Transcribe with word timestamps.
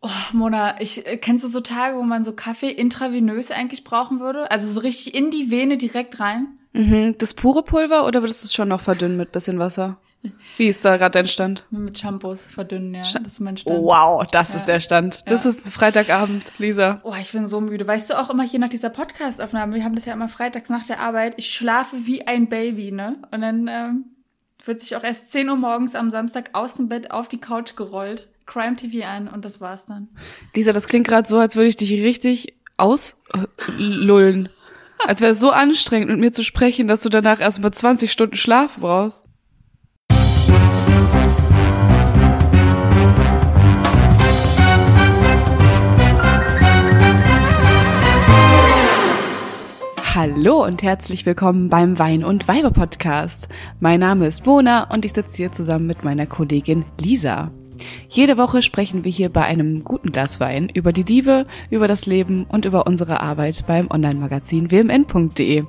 Oh, 0.00 0.08
Mona, 0.32 0.80
ich, 0.80 1.06
äh, 1.06 1.16
kennst 1.16 1.44
du 1.44 1.48
so 1.48 1.60
Tage, 1.60 1.96
wo 1.96 2.02
man 2.02 2.22
so 2.24 2.32
Kaffee 2.32 2.70
intravenös 2.70 3.50
eigentlich 3.50 3.82
brauchen 3.84 4.20
würde? 4.20 4.50
Also 4.50 4.66
so 4.68 4.80
richtig 4.80 5.14
in 5.14 5.30
die 5.30 5.50
Vene 5.50 5.76
direkt 5.76 6.20
rein? 6.20 6.46
Mhm. 6.72 7.16
Das 7.18 7.34
pure 7.34 7.62
Pulver 7.64 8.06
oder 8.06 8.22
würdest 8.22 8.42
du 8.42 8.46
es 8.46 8.54
schon 8.54 8.68
noch 8.68 8.80
verdünnen 8.80 9.16
mit 9.16 9.32
bisschen 9.32 9.58
Wasser? 9.58 9.98
Wie 10.56 10.66
ist 10.66 10.84
da 10.84 10.96
gerade 10.96 11.12
dein 11.12 11.28
Stand? 11.28 11.64
Mit 11.70 11.98
Shampoos 11.98 12.42
verdünnen, 12.44 12.92
ja. 12.94 13.02
Das 13.02 13.14
ist 13.34 13.40
mein 13.40 13.56
Stand. 13.56 13.76
Oh, 13.76 13.84
wow, 13.86 14.26
das 14.30 14.52
Ja. 14.52 14.56
ist 14.58 14.64
der 14.66 14.80
Stand. 14.80 15.22
Das 15.30 15.44
Ja. 15.44 15.50
ist 15.50 15.72
Freitagabend, 15.72 16.44
Lisa. 16.58 17.00
Oh, 17.04 17.14
ich 17.20 17.30
bin 17.32 17.46
so 17.46 17.60
müde. 17.60 17.86
Weißt 17.86 18.10
du 18.10 18.18
auch 18.20 18.28
immer 18.28 18.42
hier 18.42 18.58
nach 18.58 18.68
dieser 18.68 18.90
Podcast-Aufnahme, 18.90 19.74
wir 19.76 19.84
haben 19.84 19.94
das 19.94 20.04
ja 20.06 20.12
immer 20.12 20.28
freitags 20.28 20.68
nach 20.70 20.84
der 20.84 21.00
Arbeit, 21.00 21.34
ich 21.38 21.52
schlafe 21.54 21.96
wie 22.06 22.26
ein 22.26 22.48
Baby, 22.48 22.90
ne? 22.90 23.16
Und 23.30 23.40
dann 23.42 23.68
ähm, 23.68 24.04
wird 24.64 24.80
sich 24.80 24.96
auch 24.96 25.04
erst 25.04 25.30
10 25.30 25.48
Uhr 25.48 25.56
morgens 25.56 25.94
am 25.94 26.10
Samstag 26.10 26.50
aus 26.52 26.74
dem 26.74 26.88
Bett 26.88 27.10
auf 27.12 27.28
die 27.28 27.38
Couch 27.40 27.76
gerollt, 27.76 28.28
Crime 28.48 28.76
TV 28.76 29.06
an 29.06 29.28
und 29.28 29.44
das 29.44 29.60
war's 29.60 29.84
dann. 29.84 30.08
Lisa, 30.54 30.72
das 30.72 30.86
klingt 30.86 31.06
gerade 31.06 31.28
so, 31.28 31.38
als 31.38 31.54
würde 31.54 31.68
ich 31.68 31.76
dich 31.76 31.92
richtig 32.02 32.56
auslullen. 32.78 34.48
Als 35.06 35.20
wäre 35.20 35.32
es 35.32 35.38
so 35.38 35.50
anstrengend, 35.50 36.10
mit 36.10 36.18
mir 36.18 36.32
zu 36.32 36.42
sprechen, 36.42 36.88
dass 36.88 37.02
du 37.02 37.10
danach 37.10 37.40
erst 37.40 37.60
mal 37.60 37.70
20 37.70 38.10
Stunden 38.10 38.36
Schlaf 38.36 38.78
brauchst. 38.80 39.22
Hallo 50.14 50.64
und 50.64 50.82
herzlich 50.82 51.26
willkommen 51.26 51.68
beim 51.68 51.98
Wein 51.98 52.24
und 52.24 52.48
Weiber 52.48 52.70
Podcast. 52.70 53.48
Mein 53.78 54.00
Name 54.00 54.26
ist 54.26 54.46
Mona 54.46 54.90
und 54.92 55.04
ich 55.04 55.12
sitze 55.12 55.36
hier 55.36 55.52
zusammen 55.52 55.86
mit 55.86 56.02
meiner 56.02 56.26
Kollegin 56.26 56.86
Lisa. 56.98 57.52
Jede 58.08 58.36
Woche 58.36 58.62
sprechen 58.62 59.04
wir 59.04 59.10
hier 59.10 59.28
bei 59.28 59.44
einem 59.44 59.84
guten 59.84 60.12
Glas 60.12 60.40
Wein 60.40 60.68
über 60.72 60.92
die 60.92 61.02
Liebe, 61.02 61.46
über 61.70 61.88
das 61.88 62.06
Leben 62.06 62.44
und 62.44 62.64
über 62.64 62.86
unsere 62.86 63.20
Arbeit 63.20 63.64
beim 63.66 63.90
Online-Magazin 63.90 64.70
wmn.de. 64.70 65.64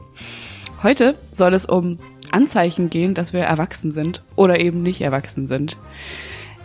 Heute 0.81 1.15
soll 1.31 1.53
es 1.53 1.65
um 1.65 1.97
Anzeichen 2.31 2.89
gehen, 2.89 3.13
dass 3.13 3.33
wir 3.33 3.41
erwachsen 3.41 3.91
sind 3.91 4.23
oder 4.35 4.59
eben 4.59 4.81
nicht 4.81 5.02
erwachsen 5.02 5.47
sind. 5.47 5.77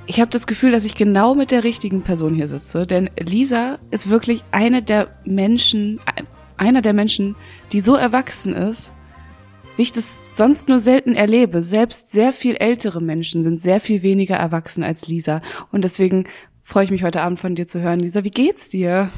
Ich 0.06 0.20
habe 0.20 0.30
das 0.30 0.46
Gefühl, 0.46 0.70
dass 0.70 0.84
ich 0.84 0.96
genau 0.96 1.34
mit 1.34 1.50
der 1.50 1.64
richtigen 1.64 2.02
Person 2.02 2.34
hier 2.34 2.48
sitze, 2.48 2.86
denn 2.86 3.08
Lisa 3.18 3.78
ist 3.90 4.10
wirklich 4.10 4.44
eine 4.50 4.82
der 4.82 5.08
Menschen, 5.24 5.98
einer 6.56 6.82
der 6.82 6.92
Menschen, 6.92 7.36
die 7.72 7.80
so 7.80 7.94
erwachsen 7.94 8.54
ist, 8.54 8.92
wie 9.76 9.82
ich 9.82 9.92
das 9.92 10.36
sonst 10.36 10.68
nur 10.68 10.78
selten 10.78 11.14
erlebe. 11.14 11.62
Selbst 11.62 12.08
sehr 12.08 12.32
viel 12.32 12.56
ältere 12.56 13.00
Menschen 13.00 13.42
sind 13.42 13.60
sehr 13.60 13.80
viel 13.80 14.02
weniger 14.02 14.36
erwachsen 14.36 14.84
als 14.84 15.08
Lisa. 15.08 15.40
Und 15.72 15.82
deswegen 15.82 16.24
freue 16.62 16.84
ich 16.84 16.90
mich 16.90 17.02
heute 17.02 17.22
Abend 17.22 17.40
von 17.40 17.54
dir 17.54 17.66
zu 17.66 17.80
hören. 17.80 18.00
Lisa, 18.00 18.24
wie 18.24 18.30
geht's 18.30 18.68
dir? 18.68 19.10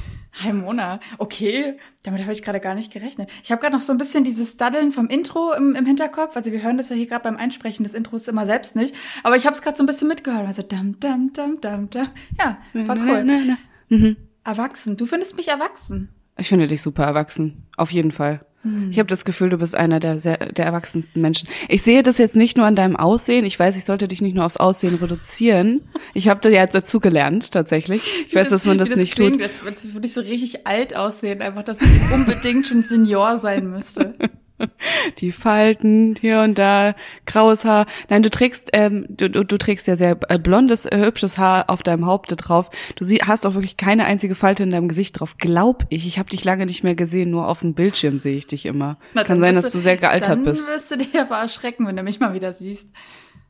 Hi 0.42 0.52
Mona, 0.52 1.00
okay, 1.16 1.78
damit 2.02 2.22
habe 2.22 2.32
ich 2.32 2.42
gerade 2.42 2.60
gar 2.60 2.74
nicht 2.74 2.92
gerechnet. 2.92 3.30
Ich 3.42 3.50
habe 3.50 3.60
gerade 3.60 3.74
noch 3.74 3.80
so 3.80 3.92
ein 3.92 3.96
bisschen 3.96 4.22
dieses 4.22 4.58
Daddeln 4.58 4.92
vom 4.92 5.08
Intro 5.08 5.54
im, 5.54 5.74
im 5.74 5.86
Hinterkopf. 5.86 6.36
Also 6.36 6.52
wir 6.52 6.62
hören 6.62 6.76
das 6.76 6.90
ja 6.90 6.96
hier 6.96 7.06
gerade 7.06 7.22
beim 7.22 7.38
Einsprechen 7.38 7.84
des 7.84 7.94
Intros 7.94 8.28
immer 8.28 8.44
selbst 8.44 8.76
nicht. 8.76 8.94
Aber 9.22 9.36
ich 9.36 9.46
habe 9.46 9.54
es 9.56 9.62
gerade 9.62 9.78
so 9.78 9.82
ein 9.82 9.86
bisschen 9.86 10.08
mitgehört. 10.08 10.46
Also 10.46 10.62
dam, 10.62 11.00
dam, 11.00 11.32
dam, 11.32 11.60
dam, 11.60 11.88
dam. 11.88 12.08
Ja, 12.38 12.58
war 12.74 12.96
cool. 12.96 13.24
Na, 13.24 13.38
na, 13.38 13.40
na. 13.46 13.58
Mhm. 13.88 14.16
Erwachsen, 14.44 14.96
du 14.96 15.06
findest 15.06 15.36
mich 15.36 15.48
erwachsen. 15.48 16.10
Ich 16.36 16.48
finde 16.48 16.66
dich 16.66 16.82
super 16.82 17.04
erwachsen. 17.04 17.66
Auf 17.78 17.90
jeden 17.90 18.10
Fall. 18.12 18.44
Ich 18.90 18.98
habe 18.98 19.08
das 19.08 19.24
Gefühl, 19.24 19.50
du 19.50 19.58
bist 19.58 19.74
einer 19.74 20.00
der 20.00 20.18
sehr, 20.18 20.38
der 20.38 20.64
erwachsensten 20.64 21.20
Menschen. 21.20 21.48
Ich 21.68 21.82
sehe 21.82 22.02
das 22.02 22.18
jetzt 22.18 22.36
nicht 22.36 22.56
nur 22.56 22.66
an 22.66 22.76
deinem 22.76 22.96
Aussehen. 22.96 23.44
Ich 23.44 23.58
weiß, 23.58 23.76
ich 23.76 23.84
sollte 23.84 24.08
dich 24.08 24.20
nicht 24.20 24.34
nur 24.34 24.44
aufs 24.44 24.56
Aussehen 24.56 24.94
reduzieren. 24.96 25.82
Ich 26.14 26.28
habe 26.28 26.40
da 26.40 26.48
ja 26.48 26.66
dazu 26.66 27.00
gelernt, 27.00 27.52
tatsächlich. 27.52 28.02
Ich 28.28 28.34
weiß, 28.34 28.48
dass 28.48 28.66
man 28.66 28.78
das, 28.78 28.90
wie 28.90 29.00
nicht 29.00 29.14
klingt, 29.14 29.34
tut. 29.34 29.42
Jetzt 29.42 29.62
als 29.64 29.92
würde 29.92 30.06
ich 30.06 30.12
so 30.12 30.20
richtig 30.20 30.66
alt 30.66 30.96
aussehen. 30.96 31.42
Einfach, 31.42 31.64
dass 31.64 31.78
ich 31.80 32.14
unbedingt 32.14 32.66
schon 32.66 32.82
Senior 32.82 33.38
sein 33.38 33.70
müsste. 33.70 34.14
Die 35.18 35.32
Falten 35.32 36.16
hier 36.20 36.40
und 36.40 36.56
da, 36.58 36.94
graues 37.26 37.64
Haar. 37.64 37.86
Nein, 38.08 38.22
du 38.22 38.30
trägst, 38.30 38.70
ähm, 38.72 39.06
du, 39.08 39.28
du, 39.28 39.44
du 39.44 39.58
trägst 39.58 39.86
ja 39.86 39.96
sehr 39.96 40.18
äh, 40.28 40.38
blondes, 40.38 40.86
äh, 40.86 40.98
hübsches 40.98 41.38
Haar 41.38 41.68
auf 41.68 41.82
deinem 41.82 42.06
Haupte 42.06 42.36
drauf. 42.36 42.70
Du 42.96 43.04
sie, 43.04 43.18
hast 43.18 43.46
auch 43.46 43.54
wirklich 43.54 43.76
keine 43.76 44.04
einzige 44.04 44.34
Falte 44.34 44.62
in 44.62 44.70
deinem 44.70 44.88
Gesicht 44.88 45.20
drauf. 45.20 45.36
Glaub 45.38 45.84
ich. 45.90 46.06
Ich 46.06 46.18
habe 46.18 46.30
dich 46.30 46.44
lange 46.44 46.66
nicht 46.66 46.84
mehr 46.84 46.94
gesehen. 46.94 47.30
Nur 47.30 47.48
auf 47.48 47.60
dem 47.60 47.74
Bildschirm 47.74 48.18
sehe 48.18 48.36
ich 48.36 48.46
dich 48.46 48.66
immer. 48.66 48.98
Na, 49.14 49.24
Kann 49.24 49.40
sein, 49.40 49.54
dass 49.54 49.72
du 49.72 49.78
sehr 49.78 49.96
gealtert 49.96 50.30
dann 50.30 50.44
bist. 50.44 50.66
Dann 50.66 50.74
wirst 50.74 50.90
du 50.90 50.96
dich 50.96 51.18
aber 51.18 51.38
erschrecken, 51.38 51.86
wenn 51.86 51.96
du 51.96 52.02
mich 52.02 52.20
mal 52.20 52.34
wieder 52.34 52.52
siehst. 52.52 52.88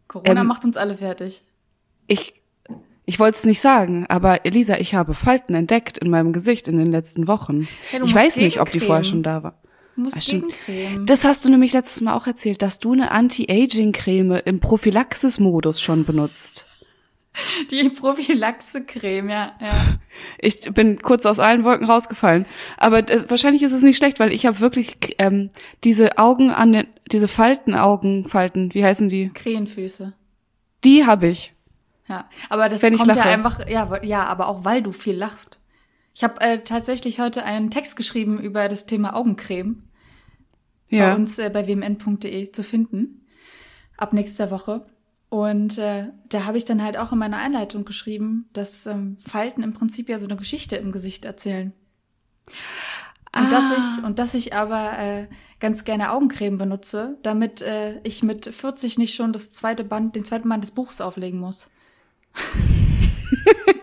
Corona 0.08 0.41
Ähm, 0.41 0.47
macht 0.47 0.64
uns 0.64 0.76
alle 0.76 0.97
fertig. 0.97 1.42
Ich, 2.06 2.34
ich 3.04 3.19
wollte 3.19 3.36
es 3.36 3.44
nicht 3.44 3.60
sagen, 3.60 4.06
aber 4.08 4.44
Elisa, 4.44 4.76
ich 4.76 4.94
habe 4.94 5.14
Falten 5.14 5.54
entdeckt 5.54 5.98
in 5.98 6.10
meinem 6.10 6.32
Gesicht 6.32 6.69
in 6.69 6.78
den 6.78 6.91
letzten 6.91 7.26
Wochen. 7.26 7.69
Du 7.92 8.04
ich 8.04 8.14
weiß 8.14 8.36
nicht, 8.38 8.60
ob 8.60 8.70
die 8.70 8.81
vorher 8.81 9.04
schon 9.04 9.22
da 9.22 9.42
war. 9.42 9.58
Gegencremen. 9.96 11.06
Das 11.06 11.24
hast 11.24 11.44
du 11.44 11.50
nämlich 11.50 11.72
letztes 11.72 12.00
Mal 12.00 12.14
auch 12.14 12.26
erzählt, 12.26 12.62
dass 12.62 12.78
du 12.78 12.92
eine 12.92 13.10
Anti-Aging-Creme 13.10 14.42
im 14.44 14.60
Prophylaxis-Modus 14.60 15.80
schon 15.80 16.04
benutzt. 16.04 16.66
Die 17.70 17.88
Prophylaxe-Creme, 17.88 19.28
ja, 19.28 19.52
ja. 19.60 19.98
Ich 20.38 20.72
bin 20.72 21.00
kurz 21.00 21.26
aus 21.26 21.38
allen 21.38 21.64
Wolken 21.64 21.86
rausgefallen. 21.86 22.46
Aber 22.76 22.98
äh, 22.98 23.28
wahrscheinlich 23.28 23.62
ist 23.62 23.72
es 23.72 23.82
nicht 23.82 23.96
schlecht, 23.96 24.20
weil 24.20 24.32
ich 24.32 24.46
habe 24.46 24.60
wirklich 24.60 25.16
ähm, 25.18 25.50
diese 25.84 26.18
Augen 26.18 26.50
an 26.50 26.72
den, 26.72 26.86
diese 27.10 27.28
Falten, 27.28 27.74
Augenfalten, 27.74 28.72
wie 28.74 28.84
heißen 28.84 29.08
die? 29.08 29.30
Krähenfüße. 29.32 30.12
Die 30.84 31.06
habe 31.06 31.28
ich. 31.28 31.52
Ja, 32.08 32.28
aber 32.48 32.68
das 32.68 32.82
Wenn 32.82 32.96
kommt 32.96 33.16
ja 33.16 33.24
einfach, 33.24 33.68
ja, 33.68 34.02
ja, 34.02 34.24
aber 34.26 34.48
auch 34.48 34.64
weil 34.64 34.82
du 34.82 34.92
viel 34.92 35.16
lachst. 35.16 35.58
Ich 36.16 36.25
habe 36.25 36.41
äh, 36.41 36.60
tatsächlich 36.60 37.21
heute 37.21 37.44
einen 37.44 37.71
Text 37.71 37.94
geschrieben 37.94 38.41
über 38.41 38.69
das 38.69 38.87
Thema 38.87 39.15
Augencreme 39.15 39.82
bei 40.91 40.97
Ja. 40.97 41.15
uns 41.15 41.37
äh, 41.38 41.50
bei 41.50 41.66
wmn.de 41.66 42.53
zu 42.53 42.65
finden. 42.65 43.27
Ab 43.99 44.15
nächster 44.15 44.50
Woche. 44.50 44.87
Und 45.28 45.76
äh, 45.76 46.06
da 46.31 46.47
habe 46.47 46.56
ich 46.56 46.65
dann 46.65 46.82
halt 46.82 46.97
auch 46.97 47.12
in 47.12 47.19
meiner 47.19 47.37
Einleitung 47.37 47.84
geschrieben, 47.84 48.49
dass 48.55 48.87
ähm, 48.87 49.19
Falten 49.28 49.62
im 49.62 49.75
Prinzip 49.75 50.09
ja 50.09 50.19
so 50.19 50.25
eine 50.25 50.37
Geschichte 50.37 50.76
im 50.76 50.91
Gesicht 50.91 51.26
erzählen. 51.26 51.75
Und 53.37 53.53
dass 53.53 53.65
Ah. 53.65 53.76
ich 53.99 54.05
und 54.05 54.19
dass 54.19 54.32
ich 54.32 54.55
aber 54.55 54.99
äh, 54.99 55.26
ganz 55.60 55.84
gerne 55.84 56.12
Augencreme 56.12 56.56
benutze, 56.56 57.19
damit 57.25 57.60
äh, 57.60 58.00
ich 58.05 58.22
mit 58.22 58.47
40 58.47 58.97
nicht 58.97 59.15
schon 59.15 59.34
das 59.34 59.50
zweite 59.50 59.84
Band, 59.84 60.16
den 60.16 60.25
zweiten 60.25 60.49
Band 60.49 60.65
des 60.65 60.71
Buchs 60.71 61.03
auflegen 61.03 61.41
muss. 61.41 61.69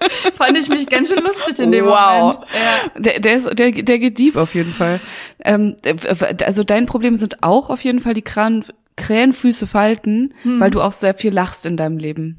Fand 0.34 0.58
ich 0.58 0.68
mich 0.68 0.86
ganz 0.88 1.08
schön 1.08 1.22
lustig 1.22 1.58
in 1.58 1.72
dem 1.72 1.86
Wow. 1.86 2.34
Moment. 2.34 2.50
Ja. 2.54 3.00
Der, 3.00 3.20
der, 3.20 3.36
ist, 3.36 3.58
der, 3.58 3.70
der 3.72 3.98
geht 3.98 4.18
deep 4.18 4.36
auf 4.36 4.54
jeden 4.54 4.72
Fall. 4.72 5.00
Ähm, 5.44 5.76
äh, 5.84 5.96
also 6.44 6.64
dein 6.64 6.86
Problem 6.86 7.16
sind 7.16 7.42
auch 7.42 7.70
auf 7.70 7.82
jeden 7.84 8.00
Fall 8.00 8.14
die 8.14 8.22
Kran, 8.22 8.64
Krähenfüße 8.96 9.66
falten, 9.66 10.34
Hm. 10.42 10.60
weil 10.60 10.70
du 10.70 10.80
auch 10.82 10.92
sehr 10.92 11.14
viel 11.14 11.32
lachst 11.32 11.66
in 11.66 11.76
deinem 11.76 11.98
Leben. 11.98 12.38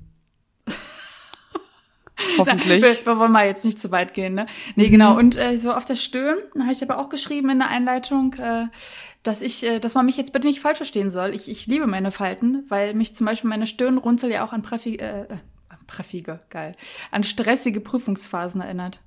Hoffentlich. 2.37 2.81
Wir, 2.81 3.05
wir 3.05 3.19
wollen 3.19 3.31
mal 3.31 3.45
jetzt 3.45 3.63
nicht 3.63 3.79
zu 3.79 3.91
weit 3.91 4.13
gehen, 4.13 4.33
ne? 4.33 4.47
Nee, 4.75 4.89
genau. 4.89 5.15
Und 5.15 5.37
äh, 5.37 5.57
so 5.57 5.71
auf 5.71 5.85
der 5.85 5.95
Stirn 5.95 6.37
habe 6.59 6.71
ich 6.71 6.81
aber 6.81 6.97
auch 6.97 7.09
geschrieben 7.09 7.49
in 7.51 7.59
der 7.59 7.69
Einleitung, 7.69 8.33
äh, 8.35 8.65
dass 9.21 9.41
ich, 9.43 9.63
äh, 9.63 9.79
dass 9.79 9.93
man 9.93 10.05
mich 10.05 10.17
jetzt 10.17 10.33
bitte 10.33 10.47
nicht 10.47 10.59
falsch 10.59 10.77
verstehen 10.77 11.11
soll. 11.11 11.33
Ich, 11.35 11.49
ich 11.49 11.67
liebe 11.67 11.85
meine 11.85 12.11
Falten, 12.11 12.63
weil 12.69 12.95
mich 12.95 13.13
zum 13.13 13.25
Beispiel 13.27 13.49
meine 13.49 13.67
Stirnrunzel 13.67 14.31
ja 14.31 14.43
auch 14.45 14.51
an 14.53 14.63
Präfi 14.63 14.95
äh, 14.95 15.25
präfige, 15.87 16.41
geil, 16.49 16.73
an 17.11 17.23
stressige 17.23 17.79
Prüfungsphasen 17.79 18.61
erinnert. 18.61 19.01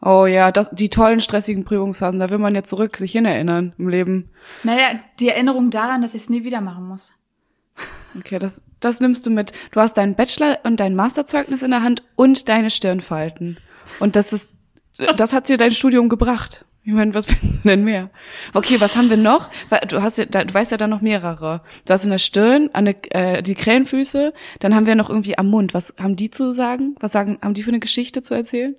Oh 0.00 0.26
ja, 0.26 0.52
das, 0.52 0.70
die 0.70 0.90
tollen 0.90 1.20
stressigen 1.20 1.64
Prüfungsphasen, 1.64 2.20
da 2.20 2.30
will 2.30 2.38
man 2.38 2.54
ja 2.54 2.62
zurück 2.62 2.96
sich 2.96 3.12
hinerinnern 3.12 3.74
im 3.78 3.88
Leben. 3.88 4.30
Naja, 4.62 5.00
die 5.18 5.28
Erinnerung 5.28 5.70
daran, 5.70 6.02
dass 6.02 6.14
ich 6.14 6.22
es 6.22 6.30
nie 6.30 6.44
wieder 6.44 6.60
machen 6.60 6.86
muss. 6.86 7.12
Okay, 8.16 8.38
das, 8.38 8.62
das 8.80 9.00
nimmst 9.00 9.26
du 9.26 9.30
mit. 9.30 9.52
Du 9.72 9.80
hast 9.80 9.94
deinen 9.94 10.14
Bachelor- 10.14 10.58
und 10.64 10.80
dein 10.80 10.94
Masterzeugnis 10.94 11.62
in 11.62 11.70
der 11.70 11.82
Hand 11.82 12.04
und 12.16 12.48
deine 12.48 12.70
Stirnfalten. 12.70 13.58
Und 14.00 14.16
das 14.16 14.32
ist, 14.32 14.50
das 15.16 15.32
hat 15.32 15.48
dir 15.48 15.56
dein 15.56 15.72
Studium 15.72 16.08
gebracht. 16.08 16.64
Ich 16.84 16.92
meine, 16.92 17.14
was 17.14 17.28
willst 17.42 17.64
du 17.64 17.68
denn 17.68 17.84
mehr? 17.84 18.10
Okay, 18.54 18.80
was 18.80 18.96
haben 18.96 19.10
wir 19.10 19.16
noch? 19.16 19.50
Du 19.88 20.02
hast 20.02 20.18
ja, 20.18 20.24
du 20.24 20.54
weißt 20.54 20.70
ja 20.70 20.76
da 20.76 20.86
noch 20.86 21.00
mehrere. 21.00 21.62
Du 21.84 21.92
hast 21.92 22.04
in 22.04 22.10
der 22.10 22.18
Stirn, 22.18 22.70
an 22.72 22.86
der, 22.86 22.96
äh, 23.10 23.42
die 23.42 23.54
Krähenfüße, 23.54 24.32
dann 24.60 24.74
haben 24.74 24.86
wir 24.86 24.94
noch 24.94 25.10
irgendwie 25.10 25.36
am 25.36 25.48
Mund. 25.48 25.74
Was 25.74 25.94
haben 25.98 26.16
die 26.16 26.30
zu 26.30 26.52
sagen? 26.52 26.96
Was 27.00 27.12
sagen, 27.12 27.38
haben 27.42 27.54
die 27.54 27.62
für 27.62 27.70
eine 27.70 27.80
Geschichte 27.80 28.22
zu 28.22 28.34
erzählen? 28.34 28.74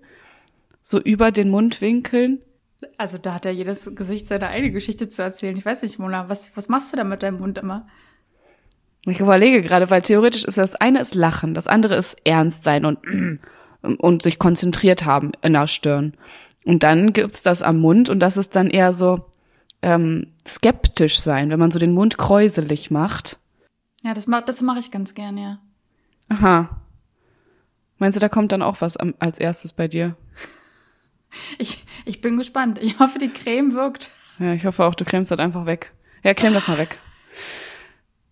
So 0.82 1.00
über 1.00 1.32
den 1.32 1.50
Mundwinkeln? 1.50 2.40
Also 2.98 3.18
da 3.18 3.34
hat 3.34 3.46
ja 3.46 3.52
jedes 3.52 3.94
Gesicht 3.94 4.28
seine 4.28 4.50
eigene 4.50 4.72
Geschichte 4.72 5.10
zu 5.10 5.22
erzählen. 5.22 5.58
Ich 5.58 5.66
weiß 5.66 5.82
nicht, 5.84 6.00
Mona, 6.00 6.30
was, 6.30 6.50
was 6.56 6.70
machst 6.70 6.94
du 6.94 6.98
da 6.98 7.04
mit 7.04 7.24
deinem 7.24 7.40
Mund 7.40 7.58
immer? 7.58 7.88
Ich 9.06 9.20
überlege 9.20 9.62
gerade, 9.62 9.90
weil 9.90 10.02
theoretisch 10.02 10.46
ist 10.46 10.58
das 10.58 10.76
eine 10.76 11.00
ist 11.00 11.16
Lachen, 11.16 11.54
das 11.54 11.68
andere 11.68 11.96
ist 11.96 12.18
Ernst 12.26 12.64
sein 12.64 12.86
und 12.86 13.00
und 13.82 14.24
sich 14.24 14.40
konzentriert 14.40 15.06
haben 15.06 15.32
in 15.42 15.54
der 15.54 15.68
Stirn. 15.68 16.14
Und 16.70 16.84
dann 16.84 17.14
gibt's 17.14 17.42
das 17.42 17.64
am 17.64 17.80
Mund 17.80 18.10
und 18.10 18.20
das 18.20 18.38
ist 18.38 18.56
dann 18.56 18.70
eher 18.70 18.94
so 18.94 19.26
ähm, 19.82 20.28
skeptisch 20.48 21.20
sein, 21.20 21.50
wenn 21.50 21.58
man 21.58 21.72
so 21.72 21.80
den 21.80 21.96
Mund 21.96 22.20
kräuselig 22.20 22.92
macht. 22.92 23.40
Ja, 24.04 24.14
das, 24.14 24.28
ma 24.28 24.40
das 24.42 24.62
mache 24.62 24.78
ich 24.78 24.92
ganz 24.92 25.16
gern, 25.16 25.36
ja. 25.40 25.58
Aha. 26.30 26.80
Meinst 27.98 28.18
du, 28.18 28.20
da 28.20 28.30
kommt 28.30 28.52
dann 28.52 28.62
auch 28.62 28.82
was 28.82 28.98
am, 28.98 29.16
als 29.18 29.40
erstes 29.40 29.74
bei 29.74 29.88
dir? 29.88 30.16
Ich, 31.58 31.86
ich 32.06 32.22
bin 32.22 32.38
gespannt. 32.38 32.78
Ich 32.84 33.00
hoffe, 33.00 33.18
die 33.18 33.30
Creme 33.30 33.74
wirkt. 33.74 34.12
Ja, 34.38 34.54
ich 34.54 34.64
hoffe 34.64 34.86
auch, 34.86 34.94
du 34.94 35.06
cremst 35.06 35.32
das 35.32 35.40
einfach 35.40 35.66
weg. 35.66 35.92
Ja, 36.24 36.36
creme 36.36 36.54
das 36.54 36.68
mal 36.68 36.78
weg. 36.78 37.00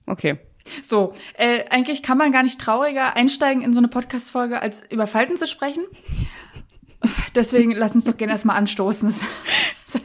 Okay. 0.05 0.37
So, 0.83 1.15
äh, 1.33 1.65
eigentlich 1.69 2.03
kann 2.03 2.19
man 2.19 2.31
gar 2.31 2.43
nicht 2.43 2.59
trauriger 2.61 3.15
einsteigen 3.15 3.63
in 3.63 3.73
so 3.73 3.79
eine 3.79 3.87
Podcast-Folge, 3.87 4.61
als 4.61 4.83
über 4.91 5.07
Falten 5.07 5.37
zu 5.37 5.47
sprechen. 5.47 5.85
Deswegen 7.35 7.71
lass 7.71 7.93
uns 7.95 8.03
doch 8.03 8.17
gerne 8.17 8.33
erstmal 8.33 8.57
anstoßen. 8.57 9.13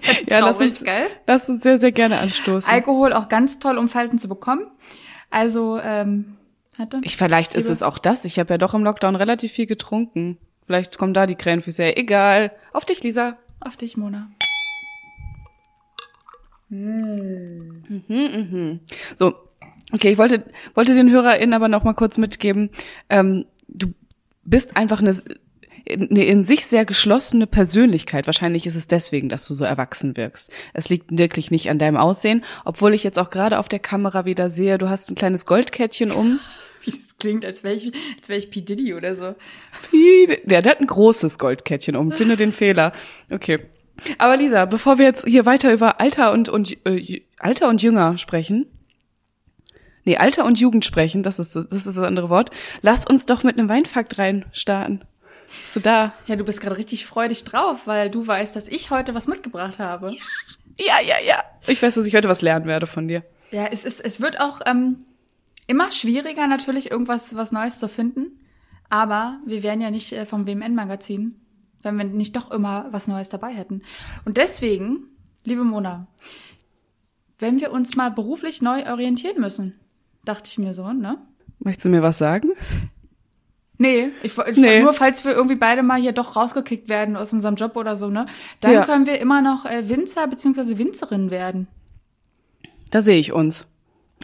Halt 0.07 0.31
ja, 0.31 0.39
lass 0.39 0.61
uns, 0.61 0.85
geil. 0.85 1.09
lass 1.27 1.49
uns 1.49 1.63
sehr, 1.63 1.79
sehr 1.79 1.93
gerne 1.93 2.19
anstoßen. 2.19 2.71
Alkohol 2.71 3.13
auch 3.13 3.29
ganz 3.29 3.59
toll, 3.59 3.79
um 3.79 3.89
Falten 3.89 4.19
zu 4.19 4.29
bekommen. 4.29 4.67
Also, 5.31 5.81
ähm, 5.83 6.37
hatte. 6.79 7.01
Ich, 7.03 7.17
vielleicht 7.17 7.55
ist 7.55 7.69
es 7.69 7.83
auch 7.83 7.99
das. 7.99 8.25
Ich 8.25 8.39
habe 8.39 8.55
ja 8.55 8.59
doch 8.59 8.75
im 8.75 8.85
Lockdown 8.85 9.17
relativ 9.17 9.53
viel 9.53 9.67
getrunken. 9.67 10.39
Vielleicht 10.67 10.99
kommen 10.99 11.15
da 11.15 11.27
die 11.27 11.35
Krähenfüße. 11.35 11.83
Ja, 11.83 11.97
egal. 11.97 12.53
Auf 12.73 12.85
dich, 12.85 13.03
Lisa. 13.03 13.37
Auf 13.61 13.77
dich, 13.77 13.97
Mona. 13.97 14.31
Mm. 16.69 17.83
Mhm, 17.89 18.03
mhm. 18.09 18.81
So, 19.19 19.35
okay, 19.93 20.13
ich 20.13 20.19
wollte, 20.19 20.45
wollte 20.75 20.95
den 20.95 21.11
HörerInnen 21.11 21.53
aber 21.53 21.69
noch 21.69 21.85
mal 21.85 21.93
kurz 21.93 22.17
mitgeben, 22.17 22.71
ähm, 23.11 23.45
du 23.69 23.93
bist 24.45 24.77
einfach 24.77 25.01
eine, 25.01 25.15
eine 25.93 26.25
in 26.25 26.45
sich 26.45 26.67
sehr 26.67 26.85
geschlossene 26.85 27.47
Persönlichkeit. 27.47 28.27
Wahrscheinlich 28.27 28.67
ist 28.67 28.77
es 28.77 28.87
deswegen, 28.87 29.29
dass 29.29 29.47
du 29.47 29.55
so 29.55 29.65
erwachsen 29.65 30.17
wirkst. 30.17 30.51
Es 30.73 30.89
liegt 30.89 31.17
wirklich 31.17 31.51
nicht 31.51 31.71
an 31.71 31.79
deinem 31.79 31.97
Aussehen, 31.97 32.45
obwohl 32.65 32.95
ich 32.95 33.05
jetzt 33.05 33.19
auch 33.19 33.31
gerade 33.31 33.59
auf 33.59 33.69
der 33.69 33.79
Kamera 33.79 34.25
wieder 34.25 34.51
sehe, 34.51 34.79
du 34.79 34.89
hast 34.89 35.11
ein 35.11 35.15
kleines 35.15 35.47
Goldkettchen 35.47 36.11
um. 36.11 36.41
Wie 36.85 36.91
das 36.99 37.17
klingt, 37.19 37.45
als 37.45 37.63
wäre 37.63 37.75
ich, 37.75 37.93
als 38.19 38.29
wäre 38.29 38.39
ich 38.39 38.51
P. 38.51 38.61
Diddy 38.61 38.95
oder 38.95 39.15
so. 39.17 39.35
P. 39.91 40.27
Der, 40.45 40.63
der 40.63 40.71
hat 40.73 40.81
ein 40.81 40.87
großes 40.87 41.39
Goldkettchen 41.39 41.97
um. 41.97 42.13
Finde 42.13 42.37
den 42.37 42.53
Fehler. 42.53 42.93
Okay. 43.31 43.61
Aber 44.19 44.37
Lisa, 44.37 44.65
bevor 44.65 44.99
wir 44.99 45.07
jetzt 45.07 45.27
hier 45.27 45.47
weiter 45.47 45.73
über 45.73 46.01
Alter 46.01 46.33
und, 46.33 46.49
und 46.49 46.77
äh, 46.87 47.23
Alter 47.39 47.69
und 47.69 47.83
Jünger 47.83 48.19
sprechen, 48.19 48.67
nee, 50.05 50.17
Alter 50.17 50.45
und 50.45 50.59
Jugend 50.59 50.85
sprechen, 50.85 51.23
das 51.23 51.39
ist 51.39 51.55
das 51.55 51.67
ist 51.67 51.87
das 51.87 51.99
andere 51.99 52.29
Wort, 52.29 52.51
lass 52.81 53.07
uns 53.07 53.27
doch 53.27 53.43
mit 53.43 53.59
einem 53.59 53.69
Weinfakt 53.69 54.19
rein 54.19 54.45
starten. 54.53 55.03
Bist 55.61 55.77
du 55.77 55.81
da? 55.81 56.15
Ja, 56.27 56.37
du 56.37 56.45
bist 56.45 56.61
gerade 56.61 56.77
richtig 56.77 57.07
freudig 57.07 57.45
drauf, 57.45 57.87
weil 57.87 58.11
du 58.11 58.27
weißt, 58.27 58.57
dass 58.57 58.69
ich 58.69 58.91
heute 58.91 59.15
was 59.15 59.27
mitgebracht 59.27 59.79
habe. 59.79 60.15
Ja, 60.79 61.01
ja, 61.01 61.17
ja. 61.25 61.45
Ich 61.67 61.83
weiß, 61.83 61.95
dass 61.95 62.07
ich 62.07 62.15
heute 62.15 62.29
was 62.29 62.43
lernen 62.43 62.67
werde 62.67 62.87
von 62.87 63.09
dir. 63.09 63.23
Ja, 63.51 63.67
es 63.67 63.85
ist, 63.85 64.01
es 64.01 64.21
wird 64.21 64.41
auch 64.41 64.61
ähm, 64.65 65.05
immer 65.67 65.93
schwieriger 65.93 66.47
natürlich 66.47 66.91
irgendwas 66.91 67.37
was 67.37 67.53
Neues 67.53 67.79
zu 67.79 67.89
finden. 67.89 68.39
Aber 68.89 69.39
wir 69.47 69.63
wären 69.63 69.81
ja 69.81 69.91
nicht 69.91 70.13
äh, 70.13 70.27
vom 70.27 70.47
WMN-Magazin, 70.47 71.37
wenn 71.83 71.97
wir 71.97 72.05
nicht 72.05 72.37
doch 72.37 72.51
immer 72.51 72.89
was 72.91 73.09
Neues 73.09 73.31
dabei 73.31 73.53
hätten. 73.53 73.83
Und 74.25 74.37
deswegen, 74.37 75.05
liebe 75.45 75.65
Mona, 75.65 76.09
wenn 77.39 77.59
wir 77.59 77.73
uns 77.73 77.97
mal 77.97 78.11
beruflich 78.11 78.61
neu 78.61 78.87
orientieren 78.91 79.41
müssen, 79.41 79.81
dachte 80.25 80.49
ich 80.49 80.59
mir 80.59 80.75
so, 80.75 80.93
ne? 80.93 81.19
Möchtest 81.59 81.87
du 81.87 81.89
mir 81.89 82.03
was 82.03 82.19
sagen? 82.19 82.51
Nee, 83.83 84.11
ich, 84.23 84.39
ich 84.39 84.57
nee. 84.57 84.81
nur 84.81 84.93
falls 84.93 85.25
wir 85.25 85.33
irgendwie 85.33 85.57
beide 85.57 85.83
mal 85.83 86.01
hier 86.01 86.13
doch 86.13 86.37
rausgekickt 86.37 86.89
werden 86.89 87.17
aus 87.17 87.33
unserem 87.33 87.57
Job 87.57 87.77
oder 87.77 87.97
so, 87.97 88.11
ne? 88.11 88.27
Dann 88.61 88.73
ja. 88.73 88.83
können 88.83 89.07
wir 89.07 89.21
immer 89.21 89.43
noch 89.43 89.67
äh, 89.67 89.89
Winzer 89.89 90.29
bzw. 90.29 90.79
Winzerin 90.79 91.33
werden. 91.33 91.67
Da 92.93 93.03
sehe 93.03 93.19
ich 93.19 93.33
uns. 93.33 93.67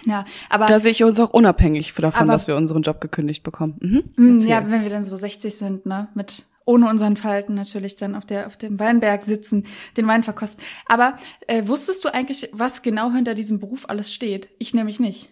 Ja, 0.06 0.26
aber 0.48 0.66
da 0.66 0.78
sehe 0.78 0.92
ich 0.92 1.02
uns 1.02 1.18
auch 1.18 1.30
unabhängig 1.30 1.92
davon, 1.92 2.22
aber, 2.22 2.32
dass 2.32 2.46
wir 2.46 2.54
unseren 2.54 2.82
Job 2.82 3.00
gekündigt 3.00 3.42
bekommen. 3.42 3.74
Mhm. 3.80 4.36
Mm, 4.36 4.38
ja, 4.46 4.64
wenn 4.70 4.84
wir 4.84 4.90
dann 4.90 5.02
so 5.02 5.16
60 5.16 5.52
sind, 5.56 5.86
ne, 5.86 6.06
mit 6.14 6.46
ohne 6.64 6.88
unseren 6.88 7.16
Falten 7.16 7.54
natürlich 7.54 7.96
dann 7.96 8.14
auf 8.14 8.26
der 8.26 8.46
auf 8.46 8.56
dem 8.56 8.78
Weinberg 8.78 9.24
sitzen, 9.24 9.66
den 9.96 10.06
Wein 10.06 10.22
verkosten. 10.22 10.62
Aber 10.86 11.18
äh, 11.48 11.66
wusstest 11.66 12.04
du 12.04 12.14
eigentlich, 12.14 12.48
was 12.52 12.82
genau 12.82 13.10
hinter 13.10 13.34
diesem 13.34 13.58
Beruf 13.58 13.88
alles 13.88 14.14
steht? 14.14 14.50
Ich 14.58 14.72
nämlich 14.72 15.00
nicht. 15.00 15.30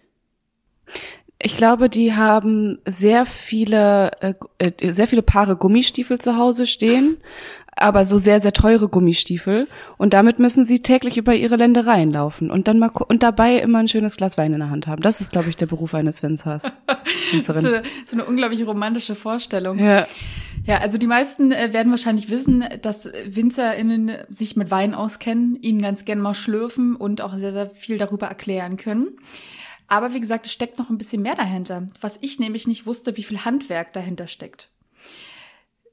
Ich 1.39 1.55
glaube, 1.55 1.89
die 1.89 2.13
haben 2.15 2.79
sehr 2.85 3.25
viele, 3.25 4.11
äh, 4.21 4.33
äh, 4.57 4.91
sehr 4.91 5.07
viele 5.07 5.21
Paare 5.21 5.55
Gummistiefel 5.55 6.17
zu 6.19 6.35
Hause 6.35 6.65
stehen, 6.65 7.17
aber 7.75 8.05
so 8.05 8.17
sehr, 8.17 8.41
sehr 8.41 8.53
teure 8.53 8.89
Gummistiefel. 8.89 9.67
Und 9.97 10.13
damit 10.13 10.39
müssen 10.39 10.63
sie 10.63 10.81
täglich 10.81 11.17
über 11.17 11.35
ihre 11.35 11.55
Ländereien 11.55 12.11
laufen 12.11 12.49
und 12.49 12.67
dann 12.67 12.79
mal 12.79 12.89
und 12.89 13.21
dabei 13.21 13.57
immer 13.57 13.79
ein 13.79 13.87
schönes 13.87 14.17
Glas 14.17 14.37
Wein 14.37 14.53
in 14.53 14.59
der 14.59 14.71
Hand 14.71 14.87
haben. 14.87 15.03
Das 15.03 15.21
ist, 15.21 15.31
glaube 15.31 15.49
ich, 15.49 15.57
der 15.57 15.67
Beruf 15.67 15.93
eines 15.93 16.23
Winzers. 16.23 16.63
so, 17.41 17.53
eine, 17.53 17.83
so 18.05 18.13
eine 18.13 18.25
unglaublich 18.25 18.65
romantische 18.65 19.13
Vorstellung. 19.13 19.77
Ja. 19.77 20.07
Ja, 20.65 20.79
also 20.79 20.97
die 20.97 21.07
meisten 21.07 21.53
äh, 21.53 21.71
werden 21.71 21.91
wahrscheinlich 21.91 22.29
wissen, 22.29 22.65
dass 22.81 23.09
WinzerInnen 23.25 24.17
sich 24.27 24.57
mit 24.57 24.69
Wein 24.69 24.95
auskennen, 24.95 25.55
ihn 25.61 25.81
ganz 25.81 26.03
gern 26.03 26.19
mal 26.19 26.33
schlürfen 26.33 26.95
und 26.95 27.21
auch 27.21 27.35
sehr, 27.35 27.53
sehr 27.53 27.69
viel 27.69 27.97
darüber 27.97 28.27
erklären 28.27 28.75
können. 28.75 29.17
Aber 29.87 30.13
wie 30.13 30.19
gesagt, 30.19 30.45
es 30.45 30.51
steckt 30.51 30.77
noch 30.77 30.89
ein 30.89 30.97
bisschen 30.97 31.21
mehr 31.21 31.35
dahinter, 31.35 31.87
was 32.01 32.17
ich 32.21 32.39
nämlich 32.39 32.67
nicht 32.67 32.85
wusste, 32.85 33.15
wie 33.17 33.23
viel 33.23 33.45
Handwerk 33.45 33.93
dahinter 33.93 34.27
steckt. 34.27 34.69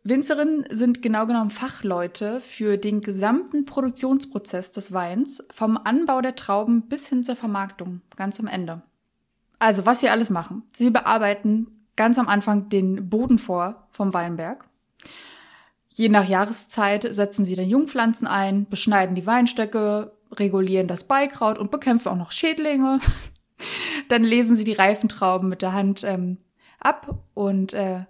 Winzerinnen 0.03 0.67
sind 0.71 1.01
genau 1.01 1.27
genommen 1.27 1.51
Fachleute 1.51 2.41
für 2.41 2.77
den 2.77 3.01
gesamten 3.01 3.65
Produktionsprozess 3.65 4.71
des 4.71 4.93
Weins, 4.93 5.43
vom 5.51 5.79
Anbau 5.83 6.21
der 6.21 6.37
Trauben 6.37 6.89
bis 6.89 7.09
hin 7.09 7.25
zur 7.25 7.37
Vermarktung, 7.37 8.03
ganz 8.17 8.39
am 8.39 8.47
Ende. 8.47 8.83
Also, 9.59 9.87
was 9.87 10.01
sie 10.01 10.11
alles 10.11 10.29
machen. 10.29 10.65
Sie 10.75 10.91
bearbeiten 10.91 11.87
ganz 11.97 12.19
am 12.19 12.29
Anfang 12.29 12.69
den 12.69 13.09
Boden 13.09 13.39
vor 13.39 13.89
vom 13.93 14.13
Weinberg. 14.13 14.67
Je 15.89 16.11
nach 16.11 16.29
Jahreszeit 16.29 17.15
setzen 17.15 17.47
sie 17.47 17.55
dann 17.55 17.69
Jungpflanzen 17.69 18.27
ein, 18.27 18.67
beschneiden 18.67 19.15
die 19.15 19.27
Weinstöcke, 19.27 20.13
regulieren 20.33 20.89
das 20.89 21.05
Beikraut 21.05 21.57
und 21.57 21.71
bekämpfen 21.71 22.09
auch 22.09 22.17
noch 22.17 22.33
Schädlinge. 22.33 22.99
Dann 24.09 24.23
lesen 24.23 24.57
sie 24.57 24.65
die 24.65 24.73
reifen 24.73 25.09
Trauben 25.09 25.49
mit 25.49 25.63
der 25.63 25.73
Hand 25.73 26.05
ähm, 26.05 26.39
ab 26.81 27.19
und 27.35 27.73
äh, 27.73 28.05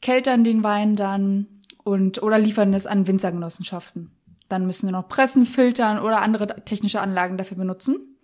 keltern 0.00 0.44
den 0.44 0.62
Wein 0.62 0.96
dann 0.96 1.46
und 1.82 2.22
oder 2.22 2.38
liefern 2.38 2.74
es 2.74 2.86
an 2.86 3.06
Winzergenossenschaften. 3.06 4.10
Dann 4.48 4.66
müssen 4.66 4.86
wir 4.86 4.92
noch 4.92 5.08
pressen, 5.08 5.46
filtern 5.46 5.98
oder 5.98 6.22
andere 6.22 6.64
technische 6.64 7.00
Anlagen 7.00 7.38
dafür 7.38 7.56
benutzen. 7.56 8.18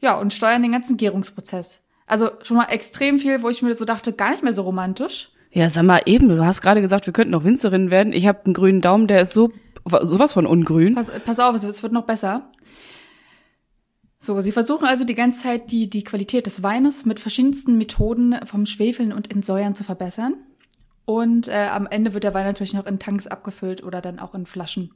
Ja, 0.00 0.18
und 0.18 0.32
steuern 0.32 0.62
den 0.62 0.72
ganzen 0.72 0.96
Gärungsprozess. 0.96 1.80
Also 2.06 2.30
schon 2.42 2.56
mal 2.56 2.66
extrem 2.66 3.18
viel, 3.18 3.42
wo 3.42 3.48
ich 3.48 3.62
mir 3.62 3.74
so 3.74 3.84
dachte, 3.84 4.12
gar 4.12 4.30
nicht 4.30 4.42
mehr 4.42 4.52
so 4.52 4.62
romantisch. 4.62 5.30
Ja, 5.52 5.68
sag 5.68 5.84
mal 5.84 6.02
eben, 6.06 6.28
du 6.28 6.44
hast 6.44 6.62
gerade 6.62 6.80
gesagt, 6.80 7.06
wir 7.06 7.12
könnten 7.12 7.32
noch 7.32 7.44
Winzerinnen 7.44 7.90
werden. 7.90 8.12
Ich 8.12 8.26
habe 8.26 8.44
einen 8.44 8.54
grünen 8.54 8.80
Daumen, 8.80 9.06
der 9.06 9.22
ist 9.22 9.32
so 9.32 9.52
sowas 10.02 10.32
von 10.32 10.46
ungrün. 10.46 10.94
Pass, 10.94 11.10
pass 11.24 11.38
auf, 11.38 11.54
es 11.54 11.82
wird 11.82 11.92
noch 11.92 12.04
besser. 12.04 12.50
So, 14.22 14.38
sie 14.42 14.52
versuchen 14.52 14.86
also 14.86 15.04
die 15.04 15.14
ganze 15.14 15.42
Zeit 15.42 15.72
die, 15.72 15.88
die 15.88 16.04
Qualität 16.04 16.44
des 16.44 16.62
Weines 16.62 17.06
mit 17.06 17.20
verschiedensten 17.20 17.78
Methoden 17.78 18.38
vom 18.44 18.66
Schwefeln 18.66 19.14
und 19.14 19.30
Entsäuern 19.30 19.74
zu 19.74 19.82
verbessern. 19.82 20.34
Und 21.06 21.48
äh, 21.48 21.68
am 21.72 21.86
Ende 21.86 22.12
wird 22.12 22.24
der 22.24 22.34
Wein 22.34 22.44
natürlich 22.44 22.74
noch 22.74 22.86
in 22.86 22.98
Tanks 22.98 23.26
abgefüllt 23.26 23.82
oder 23.82 24.02
dann 24.02 24.20
auch 24.20 24.34
in 24.34 24.44
Flaschen, 24.44 24.92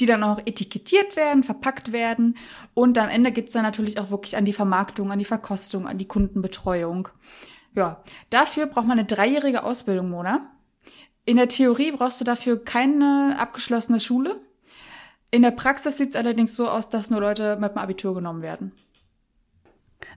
die 0.00 0.06
dann 0.06 0.24
auch 0.24 0.40
etikettiert 0.46 1.14
werden, 1.14 1.44
verpackt 1.44 1.92
werden. 1.92 2.38
Und 2.72 2.96
am 2.96 3.10
Ende 3.10 3.32
geht's 3.32 3.52
dann 3.52 3.62
natürlich 3.62 3.98
auch 3.98 4.10
wirklich 4.10 4.36
an 4.36 4.46
die 4.46 4.54
Vermarktung, 4.54 5.12
an 5.12 5.18
die 5.18 5.26
Verkostung, 5.26 5.86
an 5.86 5.98
die 5.98 6.08
Kundenbetreuung. 6.08 7.08
Ja, 7.76 8.02
dafür 8.30 8.66
braucht 8.66 8.86
man 8.86 8.98
eine 8.98 9.06
dreijährige 9.06 9.62
Ausbildung, 9.62 10.08
Mona. 10.08 10.50
In 11.26 11.36
der 11.36 11.48
Theorie 11.48 11.92
brauchst 11.92 12.20
du 12.20 12.24
dafür 12.24 12.64
keine 12.64 13.36
abgeschlossene 13.38 14.00
Schule. 14.00 14.40
In 15.34 15.42
der 15.42 15.50
Praxis 15.50 15.96
sieht 15.96 16.10
es 16.10 16.14
allerdings 16.14 16.54
so 16.54 16.68
aus, 16.68 16.88
dass 16.88 17.10
nur 17.10 17.20
Leute 17.20 17.56
mit 17.56 17.72
dem 17.72 17.78
Abitur 17.78 18.14
genommen 18.14 18.40
werden. 18.40 18.70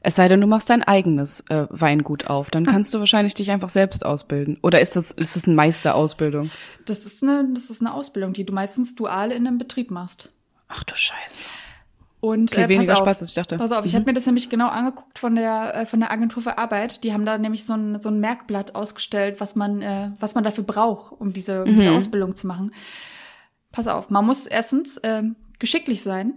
Es 0.01 0.15
sei 0.15 0.27
denn, 0.27 0.39
du 0.39 0.45
machst 0.45 0.69
dein 0.69 0.83
eigenes 0.83 1.43
äh, 1.49 1.65
Weingut 1.71 2.27
auf, 2.27 2.51
dann 2.51 2.65
kannst 2.67 2.93
du 2.93 2.99
wahrscheinlich 2.99 3.33
dich 3.33 3.49
einfach 3.49 3.69
selbst 3.69 4.05
ausbilden. 4.05 4.59
Oder 4.61 4.79
ist 4.79 4.95
das, 4.95 5.09
ist 5.09 5.35
das 5.35 5.45
eine 5.45 5.55
Meisterausbildung? 5.55 6.51
Das 6.85 7.07
ist 7.07 7.23
eine, 7.23 7.49
das 7.51 7.71
ist 7.71 7.81
eine 7.81 7.95
Ausbildung, 7.95 8.33
die 8.33 8.45
du 8.45 8.53
meistens 8.53 8.93
dual 8.93 9.31
in 9.31 9.47
einem 9.47 9.57
Betrieb 9.57 9.89
machst. 9.89 10.29
Ach 10.67 10.83
du 10.83 10.93
Scheiße. 10.93 11.43
Und 12.19 12.51
okay, 12.51 12.65
äh, 12.65 12.69
weniger 12.69 12.93
auf, 12.93 12.99
Spaß, 12.99 13.21
als 13.21 13.29
ich 13.29 13.35
dachte. 13.35 13.57
Pass 13.57 13.71
auf, 13.71 13.85
ich 13.85 13.93
mhm. 13.93 13.97
habe 13.97 14.05
mir 14.05 14.13
das 14.13 14.27
nämlich 14.27 14.51
genau 14.51 14.67
angeguckt 14.67 15.17
von 15.17 15.35
der 15.35 15.73
äh, 15.77 15.85
von 15.87 15.99
der 15.99 16.11
Agentur 16.11 16.43
für 16.43 16.59
Arbeit. 16.59 17.03
Die 17.03 17.11
haben 17.11 17.25
da 17.25 17.39
nämlich 17.39 17.65
so 17.65 17.73
ein 17.73 17.99
so 18.01 18.09
ein 18.09 18.19
Merkblatt 18.19 18.75
ausgestellt, 18.75 19.39
was 19.39 19.55
man 19.55 19.81
äh, 19.81 20.11
was 20.19 20.35
man 20.35 20.43
dafür 20.43 20.63
braucht, 20.63 21.19
um 21.19 21.33
diese, 21.33 21.63
um 21.63 21.75
diese 21.75 21.89
mhm. 21.89 21.97
Ausbildung 21.97 22.35
zu 22.35 22.45
machen 22.45 22.71
pass 23.77 23.87
auf, 23.87 24.09
man 24.09 24.25
muss 24.25 24.47
erstens 24.47 24.97
äh, 24.97 25.21
geschicklich 25.59 26.01
sein. 26.01 26.33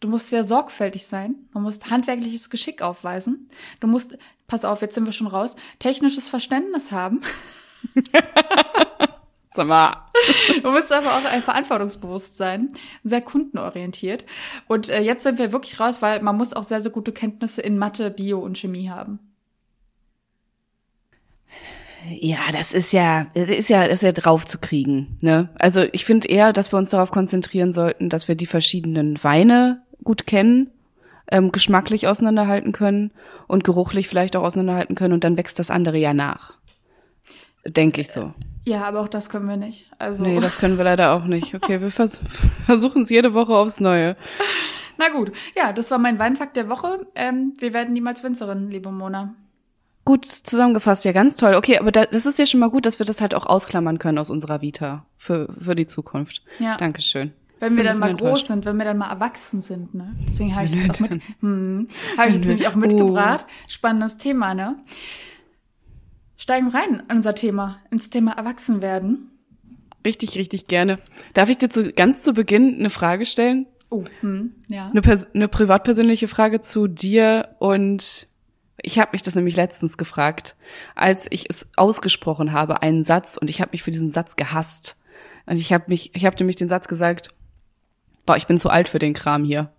Du 0.00 0.08
musst 0.08 0.30
sehr 0.30 0.42
sorgfältig 0.42 1.06
sein. 1.06 1.36
Man 1.52 1.62
muss 1.62 1.78
handwerkliches 1.88 2.50
Geschick 2.50 2.82
aufweisen. 2.82 3.48
Du 3.78 3.86
musst, 3.86 4.18
pass 4.48 4.64
auf, 4.64 4.82
jetzt 4.82 4.96
sind 4.96 5.06
wir 5.06 5.12
schon 5.12 5.28
raus, 5.28 5.54
technisches 5.78 6.28
Verständnis 6.28 6.90
haben. 6.90 7.20
Sag 9.50 9.68
mal. 9.68 10.08
Du 10.60 10.72
musst 10.72 10.90
aber 10.90 11.14
auch 11.14 11.24
ein 11.24 11.42
verantwortungsbewusst 11.42 12.34
sein, 12.34 12.72
sehr 13.04 13.20
kundenorientiert. 13.20 14.24
Und 14.66 14.88
äh, 14.88 15.00
jetzt 15.00 15.22
sind 15.22 15.38
wir 15.38 15.52
wirklich 15.52 15.78
raus, 15.78 16.02
weil 16.02 16.20
man 16.20 16.36
muss 16.36 16.52
auch 16.52 16.64
sehr, 16.64 16.80
sehr 16.80 16.90
gute 16.90 17.12
Kenntnisse 17.12 17.62
in 17.62 17.78
Mathe, 17.78 18.10
Bio 18.10 18.40
und 18.40 18.58
Chemie 18.58 18.90
haben. 18.90 19.20
Ja, 22.06 22.38
das 22.52 22.72
ist 22.72 22.92
ja, 22.92 23.26
das 23.34 23.50
ist 23.50 23.68
ja, 23.68 23.86
das 23.86 24.02
ist 24.02 24.02
ja 24.02 24.12
drauf 24.12 24.46
zu 24.46 24.58
kriegen. 24.58 25.18
Ne? 25.20 25.48
Also 25.58 25.84
ich 25.92 26.04
finde 26.04 26.28
eher, 26.28 26.52
dass 26.52 26.72
wir 26.72 26.78
uns 26.78 26.90
darauf 26.90 27.10
konzentrieren 27.10 27.72
sollten, 27.72 28.08
dass 28.08 28.28
wir 28.28 28.34
die 28.34 28.46
verschiedenen 28.46 29.22
Weine 29.24 29.82
gut 30.04 30.26
kennen, 30.26 30.70
ähm, 31.30 31.52
geschmacklich 31.52 32.06
auseinanderhalten 32.06 32.72
können 32.72 33.10
und 33.46 33.64
geruchlich 33.64 34.08
vielleicht 34.08 34.36
auch 34.36 34.42
auseinanderhalten 34.42 34.94
können 34.94 35.14
und 35.14 35.24
dann 35.24 35.36
wächst 35.36 35.58
das 35.58 35.70
andere 35.70 35.98
ja 35.98 36.14
nach. 36.14 36.54
Denke 37.66 38.00
ich 38.00 38.10
so. 38.10 38.32
Ja, 38.64 38.84
aber 38.84 39.00
auch 39.00 39.08
das 39.08 39.28
können 39.28 39.48
wir 39.48 39.56
nicht. 39.56 39.90
Also. 39.98 40.22
Nee, 40.22 40.40
das 40.40 40.58
können 40.60 40.76
wir 40.76 40.84
leider 40.84 41.12
auch 41.12 41.24
nicht. 41.24 41.54
Okay, 41.54 41.80
wir 41.80 41.90
vers 41.90 42.20
versuchen 42.66 43.02
es 43.02 43.10
jede 43.10 43.34
Woche 43.34 43.54
aufs 43.54 43.80
Neue. 43.80 44.16
Na 44.98 45.10
gut, 45.10 45.32
ja, 45.56 45.72
das 45.72 45.90
war 45.90 45.98
mein 45.98 46.18
Weinfakt 46.18 46.56
der 46.56 46.68
Woche. 46.68 47.06
Ähm, 47.14 47.54
wir 47.58 47.72
werden 47.72 47.92
niemals 47.92 48.22
Winzerin, 48.22 48.70
liebe 48.70 48.90
Mona. 48.90 49.34
Gut 50.08 50.24
zusammengefasst, 50.24 51.04
ja, 51.04 51.12
ganz 51.12 51.36
toll. 51.36 51.54
Okay, 51.54 51.76
aber 51.76 51.92
da, 51.92 52.06
das 52.06 52.24
ist 52.24 52.38
ja 52.38 52.46
schon 52.46 52.60
mal 52.60 52.70
gut, 52.70 52.86
dass 52.86 52.98
wir 52.98 53.04
das 53.04 53.20
halt 53.20 53.34
auch 53.34 53.44
ausklammern 53.44 53.98
können 53.98 54.16
aus 54.16 54.30
unserer 54.30 54.62
Vita 54.62 55.04
für, 55.18 55.54
für 55.60 55.74
die 55.74 55.86
Zukunft. 55.86 56.42
Ja. 56.58 56.78
Dankeschön. 56.78 57.32
Wenn 57.60 57.76
wir 57.76 57.84
dann 57.84 57.98
mal 57.98 58.16
groß 58.16 58.46
sind, 58.46 58.64
wenn 58.64 58.78
wir 58.78 58.86
dann 58.86 58.96
mal 58.96 59.10
erwachsen 59.10 59.60
sind, 59.60 59.94
ne? 59.94 60.16
Deswegen 60.26 60.56
habe 60.56 60.64
ich 60.64 60.72
es 60.72 60.90
auch 60.90 61.00
mit, 61.00 61.20
hm, 61.40 61.88
habe 62.16 62.28
ich 62.30 62.36
jetzt 62.36 62.46
nämlich 62.46 62.68
auch 62.68 62.74
mitgebracht. 62.74 63.44
Oh. 63.46 63.52
Spannendes 63.68 64.16
Thema, 64.16 64.54
ne? 64.54 64.76
Steigen 66.38 66.68
rein 66.68 67.02
in 67.06 67.16
unser 67.16 67.34
Thema, 67.34 67.82
ins 67.90 68.08
Thema 68.08 68.32
Erwachsenwerden. 68.32 69.30
Richtig, 70.06 70.38
richtig 70.38 70.68
gerne. 70.68 71.00
Darf 71.34 71.50
ich 71.50 71.58
dir 71.58 71.68
zu, 71.68 71.92
ganz 71.92 72.22
zu 72.22 72.32
Beginn 72.32 72.76
eine 72.78 72.88
Frage 72.88 73.26
stellen? 73.26 73.66
Oh, 73.90 74.04
hm, 74.20 74.54
ja. 74.68 74.90
Eine, 74.90 75.02
eine 75.34 75.48
privatpersönliche 75.48 76.28
Frage 76.28 76.62
zu 76.62 76.86
dir 76.86 77.56
und 77.58 78.27
ich 78.82 78.98
habe 78.98 79.10
mich 79.12 79.22
das 79.22 79.34
nämlich 79.34 79.56
letztens 79.56 79.98
gefragt, 79.98 80.56
als 80.94 81.26
ich 81.30 81.50
es 81.50 81.68
ausgesprochen 81.76 82.52
habe, 82.52 82.82
einen 82.82 83.04
Satz 83.04 83.36
und 83.36 83.50
ich 83.50 83.60
habe 83.60 83.72
mich 83.72 83.82
für 83.82 83.90
diesen 83.90 84.10
Satz 84.10 84.36
gehasst. 84.36 84.96
Und 85.46 85.56
ich 85.56 85.72
habe 85.72 85.84
mich, 85.88 86.14
ich 86.14 86.24
habe 86.24 86.36
nämlich 86.36 86.56
den 86.56 86.68
Satz 86.68 86.88
gesagt, 86.88 87.30
boah, 88.26 88.36
ich 88.36 88.46
bin 88.46 88.58
zu 88.58 88.70
alt 88.70 88.88
für 88.88 88.98
den 88.98 89.14
Kram 89.14 89.44
hier. 89.44 89.72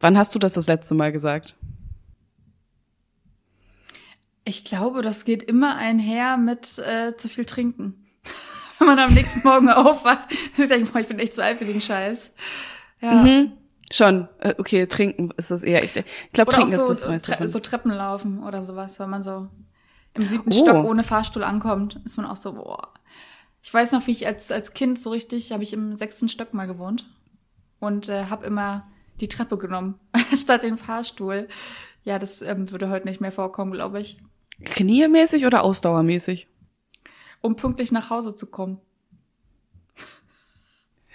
Wann 0.00 0.16
hast 0.16 0.34
du 0.34 0.38
das 0.38 0.54
das 0.54 0.66
letzte 0.66 0.94
Mal 0.94 1.12
gesagt? 1.12 1.56
Ich 4.44 4.64
glaube, 4.64 5.02
das 5.02 5.24
geht 5.24 5.42
immer 5.42 5.76
einher 5.76 6.36
mit 6.36 6.78
äh, 6.78 7.16
zu 7.16 7.28
viel 7.28 7.44
trinken. 7.44 8.06
Wenn 8.78 8.88
man 8.88 8.98
am 8.98 9.14
nächsten 9.14 9.46
Morgen 9.46 9.68
aufwacht, 9.68 10.28
ich 10.56 10.68
denke, 10.68 10.92
boah, 10.92 11.00
ich 11.00 11.08
bin 11.08 11.18
echt 11.18 11.34
zu 11.34 11.42
alt 11.42 11.58
für 11.58 11.64
den 11.64 11.80
Scheiß. 11.80 12.32
Ja. 13.00 13.22
Mhm. 13.22 13.52
Schon, 13.92 14.28
äh, 14.38 14.54
okay, 14.58 14.86
trinken 14.86 15.30
ist 15.36 15.50
das 15.50 15.62
eher. 15.62 15.84
Ich, 15.84 15.92
glaube, 16.32 16.50
trinken 16.50 16.76
so, 16.76 16.90
ist 16.90 17.02
das 17.02 17.08
meiste. 17.08 17.32
Tre 17.32 17.48
so 17.48 17.60
Treppen 17.60 17.92
laufen 17.92 18.42
oder 18.42 18.62
sowas, 18.62 18.98
wenn 18.98 19.10
man 19.10 19.22
so 19.22 19.48
im 20.14 20.26
siebten 20.26 20.52
oh. 20.52 20.62
Stock 20.62 20.84
ohne 20.84 21.04
Fahrstuhl 21.04 21.44
ankommt, 21.44 22.00
ist 22.04 22.16
man 22.16 22.26
auch 22.26 22.36
so, 22.36 22.54
boah. 22.54 22.92
Ich 23.62 23.72
weiß 23.72 23.92
noch, 23.92 24.06
wie 24.06 24.12
ich 24.12 24.26
als, 24.26 24.52
als 24.52 24.74
Kind 24.74 24.98
so 24.98 25.10
richtig, 25.10 25.52
habe 25.52 25.62
ich 25.62 25.72
im 25.72 25.96
sechsten 25.96 26.28
Stock 26.28 26.54
mal 26.54 26.66
gewohnt 26.66 27.06
und 27.80 28.08
äh, 28.08 28.26
habe 28.26 28.46
immer 28.46 28.86
die 29.20 29.28
Treppe 29.28 29.58
genommen, 29.58 29.98
statt 30.36 30.62
den 30.62 30.78
Fahrstuhl. 30.78 31.48
Ja, 32.02 32.18
das 32.18 32.42
ähm, 32.42 32.70
würde 32.70 32.90
heute 32.90 33.06
nicht 33.08 33.20
mehr 33.20 33.32
vorkommen, 33.32 33.72
glaube 33.72 34.00
ich. 34.00 34.18
Kniemäßig 34.64 35.46
oder 35.46 35.64
ausdauermäßig? 35.64 36.48
Um 37.40 37.56
pünktlich 37.56 37.92
nach 37.92 38.10
Hause 38.10 38.36
zu 38.36 38.46
kommen. 38.46 38.80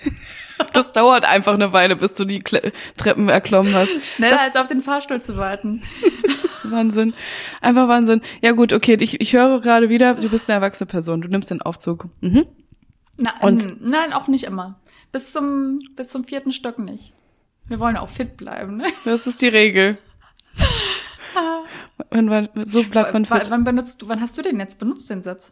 Das 0.74 0.92
dauert 0.92 1.24
einfach 1.24 1.54
eine 1.54 1.72
Weile, 1.72 1.96
bis 1.96 2.16
du 2.16 2.26
die 2.26 2.42
Kle 2.42 2.74
Treppen 2.98 3.30
erklommen 3.30 3.74
hast. 3.74 3.96
Schneller 4.06 4.36
das 4.36 4.42
als 4.42 4.56
auf 4.58 4.68
den 4.68 4.84
Fahrstuhl 4.84 5.22
zu 5.22 5.38
warten. 5.38 5.82
Wahnsinn. 6.64 7.14
Einfach 7.62 7.88
Wahnsinn. 7.88 8.22
Ja 8.42 8.52
gut, 8.52 8.74
okay, 8.74 8.98
ich, 9.00 9.22
ich 9.22 9.34
höre 9.34 9.62
gerade 9.62 9.88
wieder, 9.88 10.16
du 10.16 10.30
bist 10.30 10.50
eine 10.50 10.56
erwachsene 10.56 10.88
Person, 10.88 11.22
du 11.22 11.30
nimmst 11.30 11.50
den 11.50 11.62
Aufzug. 11.62 12.08
Mhm. 12.20 12.46
Na, 13.18 13.32
Und 13.42 13.82
nein, 13.82 14.12
auch 14.12 14.28
nicht 14.28 14.44
immer. 14.44 14.80
Bis 15.12 15.32
zum, 15.32 15.80
bis 15.96 16.10
zum 16.10 16.26
vierten 16.26 16.52
Stock 16.52 16.78
nicht. 16.78 17.14
Wir 17.68 17.80
wollen 17.80 17.98
auch 17.98 18.10
fit 18.10 18.38
bleiben, 18.38 18.78
ne? 18.78 18.88
Das 19.06 19.28
ist 19.28 19.42
die 19.42 19.48
Regel. 19.48 19.98
wann, 22.10 22.30
wann, 22.30 22.50
so 22.66 22.84
bleibt 22.84 23.14
man 23.14 23.26
fit. 23.26 23.50
Wann 23.50 23.64
benutzt 23.64 24.02
du, 24.02 24.08
wann 24.08 24.22
hast 24.22 24.38
du 24.38 24.42
den 24.42 24.60
jetzt 24.60 24.80
benutzt, 24.80 25.10
den 25.10 25.24
Satz? 25.24 25.52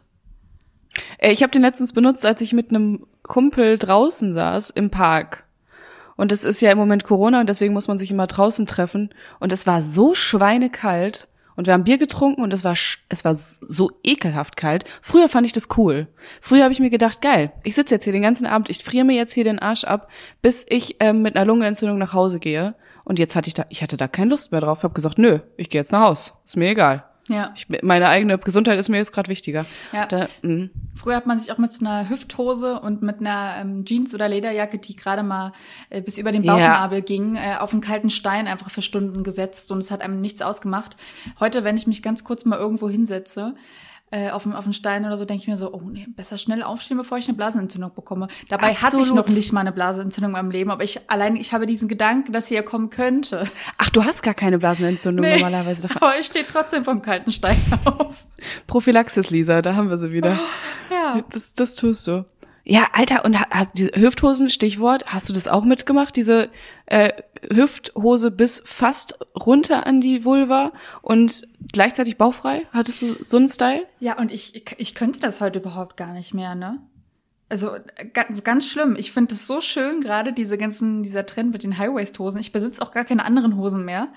Äh, 1.18 1.32
ich 1.32 1.42
habe 1.42 1.50
den 1.50 1.62
letztens 1.62 1.92
benutzt, 1.92 2.26
als 2.26 2.40
ich 2.40 2.52
mit 2.52 2.70
einem 2.70 3.06
Kumpel 3.22 3.78
draußen 3.78 4.34
saß 4.34 4.70
im 4.70 4.90
Park. 4.90 5.44
Und 6.16 6.32
es 6.32 6.44
ist 6.44 6.60
ja 6.60 6.72
im 6.72 6.78
Moment 6.78 7.04
Corona 7.04 7.40
und 7.40 7.48
deswegen 7.48 7.72
muss 7.72 7.86
man 7.86 7.98
sich 7.98 8.10
immer 8.10 8.26
draußen 8.26 8.66
treffen. 8.66 9.10
Und 9.38 9.52
es 9.52 9.66
war 9.66 9.82
so 9.82 10.14
schweinekalt. 10.14 11.28
Und 11.54 11.66
wir 11.66 11.74
haben 11.74 11.84
Bier 11.84 11.98
getrunken 11.98 12.42
und 12.42 12.52
es 12.52 12.62
war, 12.62 12.74
es 13.08 13.24
war 13.24 13.34
so 13.34 13.90
ekelhaft 14.04 14.56
kalt. 14.56 14.84
Früher 15.02 15.28
fand 15.28 15.44
ich 15.44 15.52
das 15.52 15.68
cool. 15.76 16.06
Früher 16.40 16.62
habe 16.62 16.72
ich 16.72 16.78
mir 16.78 16.90
gedacht, 16.90 17.20
geil, 17.20 17.52
ich 17.64 17.74
sitze 17.74 17.96
jetzt 17.96 18.04
hier 18.04 18.12
den 18.12 18.22
ganzen 18.22 18.46
Abend, 18.46 18.70
ich 18.70 18.84
friere 18.84 19.04
mir 19.04 19.16
jetzt 19.16 19.32
hier 19.32 19.42
den 19.42 19.58
Arsch 19.58 19.82
ab, 19.82 20.08
bis 20.40 20.64
ich 20.68 20.96
ähm, 21.00 21.22
mit 21.22 21.34
einer 21.34 21.46
Lungenentzündung 21.46 21.98
nach 21.98 22.12
Hause 22.12 22.38
gehe. 22.38 22.76
Und 23.02 23.18
jetzt 23.18 23.34
hatte 23.34 23.48
ich 23.48 23.54
da, 23.54 23.64
ich 23.70 23.82
hatte 23.82 23.96
da 23.96 24.06
keine 24.06 24.30
Lust 24.30 24.52
mehr 24.52 24.60
drauf. 24.60 24.84
Hab 24.84 24.94
gesagt, 24.94 25.18
nö, 25.18 25.40
ich 25.56 25.70
gehe 25.70 25.80
jetzt 25.80 25.90
nach 25.90 26.02
Haus. 26.02 26.34
Ist 26.44 26.56
mir 26.56 26.70
egal. 26.70 27.07
Ja. 27.28 27.52
Ich, 27.54 27.66
meine 27.82 28.08
eigene 28.08 28.38
Gesundheit 28.38 28.78
ist 28.78 28.88
mir 28.88 28.96
jetzt 28.96 29.12
gerade 29.12 29.28
wichtiger. 29.28 29.66
Ja. 29.92 30.06
Da, 30.06 30.28
mm. 30.42 30.70
Früher 30.96 31.16
hat 31.16 31.26
man 31.26 31.38
sich 31.38 31.52
auch 31.52 31.58
mit 31.58 31.72
einer 31.80 32.08
Hüfthose 32.08 32.80
und 32.80 33.02
mit 33.02 33.20
einer 33.20 33.56
ähm, 33.60 33.84
Jeans 33.84 34.14
oder 34.14 34.28
Lederjacke, 34.28 34.78
die 34.78 34.96
gerade 34.96 35.22
mal 35.22 35.52
äh, 35.90 36.00
bis 36.00 36.18
über 36.18 36.32
den 36.32 36.42
Bauchnabel 36.42 36.98
ja. 36.98 37.04
ging, 37.04 37.36
äh, 37.36 37.56
auf 37.58 37.72
einen 37.72 37.82
kalten 37.82 38.10
Stein 38.10 38.46
einfach 38.46 38.70
für 38.70 38.82
Stunden 38.82 39.22
gesetzt 39.22 39.70
und 39.70 39.78
es 39.78 39.90
hat 39.90 40.00
einem 40.00 40.20
nichts 40.20 40.42
ausgemacht. 40.42 40.96
Heute, 41.38 41.64
wenn 41.64 41.76
ich 41.76 41.86
mich 41.86 42.02
ganz 42.02 42.24
kurz 42.24 42.44
mal 42.44 42.58
irgendwo 42.58 42.88
hinsetze, 42.88 43.54
äh, 44.10 44.30
auf, 44.30 44.46
auf 44.46 44.64
einen 44.64 44.72
Stein 44.72 45.04
oder 45.04 45.16
so, 45.16 45.24
denke 45.24 45.42
ich 45.42 45.48
mir 45.48 45.56
so, 45.56 45.72
oh 45.72 45.82
nee, 45.84 46.06
besser 46.08 46.38
schnell 46.38 46.62
aufstehen, 46.62 46.96
bevor 46.96 47.18
ich 47.18 47.28
eine 47.28 47.36
Blasenentzündung 47.36 47.94
bekomme. 47.94 48.28
Dabei 48.48 48.70
Absolut. 48.70 48.82
hatte 48.82 49.02
ich 49.02 49.14
noch 49.14 49.28
nicht 49.28 49.52
mal 49.52 49.60
eine 49.60 49.72
Blasenentzündung 49.72 50.30
in 50.30 50.32
meinem 50.32 50.50
Leben, 50.50 50.70
aber 50.70 50.84
ich 50.84 51.10
allein, 51.10 51.36
ich 51.36 51.52
habe 51.52 51.66
diesen 51.66 51.88
Gedanken, 51.88 52.32
dass 52.32 52.46
sie 52.46 52.54
ja 52.54 52.62
kommen 52.62 52.90
könnte. 52.90 53.44
Ach, 53.76 53.90
du 53.90 54.04
hast 54.04 54.22
gar 54.22 54.34
keine 54.34 54.58
Blasenentzündung 54.58 55.24
nee, 55.24 55.36
normalerweise. 55.36 55.82
Davon. 55.82 56.02
Aber 56.02 56.18
ich 56.18 56.26
stehe 56.26 56.46
trotzdem 56.50 56.84
vom 56.84 57.02
kalten 57.02 57.30
Stein 57.32 57.60
auf. 57.84 58.26
Prophylaxis, 58.66 59.30
Lisa, 59.30 59.62
da 59.62 59.74
haben 59.74 59.90
wir 59.90 59.98
sie 59.98 60.12
wieder. 60.12 60.38
Ja. 60.90 61.22
Das, 61.30 61.54
das 61.54 61.74
tust 61.74 62.06
du. 62.06 62.24
Ja, 62.70 62.88
Alter, 62.92 63.24
und 63.24 63.40
hast, 63.50 63.70
diese 63.78 63.92
Hüfthosen, 63.94 64.50
Stichwort, 64.50 65.06
hast 65.06 65.26
du 65.28 65.32
das 65.32 65.48
auch 65.48 65.64
mitgemacht? 65.64 66.14
Diese 66.16 66.50
äh, 66.84 67.12
Hüfthose 67.52 68.30
bis 68.30 68.62
fast 68.64 69.18
runter 69.34 69.86
an 69.86 70.00
die 70.00 70.24
Vulva 70.24 70.72
und 71.02 71.46
gleichzeitig 71.72 72.16
bauchfrei? 72.16 72.66
Hattest 72.72 73.02
du 73.02 73.16
so 73.22 73.36
einen 73.36 73.48
Style? 73.48 73.86
Ja, 74.00 74.18
und 74.18 74.30
ich, 74.30 74.64
ich 74.78 74.94
könnte 74.94 75.20
das 75.20 75.40
heute 75.40 75.58
überhaupt 75.58 75.96
gar 75.96 76.12
nicht 76.12 76.34
mehr, 76.34 76.54
ne? 76.54 76.80
Also 77.50 77.70
ganz 78.44 78.66
schlimm. 78.66 78.94
Ich 78.98 79.12
finde 79.12 79.34
es 79.34 79.46
so 79.46 79.62
schön, 79.62 80.00
gerade 80.00 80.34
diese 80.34 80.58
ganzen, 80.58 81.02
dieser 81.02 81.24
Trend 81.24 81.50
mit 81.50 81.62
den 81.62 81.78
High-Waist-Hosen. 81.78 82.40
Ich 82.40 82.52
besitze 82.52 82.82
auch 82.82 82.90
gar 82.90 83.04
keine 83.04 83.24
anderen 83.24 83.56
Hosen 83.56 83.86
mehr, 83.86 84.08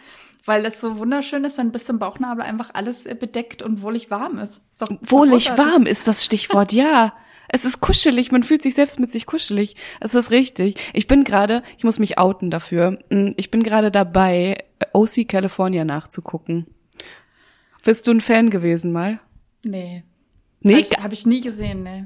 weil 0.44 0.64
das 0.64 0.82
so 0.82 0.98
wunderschön 0.98 1.46
ist, 1.46 1.58
wenn 1.58 1.72
bis 1.72 1.86
zum 1.86 1.98
Bauchnabel 1.98 2.44
einfach 2.44 2.72
alles 2.74 3.06
bedeckt 3.06 3.62
und 3.62 3.82
wohlig 3.82 4.12
warm 4.12 4.38
ist. 4.38 4.62
ist, 4.72 4.82
doch, 4.82 4.90
ist 4.90 5.12
wohlig 5.12 5.58
warm 5.58 5.86
ist 5.86 6.10
das 6.10 6.26
Stichwort, 6.26 6.74
ja. 6.74 7.14
Es 7.54 7.66
ist 7.66 7.82
kuschelig, 7.82 8.32
man 8.32 8.44
fühlt 8.44 8.62
sich 8.62 8.76
selbst 8.76 8.98
mit 8.98 9.12
sich 9.12 9.26
kuschelig. 9.26 9.76
Es 10.00 10.16
ist 10.16 10.32
richtig. 10.32 10.76
Ich 10.94 11.08
bin 11.08 11.26
gerade, 11.26 11.64
ich 11.78 11.84
muss 11.84 12.00
mich 12.00 12.18
outen 12.18 12.50
dafür. 12.50 13.00
Mm, 13.10 13.32
ich 13.36 13.52
bin 13.52 13.62
gerade 13.62 13.92
dabei, 13.92 14.64
OC 14.94 15.28
California 15.28 15.84
nachzugucken. 15.84 16.68
Bist 17.84 18.08
du 18.08 18.12
ein 18.12 18.22
Fan 18.22 18.52
gewesen 18.52 18.94
mal? 18.94 19.20
Nee. 19.64 20.04
Nee? 20.62 20.76
Habe 20.76 20.82
ich, 20.82 21.04
hab 21.04 21.12
ich 21.12 21.26
nie 21.26 21.42
gesehen, 21.42 21.84
nee. 21.84 22.06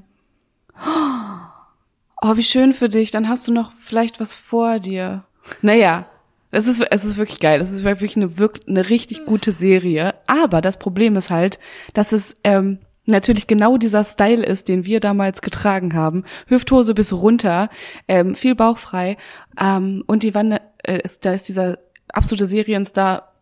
Oh, 2.22 2.36
wie 2.36 2.44
schön 2.44 2.74
für 2.74 2.90
dich. 2.90 3.12
Dann 3.12 3.30
hast 3.30 3.48
du 3.48 3.52
noch 3.52 3.72
vielleicht 3.80 4.20
was 4.20 4.34
vor 4.34 4.80
dir. 4.80 5.25
Naja, 5.62 6.10
es 6.50 6.66
ist, 6.66 6.82
es 6.90 7.06
ist 7.06 7.18
wirklich 7.18 7.40
geil. 7.40 7.62
Es 7.62 7.72
ist 7.72 7.84
wirklich 7.84 8.16
eine, 8.16 8.40
wirklich 8.40 8.68
eine 8.68 8.90
richtig 8.90 9.25
gute 9.25 9.52
Serie. 9.52 10.16
Aber 10.25 10.62
das 10.62 10.80
Problem 10.80 11.18
ist 11.18 11.30
halt, 11.30 11.60
dass 11.94 12.14
es 12.14 12.36
ähm, 12.44 12.80
natürlich 13.05 13.47
genau 13.47 13.77
dieser 13.77 14.03
Style 14.03 14.45
ist, 14.45 14.67
den 14.67 14.85
wir 14.85 15.00
damals 15.00 15.41
getragen 15.41 15.93
haben. 15.93 16.24
Hüfthose 16.47 16.93
bis 16.93 17.13
runter, 17.13 17.69
ähm, 18.07 18.35
viel 18.35 18.55
bauchfrei. 18.55 19.17
Ähm, 19.59 20.03
und 20.07 20.24
die 20.24 20.35
Wanne, 20.35 20.62
äh, 20.83 21.00
ist, 21.01 21.25
da 21.25 21.33
ist 21.33 21.47
dieser 21.47 21.77
absolute 22.13 22.45
Serienstar 22.45 23.33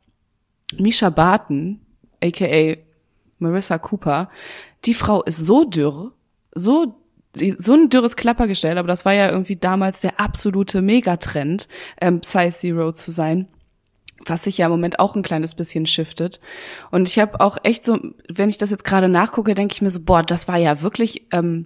Misha 0.77 1.10
Barton, 1.10 1.82
aka 2.22 2.77
Marissa 3.39 3.77
Cooper. 3.77 4.29
Die 4.86 4.93
Frau 4.93 5.24
ist 5.24 5.38
so 5.38 5.65
dürr, 5.65 6.13
so 6.53 7.00
so 7.58 7.74
ein 7.74 7.89
dürres 7.89 8.15
Klappergestell, 8.15 8.77
aber 8.77 8.88
das 8.88 9.05
war 9.05 9.13
ja 9.13 9.27
irgendwie 9.27 9.55
damals 9.55 10.01
der 10.01 10.20
absolute 10.20 10.84
Megatrend, 10.84 11.67
ähm, 12.00 12.22
Size 12.22 12.51
Zero 12.51 12.91
zu 12.91 13.10
sein 13.10 13.48
was 14.25 14.44
sich 14.44 14.58
ja 14.58 14.68
im 14.68 14.72
Moment 14.72 15.00
auch 15.00 15.15
ein 15.15 15.24
kleines 15.24 15.56
bisschen 15.56 15.86
shiftet. 15.86 16.39
Und 16.92 17.10
ich 17.10 17.20
habe 17.20 17.39
auch 17.39 17.58
echt 17.63 17.84
so, 17.84 18.00
wenn 18.30 18.50
ich 18.50 18.58
das 18.58 18.72
jetzt 18.72 18.86
gerade 18.86 19.10
nachgucke, 19.10 19.53
denke 19.53 19.74
ich 19.74 19.82
mir 19.82 19.89
so, 19.89 20.01
boah, 20.01 20.24
das 20.24 20.48
war 20.48 20.58
ja 20.58 20.82
wirklich 20.82 21.27
ähm, 21.32 21.65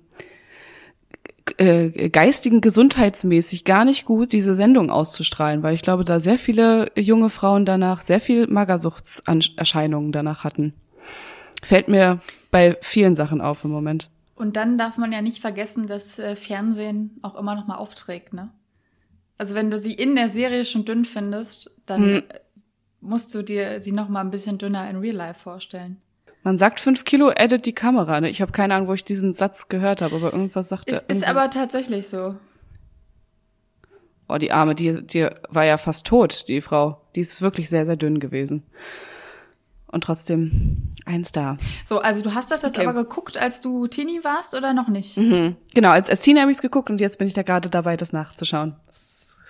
äh, 1.57 2.09
geistigen 2.09 2.61
gesundheitsmäßig 2.61 3.63
gar 3.63 3.85
nicht 3.85 4.05
gut, 4.05 4.33
diese 4.33 4.55
Sendung 4.55 4.89
auszustrahlen, 4.89 5.63
weil 5.63 5.73
ich 5.73 5.81
glaube, 5.81 6.03
da 6.03 6.19
sehr 6.19 6.37
viele 6.37 6.91
junge 6.95 7.29
Frauen 7.29 7.65
danach 7.65 8.01
sehr 8.01 8.21
viel 8.21 8.47
Magersuchtserscheinungen 8.47 10.11
danach 10.11 10.43
hatten. 10.43 10.73
Fällt 11.63 11.87
mir 11.87 12.19
bei 12.51 12.77
vielen 12.81 13.15
Sachen 13.15 13.41
auf 13.41 13.63
im 13.63 13.71
Moment. 13.71 14.09
Und 14.35 14.55
dann 14.55 14.77
darf 14.77 14.97
man 14.97 15.11
ja 15.11 15.21
nicht 15.21 15.39
vergessen, 15.39 15.87
dass 15.87 16.19
äh, 16.19 16.35
Fernsehen 16.35 17.17
auch 17.23 17.35
immer 17.35 17.55
noch 17.55 17.67
mal 17.67 17.77
aufträgt, 17.77 18.33
ne? 18.33 18.49
Also 19.39 19.53
wenn 19.53 19.69
du 19.69 19.77
sie 19.77 19.93
in 19.93 20.15
der 20.15 20.29
Serie 20.29 20.65
schon 20.65 20.85
dünn 20.85 21.05
findest, 21.05 21.71
dann 21.85 22.01
hm. 22.01 22.23
Musst 23.07 23.33
du 23.33 23.43
dir 23.43 23.79
sie 23.79 23.91
noch 23.91 24.09
mal 24.09 24.21
ein 24.21 24.31
bisschen 24.31 24.57
dünner 24.57 24.89
in 24.89 24.97
Real 24.97 25.15
Life 25.15 25.41
vorstellen. 25.41 25.97
Man 26.43 26.57
sagt 26.57 26.79
fünf 26.79 27.03
Kilo 27.03 27.31
edit 27.31 27.65
die 27.65 27.73
Kamera. 27.73 28.21
Ne? 28.21 28.29
Ich 28.29 28.41
habe 28.41 28.51
keine 28.51 28.75
Ahnung, 28.75 28.87
wo 28.87 28.93
ich 28.93 29.03
diesen 29.03 29.33
Satz 29.33 29.67
gehört 29.67 30.01
habe, 30.01 30.15
aber 30.15 30.31
irgendwas 30.31 30.69
sagt 30.69 30.89
er. 30.89 30.99
Ist, 30.99 31.09
ist 31.09 31.27
aber 31.27 31.49
tatsächlich 31.49 32.07
so. 32.07 32.35
Oh, 34.29 34.37
die 34.37 34.51
Arme, 34.51 34.75
die, 34.75 35.05
die 35.05 35.27
war 35.49 35.65
ja 35.65 35.77
fast 35.77 36.05
tot, 36.05 36.47
die 36.47 36.61
Frau. 36.61 37.01
Die 37.15 37.21
ist 37.21 37.41
wirklich 37.41 37.69
sehr, 37.69 37.85
sehr 37.85 37.95
dünn 37.95 38.19
gewesen. 38.19 38.63
Und 39.87 40.03
trotzdem 40.03 40.93
ein 41.05 41.23
Star. 41.23 41.57
So, 41.85 41.99
also 41.99 42.21
du 42.21 42.33
hast 42.33 42.51
das 42.51 42.61
jetzt 42.61 42.77
okay. 42.77 42.85
aber 42.85 42.93
geguckt, 42.93 43.37
als 43.37 43.61
du 43.61 43.87
Teenie 43.87 44.23
warst 44.23 44.53
oder 44.53 44.73
noch 44.73 44.89
nicht? 44.89 45.17
Mhm. 45.17 45.55
Genau, 45.73 45.91
als, 45.91 46.09
als 46.09 46.21
Teenie 46.21 46.41
habe 46.41 46.51
ich 46.51 46.57
es 46.57 46.61
geguckt 46.61 46.89
und 46.89 46.99
jetzt 46.99 47.17
bin 47.17 47.27
ich 47.27 47.33
da 47.33 47.43
gerade 47.43 47.69
dabei, 47.69 47.95
das 47.95 48.11
nachzuschauen. 48.11 48.75
Das 48.85 49.06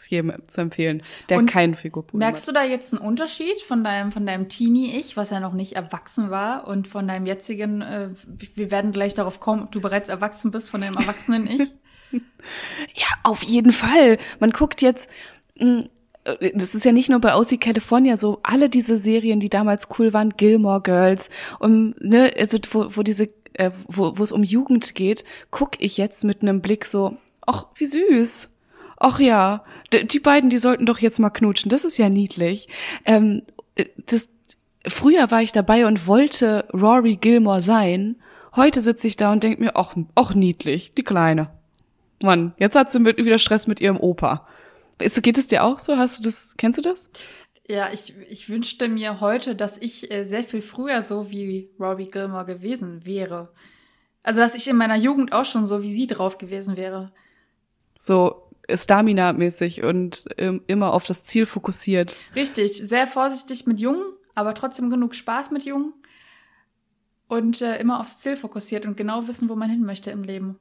ist 0.07 0.11
jedem 0.11 0.33
zu 0.47 0.61
empfehlen, 0.61 1.03
der 1.29 1.37
und 1.37 1.47
kein 1.47 1.75
Figurproblem 1.75 2.19
Merkst 2.19 2.47
hat. 2.47 2.55
du 2.55 2.59
da 2.59 2.65
jetzt 2.65 2.93
einen 2.93 3.05
Unterschied 3.05 3.61
von 3.61 3.83
deinem, 3.83 4.11
von 4.11 4.25
deinem 4.25 4.49
Teenie-Ich, 4.49 5.17
was 5.17 5.29
ja 5.29 5.39
noch 5.39 5.53
nicht 5.53 5.73
erwachsen 5.73 6.29
war, 6.29 6.67
und 6.67 6.87
von 6.87 7.07
deinem 7.07 7.25
jetzigen, 7.25 7.81
äh, 7.81 8.09
wir 8.55 8.71
werden 8.71 8.91
gleich 8.91 9.13
darauf 9.13 9.39
kommen, 9.39 9.63
ob 9.63 9.71
du 9.71 9.81
bereits 9.81 10.09
erwachsen 10.09 10.51
bist, 10.51 10.69
von 10.69 10.81
deinem 10.81 10.95
Erwachsenen-Ich? 10.95 11.71
ja, 12.11 13.07
auf 13.23 13.43
jeden 13.43 13.71
Fall. 13.71 14.17
Man 14.39 14.51
guckt 14.51 14.81
jetzt, 14.81 15.09
hm, 15.57 15.89
äh, 16.23 16.51
das 16.55 16.75
ist 16.75 16.85
ja 16.85 16.91
nicht 16.91 17.09
nur 17.09 17.19
bei 17.19 17.35
OC 17.35 17.59
California 17.59 18.17
so, 18.17 18.39
alle 18.43 18.69
diese 18.69 18.97
Serien, 18.97 19.39
die 19.39 19.49
damals 19.49 19.87
cool 19.99 20.13
waren, 20.13 20.31
Gilmore 20.31 20.81
Girls, 20.81 21.29
um, 21.59 21.93
ne, 21.99 22.33
also 22.37 22.57
wo, 22.71 22.95
wo 22.95 23.03
diese, 23.03 23.29
äh, 23.53 23.71
wo, 23.87 24.17
wo 24.17 24.23
es 24.23 24.31
um 24.31 24.43
Jugend 24.43 24.95
geht, 24.95 25.25
guck 25.51 25.79
ich 25.79 25.97
jetzt 25.97 26.23
mit 26.23 26.41
einem 26.41 26.61
Blick 26.61 26.85
so, 26.85 27.17
ach, 27.45 27.67
wie 27.75 27.85
süß. 27.85 28.49
Ach 28.97 29.19
ja, 29.19 29.63
die 29.93 30.19
beiden, 30.19 30.49
die 30.49 30.57
sollten 30.57 30.85
doch 30.85 30.99
jetzt 30.99 31.19
mal 31.19 31.29
knutschen, 31.29 31.69
das 31.69 31.85
ist 31.85 31.97
ja 31.97 32.09
niedlich. 32.09 32.67
Ähm, 33.05 33.43
äh, 33.75 33.85
das, 34.07 34.29
früher 34.85 35.31
war 35.31 35.41
ich 35.41 35.51
dabei 35.51 35.85
und 35.85 36.07
wollte 36.07 36.67
Rory 36.73 37.15
Gilmore 37.15 37.61
sein. 37.61 38.15
Heute 38.55 38.81
sitze 38.81 39.07
ich 39.07 39.15
da 39.15 39.31
und 39.31 39.43
denk 39.43 39.59
mir, 39.59 39.75
ach, 39.75 39.95
ach 40.15 40.33
niedlich, 40.33 40.93
die 40.93 41.03
Kleine. 41.03 41.49
Mann, 42.23 42.53
jetzt 42.57 42.75
hat 42.75 42.89
sie 42.89 42.99
mit, 42.99 43.17
wieder 43.17 43.37
Stress 43.37 43.67
mit 43.67 43.79
ihrem 43.79 43.97
Opa. 43.97 44.47
Ist, 44.99 45.21
geht 45.21 45.37
es 45.37 45.47
dir 45.47 45.63
auch 45.63 45.77
so? 45.77 45.97
Hast 45.97 46.19
du 46.19 46.23
das, 46.23 46.55
kennst 46.57 46.79
du 46.79 46.81
das? 46.81 47.09
Ja, 47.69 47.91
ich, 47.93 48.15
ich 48.29 48.49
wünschte 48.49 48.87
mir 48.87 49.19
heute, 49.21 49.55
dass 49.55 49.77
ich 49.77 50.11
äh, 50.11 50.25
sehr 50.25 50.43
viel 50.43 50.61
früher 50.61 51.03
so 51.03 51.29
wie 51.29 51.69
Robbie 51.79 52.09
Gilmore 52.09 52.45
gewesen 52.45 53.05
wäre. 53.05 53.49
Also, 54.23 54.39
dass 54.39 54.55
ich 54.55 54.67
in 54.67 54.77
meiner 54.77 54.95
Jugend 54.95 55.33
auch 55.33 55.45
schon 55.45 55.67
so 55.67 55.83
wie 55.83 55.93
sie 55.93 56.07
drauf 56.07 56.37
gewesen 56.37 56.77
wäre. 56.77 57.11
So 57.99 58.46
Stamina-mäßig 58.69 59.83
und 59.83 60.25
ähm, 60.37 60.61
immer 60.67 60.93
auf 60.93 61.05
das 61.05 61.23
Ziel 61.23 61.45
fokussiert. 61.45 62.17
Richtig, 62.35 62.81
sehr 62.83 63.07
vorsichtig 63.07 63.65
mit 63.65 63.79
Jungen, 63.79 64.03
aber 64.35 64.53
trotzdem 64.53 64.89
genug 64.89 65.15
Spaß 65.15 65.51
mit 65.51 65.63
Jungen. 65.63 65.93
Und 67.27 67.61
äh, 67.61 67.77
immer 67.79 67.99
aufs 67.99 68.19
Ziel 68.19 68.37
fokussiert 68.37 68.85
und 68.85 68.95
genau 68.95 69.27
wissen, 69.27 69.49
wo 69.49 69.55
man 69.55 69.69
hin 69.69 69.83
möchte 69.83 70.11
im 70.11 70.23
Leben. 70.23 70.59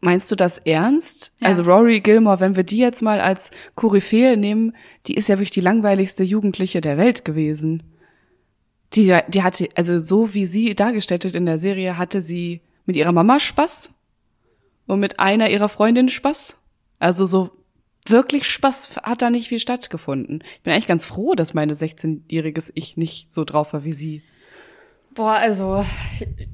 Meinst 0.00 0.30
du 0.30 0.36
das 0.36 0.58
ernst? 0.58 1.32
Ja. 1.40 1.48
Also 1.48 1.64
Rory 1.64 2.00
Gilmore, 2.00 2.40
wenn 2.40 2.56
wir 2.56 2.62
die 2.62 2.78
jetzt 2.78 3.02
mal 3.02 3.20
als 3.20 3.50
Koryphäe 3.74 4.36
nehmen, 4.36 4.74
die 5.06 5.14
ist 5.14 5.28
ja 5.28 5.36
wirklich 5.36 5.50
die 5.50 5.60
langweiligste 5.60 6.22
Jugendliche 6.22 6.80
der 6.80 6.98
Welt 6.98 7.24
gewesen. 7.24 7.82
Die, 8.94 9.16
die 9.28 9.42
hatte, 9.42 9.68
also 9.74 9.98
so 9.98 10.34
wie 10.34 10.46
sie 10.46 10.74
dargestellt 10.74 11.24
wird 11.24 11.34
in 11.34 11.46
der 11.46 11.58
Serie, 11.58 11.98
hatte 11.98 12.22
sie 12.22 12.62
mit 12.86 12.96
ihrer 12.96 13.12
Mama 13.12 13.38
Spaß 13.40 13.90
und 14.86 15.00
mit 15.00 15.18
einer 15.18 15.50
ihrer 15.50 15.68
Freundinnen 15.68 16.08
Spaß. 16.08 16.56
Also 16.98 17.26
so 17.26 17.50
wirklich 18.06 18.48
Spaß 18.48 18.96
hat 19.02 19.22
da 19.22 19.30
nicht 19.30 19.48
viel 19.48 19.60
stattgefunden. 19.60 20.42
Ich 20.56 20.62
bin 20.62 20.72
eigentlich 20.72 20.86
ganz 20.86 21.06
froh, 21.06 21.34
dass 21.34 21.54
meine 21.54 21.74
16-jähriges 21.74 22.72
Ich 22.74 22.96
nicht 22.96 23.32
so 23.32 23.44
drauf 23.44 23.72
war 23.72 23.84
wie 23.84 23.92
sie. 23.92 24.22
Boah, 25.14 25.32
also 25.32 25.84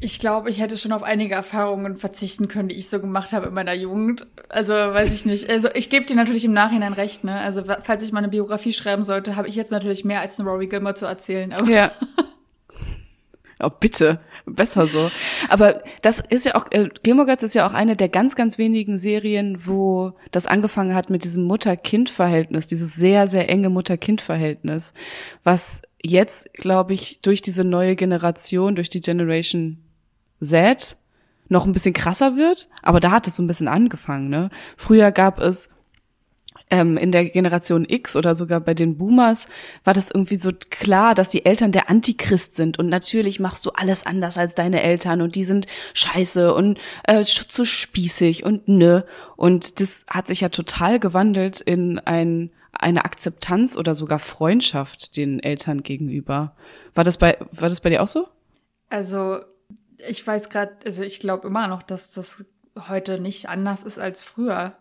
ich 0.00 0.18
glaube, 0.18 0.48
ich 0.48 0.60
hätte 0.60 0.78
schon 0.78 0.92
auf 0.92 1.02
einige 1.02 1.34
Erfahrungen 1.34 1.98
verzichten 1.98 2.48
können, 2.48 2.68
die 2.68 2.76
ich 2.76 2.88
so 2.88 2.98
gemacht 2.98 3.32
habe 3.32 3.48
in 3.48 3.54
meiner 3.54 3.74
Jugend. 3.74 4.26
Also 4.48 4.72
weiß 4.72 5.12
ich 5.12 5.26
nicht. 5.26 5.50
Also 5.50 5.68
ich 5.74 5.90
gebe 5.90 6.06
dir 6.06 6.16
natürlich 6.16 6.44
im 6.44 6.52
Nachhinein 6.52 6.94
recht. 6.94 7.24
Ne? 7.24 7.38
Also 7.38 7.62
falls 7.82 8.02
ich 8.02 8.12
mal 8.12 8.20
eine 8.20 8.28
Biografie 8.28 8.72
schreiben 8.72 9.04
sollte, 9.04 9.36
habe 9.36 9.48
ich 9.48 9.54
jetzt 9.54 9.70
natürlich 9.70 10.04
mehr 10.04 10.20
als 10.20 10.38
eine 10.38 10.48
Rory 10.48 10.66
Gilmore 10.68 10.94
zu 10.94 11.04
erzählen. 11.04 11.52
Aber 11.52 11.68
ja. 11.68 11.92
Oh, 13.60 13.68
bitte. 13.68 14.20
Besser 14.46 14.86
so. 14.88 15.10
Aber 15.48 15.82
das 16.02 16.20
ist 16.20 16.44
ja 16.44 16.54
auch, 16.54 16.66
äh, 16.70 16.88
Gilmore 17.02 17.26
Girls 17.26 17.42
ist 17.42 17.54
ja 17.54 17.66
auch 17.66 17.72
eine 17.72 17.96
der 17.96 18.08
ganz, 18.08 18.36
ganz 18.36 18.58
wenigen 18.58 18.98
Serien, 18.98 19.66
wo 19.66 20.12
das 20.30 20.46
angefangen 20.46 20.94
hat 20.94 21.10
mit 21.10 21.24
diesem 21.24 21.44
Mutter-Kind-Verhältnis, 21.44 22.66
dieses 22.66 22.94
sehr, 22.94 23.26
sehr 23.26 23.48
enge 23.48 23.70
Mutter-Kind-Verhältnis, 23.70 24.92
was 25.42 25.82
jetzt, 26.02 26.52
glaube 26.54 26.92
ich, 26.92 27.20
durch 27.22 27.40
diese 27.40 27.64
neue 27.64 27.96
Generation, 27.96 28.74
durch 28.74 28.90
die 28.90 29.00
Generation 29.00 29.78
Z 30.40 30.98
noch 31.48 31.64
ein 31.66 31.72
bisschen 31.72 31.94
krasser 31.94 32.36
wird. 32.36 32.68
Aber 32.82 33.00
da 33.00 33.10
hat 33.10 33.26
es 33.26 33.36
so 33.36 33.42
ein 33.42 33.46
bisschen 33.46 33.68
angefangen. 33.68 34.28
Ne? 34.28 34.50
Früher 34.76 35.10
gab 35.12 35.40
es 35.40 35.70
ähm, 36.74 36.96
in 36.96 37.12
der 37.12 37.26
Generation 37.26 37.86
X 37.88 38.16
oder 38.16 38.34
sogar 38.34 38.60
bei 38.60 38.74
den 38.74 38.98
Boomers 38.98 39.46
war 39.84 39.94
das 39.94 40.10
irgendwie 40.10 40.36
so 40.36 40.50
klar, 40.70 41.14
dass 41.14 41.28
die 41.28 41.46
Eltern 41.46 41.70
der 41.70 41.88
Antichrist 41.88 42.56
sind 42.56 42.80
und 42.80 42.88
natürlich 42.88 43.38
machst 43.38 43.64
du 43.64 43.70
alles 43.70 44.04
anders 44.04 44.38
als 44.38 44.56
deine 44.56 44.82
Eltern 44.82 45.22
und 45.22 45.36
die 45.36 45.44
sind 45.44 45.66
scheiße 45.94 46.52
und 46.52 46.78
äh, 47.04 47.22
zu 47.22 47.64
spießig 47.64 48.44
und 48.44 48.66
ne 48.66 49.04
und 49.36 49.80
das 49.80 50.04
hat 50.08 50.26
sich 50.26 50.40
ja 50.40 50.48
total 50.48 50.98
gewandelt 50.98 51.60
in 51.60 52.00
ein 52.00 52.50
eine 52.72 53.04
Akzeptanz 53.04 53.76
oder 53.76 53.94
sogar 53.94 54.18
Freundschaft 54.18 55.16
den 55.16 55.40
Eltern 55.40 55.84
gegenüber. 55.84 56.56
War 56.92 57.04
das 57.04 57.18
bei, 57.18 57.38
war 57.52 57.68
das 57.68 57.80
bei 57.80 57.88
dir 57.88 58.02
auch 58.02 58.08
so? 58.08 58.26
Also, 58.90 59.38
ich 59.96 60.26
weiß 60.26 60.50
gerade, 60.50 60.72
also 60.84 61.04
ich 61.04 61.20
glaube 61.20 61.46
immer 61.46 61.68
noch, 61.68 61.84
dass 61.84 62.10
das 62.10 62.44
heute 62.88 63.20
nicht 63.20 63.48
anders 63.48 63.84
ist 63.84 64.00
als 64.00 64.24
früher. 64.24 64.74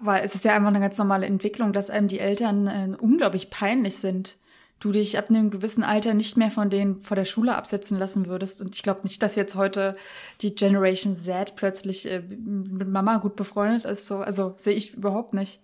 Aber 0.00 0.22
es 0.22 0.34
ist 0.34 0.44
ja 0.44 0.54
einfach 0.54 0.68
eine 0.68 0.80
ganz 0.80 0.98
normale 0.98 1.26
Entwicklung, 1.26 1.72
dass 1.72 1.90
einem 1.90 2.08
die 2.08 2.20
Eltern 2.20 2.66
äh, 2.66 2.96
unglaublich 2.98 3.50
peinlich 3.50 3.96
sind. 3.96 4.36
Du 4.80 4.92
dich 4.92 5.16
ab 5.16 5.30
einem 5.30 5.50
gewissen 5.50 5.82
Alter 5.82 6.14
nicht 6.14 6.36
mehr 6.36 6.50
von 6.50 6.68
denen 6.68 7.00
vor 7.00 7.16
der 7.16 7.24
Schule 7.24 7.54
absetzen 7.54 7.98
lassen 7.98 8.26
würdest. 8.26 8.60
Und 8.60 8.74
ich 8.74 8.82
glaube 8.82 9.02
nicht, 9.02 9.22
dass 9.22 9.36
jetzt 9.36 9.54
heute 9.54 9.96
die 10.40 10.54
Generation 10.54 11.14
Z 11.14 11.54
plötzlich 11.56 12.10
äh, 12.10 12.20
mit 12.20 12.88
Mama 12.88 13.18
gut 13.18 13.36
befreundet 13.36 13.84
ist. 13.84 14.06
So, 14.06 14.18
also 14.18 14.54
sehe 14.56 14.74
ich 14.74 14.94
überhaupt 14.94 15.32
nicht. 15.32 15.60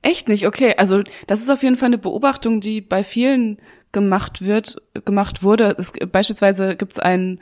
Echt 0.00 0.28
nicht? 0.28 0.46
Okay, 0.46 0.74
also 0.76 1.02
das 1.26 1.40
ist 1.40 1.50
auf 1.50 1.62
jeden 1.62 1.76
Fall 1.76 1.86
eine 1.86 1.98
Beobachtung, 1.98 2.60
die 2.60 2.80
bei 2.80 3.04
vielen 3.04 3.58
gemacht 3.92 4.42
wird, 4.42 4.82
gemacht 5.04 5.42
wurde. 5.42 5.76
Es, 5.78 5.92
beispielsweise 6.10 6.76
gibt 6.76 6.92
es 6.92 6.98
einen, 6.98 7.40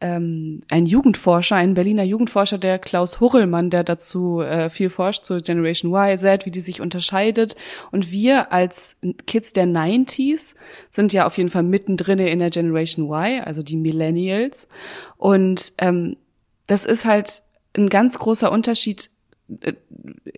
ähm, 0.00 0.60
einen 0.70 0.86
Jugendforscher, 0.86 1.56
einen 1.56 1.74
Berliner 1.74 2.04
Jugendforscher, 2.04 2.58
der 2.58 2.78
Klaus 2.78 3.20
Hurrellmann, 3.20 3.70
der 3.70 3.84
dazu 3.84 4.40
äh, 4.40 4.70
viel 4.70 4.90
forscht, 4.90 5.24
zu 5.24 5.40
Generation 5.40 5.92
Y, 5.92 6.18
Z, 6.18 6.46
wie 6.46 6.50
die 6.50 6.60
sich 6.60 6.80
unterscheidet. 6.80 7.56
Und 7.92 8.10
wir 8.10 8.52
als 8.52 8.96
Kids 9.26 9.52
der 9.52 9.66
90s 9.66 10.54
sind 10.90 11.12
ja 11.12 11.26
auf 11.26 11.36
jeden 11.38 11.50
Fall 11.50 11.62
mittendrin 11.62 12.18
in 12.18 12.38
der 12.38 12.50
Generation 12.50 13.10
Y, 13.10 13.42
also 13.44 13.62
die 13.62 13.76
Millennials. 13.76 14.68
Und 15.16 15.72
ähm, 15.78 16.16
das 16.66 16.84
ist 16.84 17.04
halt 17.04 17.42
ein 17.76 17.88
ganz 17.88 18.18
großer 18.18 18.50
Unterschied 18.50 19.10
äh, 19.60 19.74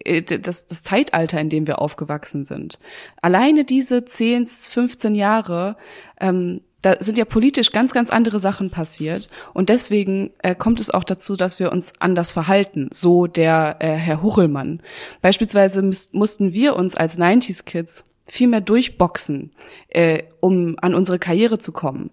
äh, 0.05 0.23
das, 0.23 0.66
das 0.66 0.83
Zeitalter, 0.83 1.40
in 1.40 1.51
dem 1.51 1.66
wir 1.66 1.81
aufgewachsen 1.81 2.44
sind. 2.44 2.79
Alleine 3.23 3.64
diese 3.64 4.05
10, 4.05 4.47
15 4.47 5.14
Jahre, 5.14 5.77
ähm, 6.21 6.61
da 6.83 6.97
sind 7.01 7.19
ja 7.19 7.25
politisch 7.25 7.73
ganz, 7.73 7.93
ganz 7.93 8.11
andere 8.11 8.38
Sachen 8.38 8.71
passiert. 8.71 9.29
Und 9.53 9.69
deswegen 9.69 10.31
äh, 10.43 10.55
kommt 10.55 10.81
es 10.81 10.91
auch 10.91 11.05
dazu, 11.05 11.35
dass 11.35 11.59
wir 11.59 11.73
uns 11.73 11.93
anders 11.99 12.33
verhalten. 12.33 12.88
So 12.93 13.27
der 13.27 13.77
äh, 13.81 13.88
Herr 13.88 14.23
Huchelmann. 14.23 14.81
Beispielsweise 15.21 15.83
mussten 16.12 16.53
wir 16.53 16.77
uns 16.77 16.95
als 16.97 17.19
90s-Kids 17.19 18.05
viel 18.27 18.49
mehr 18.49 18.61
durchboxen, 18.61 19.53
äh, 19.88 20.23
um 20.41 20.77
an 20.81 20.95
unsere 20.95 21.19
Karriere 21.19 21.59
zu 21.59 21.73
kommen. 21.73 22.11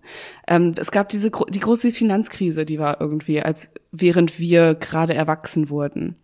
Ähm, 0.48 0.74
es 0.78 0.92
gab 0.92 1.10
diese 1.10 1.30
die 1.30 1.60
große 1.60 1.92
Finanzkrise, 1.92 2.66
die 2.66 2.80
war 2.80 3.02
irgendwie, 3.02 3.42
als 3.42 3.70
während 3.92 4.40
wir 4.40 4.76
gerade 4.76 5.14
erwachsen 5.14 5.70
wurden 5.70 6.16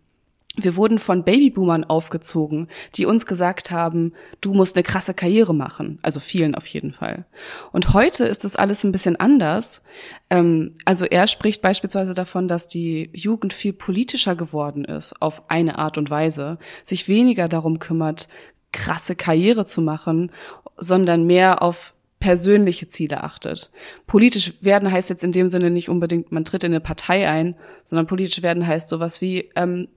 wir 0.56 0.76
wurden 0.76 0.98
von 0.98 1.24
Babyboomern 1.24 1.84
aufgezogen, 1.84 2.68
die 2.94 3.06
uns 3.06 3.24
gesagt 3.24 3.70
haben, 3.70 4.12
du 4.42 4.52
musst 4.52 4.76
eine 4.76 4.82
krasse 4.82 5.14
Karriere 5.14 5.54
machen. 5.54 5.98
Also 6.02 6.20
vielen 6.20 6.54
auf 6.54 6.66
jeden 6.66 6.92
Fall. 6.92 7.24
Und 7.72 7.94
heute 7.94 8.24
ist 8.24 8.44
das 8.44 8.56
alles 8.56 8.84
ein 8.84 8.92
bisschen 8.92 9.16
anders. 9.16 9.82
Ähm, 10.28 10.74
also 10.84 11.06
er 11.06 11.26
spricht 11.26 11.62
beispielsweise 11.62 12.12
davon, 12.14 12.48
dass 12.48 12.68
die 12.68 13.08
Jugend 13.14 13.54
viel 13.54 13.72
politischer 13.72 14.36
geworden 14.36 14.84
ist, 14.84 15.20
auf 15.22 15.48
eine 15.48 15.78
Art 15.78 15.96
und 15.96 16.10
Weise, 16.10 16.58
sich 16.84 17.08
weniger 17.08 17.48
darum 17.48 17.78
kümmert, 17.78 18.28
krasse 18.72 19.16
Karriere 19.16 19.64
zu 19.64 19.80
machen, 19.80 20.32
sondern 20.76 21.26
mehr 21.26 21.62
auf 21.62 21.94
persönliche 22.20 22.88
Ziele 22.88 23.24
achtet. 23.24 23.70
Politisch 24.06 24.54
werden 24.60 24.92
heißt 24.92 25.10
jetzt 25.10 25.24
in 25.24 25.32
dem 25.32 25.50
Sinne 25.50 25.70
nicht 25.70 25.88
unbedingt, 25.88 26.30
man 26.30 26.44
tritt 26.44 26.62
in 26.62 26.72
eine 26.72 26.80
Partei 26.80 27.28
ein, 27.28 27.56
sondern 27.84 28.06
politisch 28.06 28.42
werden 28.42 28.66
heißt 28.66 28.88
sowas 28.88 29.20
wie, 29.20 29.50
ähm, 29.56 29.88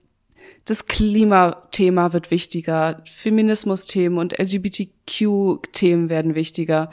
das 0.66 0.88
Klimathema 0.88 2.12
wird 2.14 2.32
wichtiger, 2.32 3.04
Feminismus-Themen 3.12 4.18
und 4.18 4.38
LGBTQ-Themen 4.38 6.10
werden 6.10 6.36
wichtiger. 6.36 6.90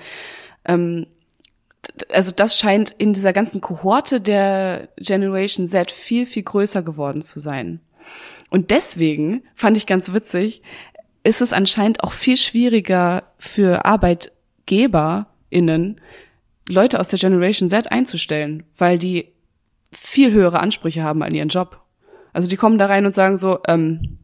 Ähm, 0.64 1.06
also 2.10 2.32
das 2.32 2.58
scheint 2.58 2.90
in 2.90 3.12
dieser 3.12 3.32
ganzen 3.32 3.60
Kohorte 3.60 4.20
der 4.20 4.88
Generation 4.98 5.66
Z 5.66 5.90
viel, 5.90 6.26
viel 6.26 6.44
größer 6.44 6.82
geworden 6.82 7.22
zu 7.22 7.40
sein. 7.40 7.80
Und 8.50 8.70
deswegen 8.70 9.42
fand 9.54 9.76
ich 9.76 9.86
ganz 9.86 10.12
witzig, 10.12 10.62
ist 11.24 11.40
es 11.40 11.52
anscheinend 11.52 12.04
auch 12.04 12.12
viel 12.12 12.36
schwieriger 12.36 13.24
für 13.38 13.84
ArbeitgeberInnen, 13.86 16.00
Leute 16.68 17.00
aus 17.00 17.08
der 17.08 17.18
Generation 17.18 17.68
Z 17.68 17.90
einzustellen, 17.90 18.62
weil 18.76 18.98
die 18.98 19.32
viel 19.92 20.32
höhere 20.32 20.60
Ansprüche 20.60 21.02
haben 21.02 21.22
an 21.22 21.34
ihren 21.34 21.48
Job. 21.48 21.81
Also 22.32 22.48
die 22.48 22.56
kommen 22.56 22.78
da 22.78 22.86
rein 22.86 23.06
und 23.06 23.12
sagen 23.12 23.36
so, 23.36 23.58
ähm, 23.66 24.18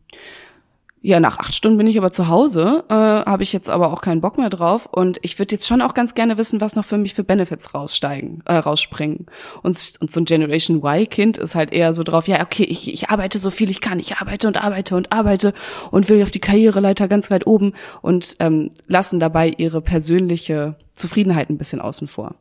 ja, 1.00 1.20
nach 1.20 1.38
acht 1.38 1.54
Stunden 1.54 1.78
bin 1.78 1.86
ich 1.86 1.96
aber 1.96 2.10
zu 2.10 2.28
Hause, 2.28 2.84
äh, 2.88 2.94
habe 2.94 3.42
ich 3.44 3.52
jetzt 3.52 3.70
aber 3.70 3.92
auch 3.92 4.00
keinen 4.00 4.20
Bock 4.20 4.36
mehr 4.36 4.50
drauf 4.50 4.86
und 4.86 5.18
ich 5.22 5.38
würde 5.38 5.54
jetzt 5.54 5.66
schon 5.66 5.80
auch 5.80 5.94
ganz 5.94 6.14
gerne 6.14 6.38
wissen, 6.38 6.60
was 6.60 6.74
noch 6.74 6.84
für 6.84 6.98
mich 6.98 7.14
für 7.14 7.22
Benefits 7.22 7.72
raussteigen, 7.72 8.42
äh, 8.46 8.56
rausspringen. 8.56 9.26
Und, 9.62 9.92
und 10.00 10.10
so 10.10 10.20
ein 10.20 10.24
Generation 10.24 10.82
Y-Kind 10.84 11.38
ist 11.38 11.54
halt 11.54 11.72
eher 11.72 11.94
so 11.94 12.02
drauf, 12.02 12.26
ja, 12.26 12.42
okay, 12.42 12.64
ich, 12.64 12.92
ich 12.92 13.10
arbeite 13.10 13.38
so 13.38 13.50
viel 13.50 13.70
ich 13.70 13.80
kann, 13.80 14.00
ich 14.00 14.16
arbeite 14.16 14.48
und 14.48 14.56
arbeite 14.56 14.96
und 14.96 15.12
arbeite 15.12 15.54
und 15.92 16.08
will 16.08 16.22
auf 16.22 16.32
die 16.32 16.40
Karriereleiter 16.40 17.06
ganz 17.06 17.30
weit 17.30 17.46
oben 17.46 17.74
und 18.02 18.36
ähm, 18.40 18.72
lassen 18.86 19.20
dabei 19.20 19.54
ihre 19.56 19.80
persönliche 19.80 20.74
Zufriedenheit 20.94 21.48
ein 21.48 21.58
bisschen 21.58 21.80
außen 21.80 22.08
vor. 22.08 22.34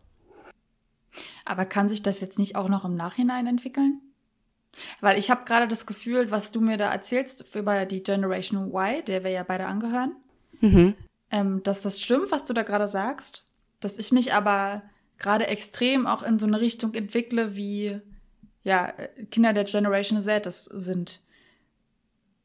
Aber 1.45 1.65
kann 1.65 1.89
sich 1.89 2.01
das 2.01 2.19
jetzt 2.21 2.39
nicht 2.39 2.55
auch 2.55 2.69
noch 2.69 2.85
im 2.85 2.95
Nachhinein 2.95 3.45
entwickeln? 3.45 4.01
Weil 5.01 5.17
ich 5.17 5.29
habe 5.29 5.45
gerade 5.45 5.67
das 5.67 5.85
Gefühl, 5.85 6.31
was 6.31 6.51
du 6.51 6.61
mir 6.61 6.77
da 6.77 6.91
erzählst 6.91 7.45
über 7.55 7.85
die 7.85 8.03
Generation 8.03 8.71
Y, 8.71 9.03
der 9.05 9.23
wir 9.23 9.31
ja 9.31 9.43
beide 9.43 9.65
angehören, 9.65 10.15
mhm. 10.61 10.95
ähm, 11.31 11.63
dass 11.63 11.81
das 11.81 12.01
stimmt, 12.01 12.31
was 12.31 12.45
du 12.45 12.53
da 12.53 12.63
gerade 12.63 12.87
sagst, 12.87 13.45
dass 13.79 13.97
ich 13.97 14.11
mich 14.11 14.33
aber 14.33 14.83
gerade 15.19 15.47
extrem 15.47 16.07
auch 16.07 16.23
in 16.23 16.39
so 16.39 16.45
eine 16.45 16.61
Richtung 16.61 16.93
entwickle, 16.93 17.55
wie 17.55 17.99
ja 18.63 18.93
Kinder 19.31 19.53
der 19.53 19.63
Generation 19.63 20.21
Z 20.21 20.45
das 20.45 20.65
sind. 20.65 21.21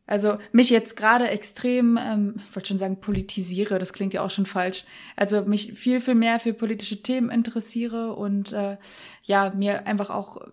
Also 0.06 0.38
mich 0.50 0.68
jetzt 0.70 0.96
gerade 0.96 1.28
extrem, 1.28 1.98
ähm, 2.00 2.34
ich 2.36 2.56
wollte 2.56 2.68
schon 2.68 2.78
sagen, 2.78 3.00
politisiere, 3.00 3.78
das 3.78 3.92
klingt 3.92 4.12
ja 4.14 4.22
auch 4.22 4.30
schon 4.30 4.46
falsch. 4.46 4.84
Also 5.16 5.42
mich 5.42 5.74
viel, 5.74 6.00
viel 6.00 6.16
mehr 6.16 6.40
für 6.40 6.52
politische 6.52 7.02
Themen 7.02 7.30
interessiere 7.30 8.14
und 8.14 8.52
äh, 8.52 8.76
ja, 9.22 9.52
mir 9.56 9.86
einfach 9.86 10.10
auch 10.10 10.48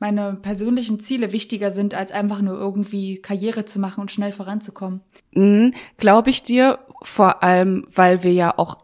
meine 0.00 0.38
persönlichen 0.40 0.98
Ziele 0.98 1.32
wichtiger 1.32 1.70
sind, 1.70 1.94
als 1.94 2.10
einfach 2.10 2.40
nur 2.40 2.58
irgendwie 2.58 3.18
Karriere 3.18 3.66
zu 3.66 3.78
machen 3.78 4.00
und 4.00 4.10
schnell 4.10 4.32
voranzukommen. 4.32 5.02
Mhm, 5.32 5.74
Glaube 5.98 6.30
ich 6.30 6.42
dir, 6.42 6.78
vor 7.02 7.42
allem, 7.42 7.84
weil 7.94 8.22
wir 8.22 8.32
ja 8.32 8.54
auch, 8.56 8.78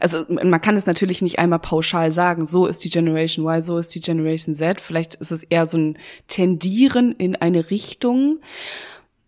also 0.00 0.24
man 0.28 0.60
kann 0.60 0.76
es 0.76 0.86
natürlich 0.86 1.22
nicht 1.22 1.38
einmal 1.38 1.60
pauschal 1.60 2.10
sagen, 2.10 2.46
so 2.46 2.66
ist 2.66 2.84
die 2.84 2.90
Generation 2.90 3.46
Y, 3.46 3.62
so 3.62 3.78
ist 3.78 3.94
die 3.94 4.00
Generation 4.00 4.54
Z. 4.54 4.80
Vielleicht 4.80 5.14
ist 5.14 5.30
es 5.30 5.44
eher 5.44 5.66
so 5.66 5.78
ein 5.78 5.98
Tendieren 6.26 7.12
in 7.12 7.36
eine 7.36 7.70
Richtung. 7.70 8.40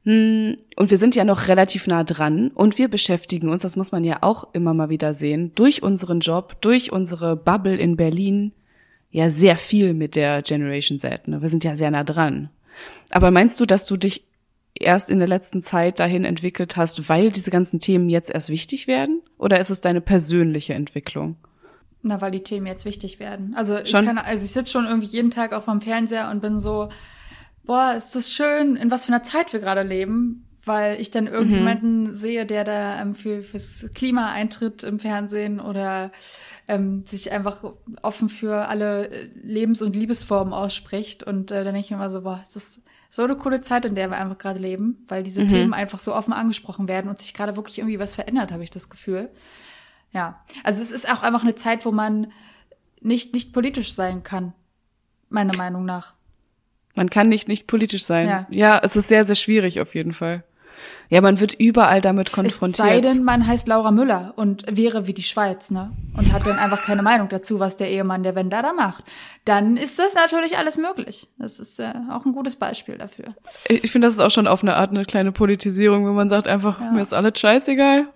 Hm, 0.05 0.57
und 0.75 0.91
wir 0.91 0.99
sind 0.99 1.15
ja 1.15 1.25
noch 1.25 1.47
relativ 1.47 1.87
nah 1.87 2.03
dran 2.03 2.51
und 2.53 2.79
wir 2.79 2.89
beschäftigen 2.89 3.49
uns, 3.49 3.63
das 3.63 3.77
muss 3.77 3.93
man 3.93 4.03
ja 4.03 4.19
auch 4.23 4.53
immer 4.53 4.75
mal 4.75 4.89
wieder 4.89 5.15
sehen, 5.15 5.53
durch 5.55 5.85
unseren 5.85 6.19
Job, 6.19 6.61
durch 6.61 6.91
unsere 6.91 7.37
Bubble 7.37 7.77
in 7.77 7.97
Berlin 7.97 8.53
ja 9.13 9.31
sehr 9.31 9.57
viel 9.57 9.95
mit 9.95 10.17
der 10.17 10.43
Generation 10.43 10.99
Z. 10.99 11.29
Ne? 11.29 11.41
Wir 11.41 11.49
sind 11.49 11.63
ja 11.63 11.77
sehr 11.77 11.91
nah 11.91 12.03
dran. 12.03 12.51
Aber 13.11 13.31
meinst 13.31 13.61
du, 13.61 13.67
dass 13.67 13.85
du 13.85 13.97
dich 13.97 14.25
erst 14.75 15.11
in 15.11 15.19
der 15.19 15.29
letzten 15.29 15.63
Zeit 15.63 16.01
dahin 16.01 16.25
entwickelt 16.25 16.77
hast, 16.77 17.09
weil 17.09 17.31
diese 17.31 17.51
ganzen 17.51 17.79
Themen 17.79 18.09
jetzt 18.09 18.31
erst 18.31 18.49
wichtig 18.49 18.87
werden? 18.87 19.21
Oder 19.39 19.61
ist 19.61 19.71
es 19.71 19.83
deine 19.83 20.01
persönliche 20.01 20.75
Entwicklung? 20.75 21.37
Na, 22.03 22.21
weil 22.21 22.33
die 22.33 22.43
Themen 22.43 22.67
jetzt 22.67 22.85
wichtig 22.85 23.21
werden. 23.21 23.55
Also 23.55 23.77
schon? 23.85 24.01
ich 24.01 24.07
kann, 24.07 24.19
also 24.19 24.45
ich 24.45 24.51
sitze 24.51 24.73
schon 24.73 24.87
irgendwie 24.87 25.07
jeden 25.07 25.31
Tag 25.31 25.53
auch 25.53 25.63
vom 25.63 25.83
Fernseher 25.83 26.31
und 26.31 26.41
bin 26.41 26.59
so, 26.59 26.89
boah, 27.65 27.95
ist 27.97 28.15
das 28.15 28.33
schön, 28.33 28.77
in 28.77 28.91
was 28.91 29.05
für 29.05 29.13
einer 29.13 29.23
Zeit 29.23 29.53
wir 29.53 29.61
gerade 29.61 29.83
leben, 29.83 30.49
weil 30.65 31.01
ich 31.01 31.11
dann 31.11 31.27
irgendjemanden 31.27 32.05
mhm. 32.05 32.15
sehe, 32.15 32.47
der 32.47 32.65
da 32.65 33.01
ähm, 33.01 33.15
für 33.15 33.43
fürs 33.43 33.89
Klima 33.95 34.33
eintritt 34.33 34.83
im 34.83 34.99
Fernsehen 34.99 35.61
oder 35.61 36.11
ähm, 36.69 37.05
sich 37.07 37.33
einfach 37.33 37.65
offen 38.03 38.29
für 38.29 38.69
alle 38.69 39.09
äh, 39.09 39.31
Lebens- 39.43 39.83
und 39.83 39.97
Liebesformen 39.97 40.53
ausspricht. 40.53 41.23
Und 41.23 41.51
äh, 41.51 41.65
dann 41.65 41.75
denke 41.75 41.81
ich 41.81 41.91
mir 41.91 41.97
immer 41.97 42.11
so, 42.11 42.23
boah, 42.23 42.45
es 42.49 42.57
ist 42.57 42.81
so 43.11 43.23
eine 43.23 43.37
coole 43.37 43.61
Zeit, 43.61 43.85
in 43.85 43.95
der 43.95 44.11
wir 44.11 44.17
einfach 44.17 44.39
gerade 44.39 44.59
leben, 44.59 45.05
weil 45.09 45.23
diese 45.23 45.43
mhm. 45.43 45.49
Themen 45.49 45.75
einfach 45.75 45.99
so 45.99 46.15
offen 46.15 46.33
angesprochen 46.33 46.89
werden 46.89 47.11
und 47.11 47.19
sich 47.19 47.35
gerade 47.35 47.57
wirklich 47.57 47.79
irgendwie 47.79 47.99
was 47.99 48.15
verändert, 48.15 48.53
habe 48.53 48.65
ich 48.65 48.71
das 48.71 48.89
Gefühl. 48.89 49.31
Ja, 50.13 50.43
also 50.65 50.81
es 50.81 50.91
ist 50.91 51.09
auch 51.09 51.23
einfach 51.23 51.43
eine 51.43 51.55
Zeit, 51.55 51.85
wo 51.85 51.93
man 51.93 52.33
nicht, 53.01 53.35
nicht 53.35 53.53
politisch 53.53 53.95
sein 53.95 54.23
kann, 54.23 54.53
meiner 55.29 55.57
Meinung 55.57 55.85
nach. 55.85 56.15
Man 56.95 57.11
kann 57.11 57.29
nicht 57.29 57.49
nicht 57.49 57.67
politisch 57.67 58.05
sein. 58.05 58.29
Ja. 58.29 58.47
ja, 58.51 58.81
es 58.83 58.97
ist 58.97 59.09
sehr, 59.09 59.25
sehr 59.25 59.35
schwierig 59.35 59.81
auf 59.81 59.95
jeden 59.95 60.13
Fall. 60.13 60.45
Ja, 61.09 61.21
man 61.21 61.41
wird 61.41 61.55
überall 61.55 62.01
damit 62.01 62.33
konfrontiert. 62.33 62.89
Es 62.89 62.95
sei 62.95 63.01
denn, 63.01 63.23
man 63.23 63.47
heißt 63.47 63.69
Laura 63.69 63.91
Müller 63.91 64.33
und 64.37 64.65
wäre 64.69 65.07
wie 65.07 65.13
die 65.13 65.23
Schweiz, 65.23 65.71
ne? 65.71 65.93
Und 66.17 66.33
hat 66.33 66.47
dann 66.47 66.59
einfach 66.59 66.83
keine 66.85 67.03
Meinung 67.03 67.29
dazu, 67.29 67.61
was 67.61 67.77
der 67.77 67.91
Ehemann 67.91 68.23
der 68.23 68.35
Wenda 68.35 68.63
da 68.63 68.73
macht. 68.73 69.05
Dann 69.45 69.77
ist 69.77 69.99
das 69.99 70.15
natürlich 70.15 70.57
alles 70.57 70.79
möglich. 70.79 71.29
Das 71.39 71.61
ist 71.61 71.79
äh, 71.81 71.93
auch 72.11 72.25
ein 72.25 72.33
gutes 72.33 72.57
Beispiel 72.57 72.97
dafür. 72.97 73.35
Ich 73.69 73.91
finde, 73.91 74.07
das 74.07 74.15
ist 74.15 74.21
auch 74.21 74.31
schon 74.31 74.47
auf 74.47 74.63
eine 74.63 74.77
Art 74.77 74.91
eine 74.91 75.05
kleine 75.05 75.33
Politisierung, 75.33 76.07
wenn 76.07 76.15
man 76.15 76.31
sagt 76.31 76.49
einfach, 76.49 76.81
ja. 76.81 76.91
mir 76.93 77.03
ist 77.03 77.15
alles 77.15 77.39
scheißegal. 77.39 78.07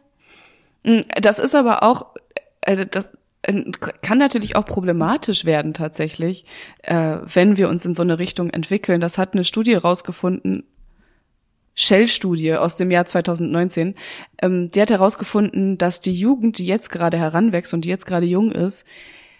Mm, 0.84 1.00
das 1.20 1.38
ist 1.38 1.54
aber 1.54 1.82
auch, 1.82 2.14
äh, 2.62 2.86
das 2.86 3.16
äh, 3.42 3.62
kann 4.02 4.18
natürlich 4.18 4.56
auch 4.56 4.64
problematisch 4.64 5.44
werden 5.44 5.74
tatsächlich, 5.74 6.44
äh, 6.82 7.18
wenn 7.22 7.56
wir 7.56 7.68
uns 7.68 7.84
in 7.84 7.94
so 7.94 8.02
eine 8.02 8.18
Richtung 8.18 8.50
entwickeln. 8.50 9.00
Das 9.00 9.18
hat 9.18 9.34
eine 9.34 9.44
Studie 9.44 9.74
rausgefunden, 9.74 10.64
Shell-Studie 11.76 12.54
aus 12.54 12.76
dem 12.76 12.90
Jahr 12.90 13.06
2019, 13.06 13.94
ähm, 14.42 14.70
die 14.70 14.80
hat 14.80 14.90
herausgefunden, 14.90 15.78
dass 15.78 16.00
die 16.00 16.12
Jugend, 16.12 16.58
die 16.58 16.66
jetzt 16.66 16.90
gerade 16.90 17.18
heranwächst 17.18 17.74
und 17.74 17.84
die 17.84 17.90
jetzt 17.90 18.06
gerade 18.06 18.26
jung 18.26 18.50
ist, 18.50 18.86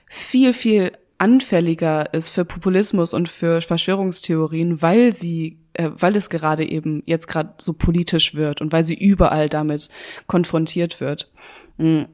viel, 0.07 0.53
viel 0.53 0.92
anfälliger 1.18 2.12
ist 2.12 2.29
für 2.29 2.44
Populismus 2.44 3.14
und 3.14 3.29
für 3.29 3.62
Verschwörungstheorien, 3.62 4.83
weil 4.83 5.14
sie, 5.14 5.59
äh, 5.72 5.90
weil 5.94 6.14
es 6.14 6.29
gerade 6.29 6.68
eben 6.68 7.03
jetzt 7.07 7.27
gerade 7.27 7.55
so 7.59 7.72
politisch 7.72 8.35
wird 8.35 8.61
und 8.61 8.70
weil 8.70 8.85
sie 8.85 8.94
überall 8.94 9.49
damit 9.49 9.88
konfrontiert 10.27 11.01
wird. 11.01 11.31
Mhm. 11.79 12.07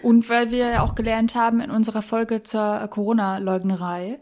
Und 0.00 0.28
weil 0.28 0.50
wir 0.50 0.70
ja 0.70 0.82
auch 0.82 0.94
gelernt 0.94 1.34
haben 1.34 1.60
in 1.60 1.70
unserer 1.70 2.02
Folge 2.02 2.42
zur 2.42 2.86
Corona-Leugnerei, 2.88 4.18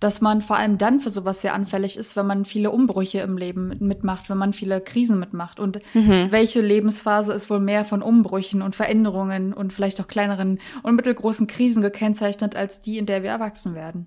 dass 0.00 0.22
man 0.22 0.40
vor 0.40 0.56
allem 0.56 0.78
dann 0.78 0.98
für 0.98 1.10
sowas 1.10 1.42
sehr 1.42 1.54
anfällig 1.54 1.96
ist, 1.96 2.16
wenn 2.16 2.26
man 2.26 2.46
viele 2.46 2.70
Umbrüche 2.70 3.20
im 3.20 3.36
Leben 3.36 3.76
mitmacht, 3.80 4.30
wenn 4.30 4.38
man 4.38 4.54
viele 4.54 4.80
Krisen 4.80 5.20
mitmacht. 5.20 5.60
Und 5.60 5.80
mhm. 5.92 6.28
welche 6.30 6.62
Lebensphase 6.62 7.34
ist 7.34 7.50
wohl 7.50 7.60
mehr 7.60 7.84
von 7.84 8.02
Umbrüchen 8.02 8.62
und 8.62 8.74
Veränderungen 8.74 9.52
und 9.52 9.72
vielleicht 9.72 10.00
auch 10.00 10.08
kleineren 10.08 10.58
und 10.82 10.96
mittelgroßen 10.96 11.46
Krisen 11.46 11.82
gekennzeichnet 11.82 12.56
als 12.56 12.80
die, 12.80 12.98
in 12.98 13.06
der 13.06 13.22
wir 13.22 13.30
erwachsen 13.30 13.74
werden? 13.74 14.06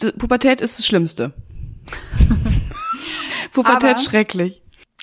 Die 0.00 0.10
Pubertät 0.12 0.60
ist 0.60 0.78
das 0.78 0.86
Schlimmste. 0.86 1.32
Pubertät 3.52 3.90
aber 3.90 4.00
schrecklich. 4.00 4.62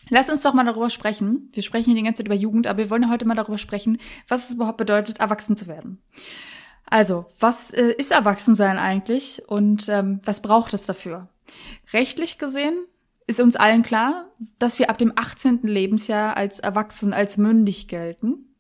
Lass 0.10 0.30
uns 0.30 0.42
doch 0.42 0.54
mal 0.54 0.66
darüber 0.66 0.90
sprechen. 0.90 1.50
Wir 1.54 1.64
sprechen 1.64 1.86
hier 1.86 1.96
die 1.96 2.04
ganze 2.04 2.20
Zeit 2.20 2.28
über 2.28 2.36
Jugend, 2.36 2.68
aber 2.68 2.80
wir 2.80 2.90
wollen 2.90 3.10
heute 3.10 3.26
mal 3.26 3.36
darüber 3.36 3.58
sprechen, 3.58 4.00
was 4.28 4.50
es 4.50 4.56
überhaupt 4.56 4.78
bedeutet, 4.78 5.20
erwachsen 5.20 5.56
zu 5.56 5.68
werden. 5.68 6.02
Also, 6.86 7.26
was 7.40 7.72
äh, 7.72 7.94
ist 7.98 8.12
Erwachsensein 8.12 8.78
eigentlich 8.78 9.42
und 9.48 9.90
ähm, 9.90 10.20
was 10.26 10.42
braucht 10.42 10.74
es 10.74 10.86
dafür? 10.86 11.30
Rechtlich 11.92 12.38
gesehen 12.38 12.76
ist 13.26 13.40
uns 13.40 13.56
allen 13.56 13.84
klar, 13.84 14.28
dass 14.60 14.80
wir 14.80 14.90
ab 14.90 14.98
dem 14.98 15.14
18. 15.16 15.62
Lebensjahr 15.64 16.36
als 16.36 16.60
erwachsen, 16.60 17.14
als 17.14 17.38
mündig 17.38 17.88
gelten. 17.88 18.54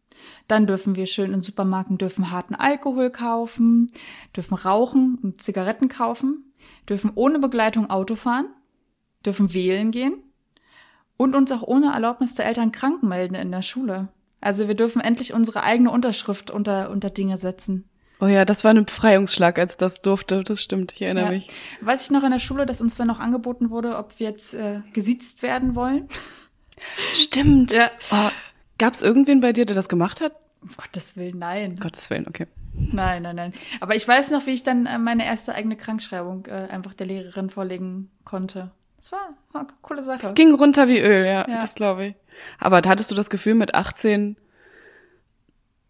Dann 0.48 0.68
dürfen 0.68 0.96
wir 0.96 1.06
schön 1.06 1.34
in 1.34 1.44
Supermärkten 1.44 1.98
dürfen 1.98 2.32
harten 2.32 2.56
Alkohol 2.56 3.10
kaufen, 3.10 3.92
dürfen 4.36 4.56
rauchen 4.56 5.20
und 5.22 5.42
Zigaretten 5.42 5.90
kaufen, 5.90 6.54
dürfen 6.88 7.12
ohne 7.16 7.40
Begleitung 7.40 7.90
Auto 7.90 8.16
fahren, 8.16 8.48
dürfen 9.26 9.54
wählen 9.54 9.92
gehen 9.92 10.24
und 11.18 11.36
uns 11.36 11.52
auch 11.52 11.64
ohne 11.64 11.94
Erlaubnis 11.94 12.36
der 12.36 12.46
Eltern 12.46 12.72
krank 12.72 13.04
melden 13.04 13.36
in 13.36 13.52
der 13.52 13.62
Schule. 13.62 14.10
Also 14.40 14.68
wir 14.68 14.76
dürfen 14.76 15.02
endlich 15.02 15.34
unsere 15.34 15.64
eigene 15.64 15.92
Unterschrift 15.92 16.52
unter, 16.52 16.90
unter 16.90 17.10
Dinge 17.10 17.38
setzen. 17.38 17.90
Oh 18.24 18.28
ja, 18.28 18.46
das 18.46 18.64
war 18.64 18.72
ein 18.72 18.86
Befreiungsschlag, 18.86 19.60
als 19.60 19.76
das 19.76 20.02
durfte. 20.02 20.46
Das 20.46 20.62
stimmt, 20.62 20.94
ich 20.94 21.02
erinnere 21.02 21.26
ja. 21.26 21.32
mich. 21.32 21.50
Weiß 21.82 22.04
ich 22.04 22.12
noch 22.12 22.24
in 22.24 22.32
der 22.32 22.40
Schule, 22.40 22.66
dass 22.66 22.80
uns 22.80 22.96
dann 22.96 23.08
noch 23.08 23.20
angeboten 23.20 23.70
wurde, 23.70 23.98
ob 23.98 24.18
wir 24.18 24.30
jetzt 24.30 24.54
äh, 24.54 24.80
gesiezt 24.94 25.42
werden 25.44 25.76
wollen. 25.76 26.08
Stimmt. 27.14 27.74
Ja. 27.74 27.92
Oh, 28.12 28.30
Gab 28.78 28.94
es 28.94 29.02
irgendwen 29.02 29.42
bei 29.42 29.52
dir, 29.52 29.66
der 29.66 29.76
das 29.76 29.90
gemacht 29.90 30.22
hat? 30.22 30.34
Um 30.62 30.70
Gottes 30.78 31.18
Willen, 31.18 31.38
nein. 31.38 31.76
Gottes 31.76 32.10
Willen, 32.10 32.26
okay. 32.28 32.48
Nein, 32.74 33.24
nein, 33.24 33.36
nein. 33.36 33.54
Aber 33.82 33.96
ich 33.96 34.08
weiß 34.08 34.32
noch, 34.32 34.46
wie 34.46 34.52
ich 34.52 34.64
dann 34.64 34.86
äh, 34.86 34.98
meine 34.98 35.26
erste 35.26 35.54
eigene 35.54 35.76
Krankschreibung 35.76 36.46
äh, 36.46 36.70
einfach 36.72 36.94
der 36.94 37.08
Lehrerin 37.08 37.50
vorlegen 37.50 38.10
konnte. 38.24 38.72
Das 38.98 39.12
war, 39.12 39.34
war 39.52 39.62
eine 39.62 39.70
coole 39.82 40.02
Sache. 40.02 40.28
Es 40.28 40.34
ging 40.34 40.54
runter 40.54 40.88
wie 40.88 41.00
Öl, 41.00 41.26
ja, 41.26 41.48
Ja. 41.48 41.60
das 41.60 41.76
glaube 41.76 42.06
ich. 42.08 42.16
Aber 42.58 42.82
hattest 42.86 43.12
du 43.12 43.16
das 43.16 43.30
Gefühl, 43.30 43.56
mit 43.56 43.76
18 43.76 44.38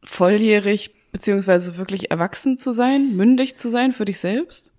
volljährig 0.03 0.95
beziehungsweise 1.13 1.77
wirklich 1.77 2.11
erwachsen 2.11 2.57
zu 2.57 2.73
sein, 2.73 3.15
mündig 3.15 3.55
zu 3.55 3.69
sein 3.69 3.93
für 3.93 4.03
dich 4.03 4.19
selbst? 4.19 4.73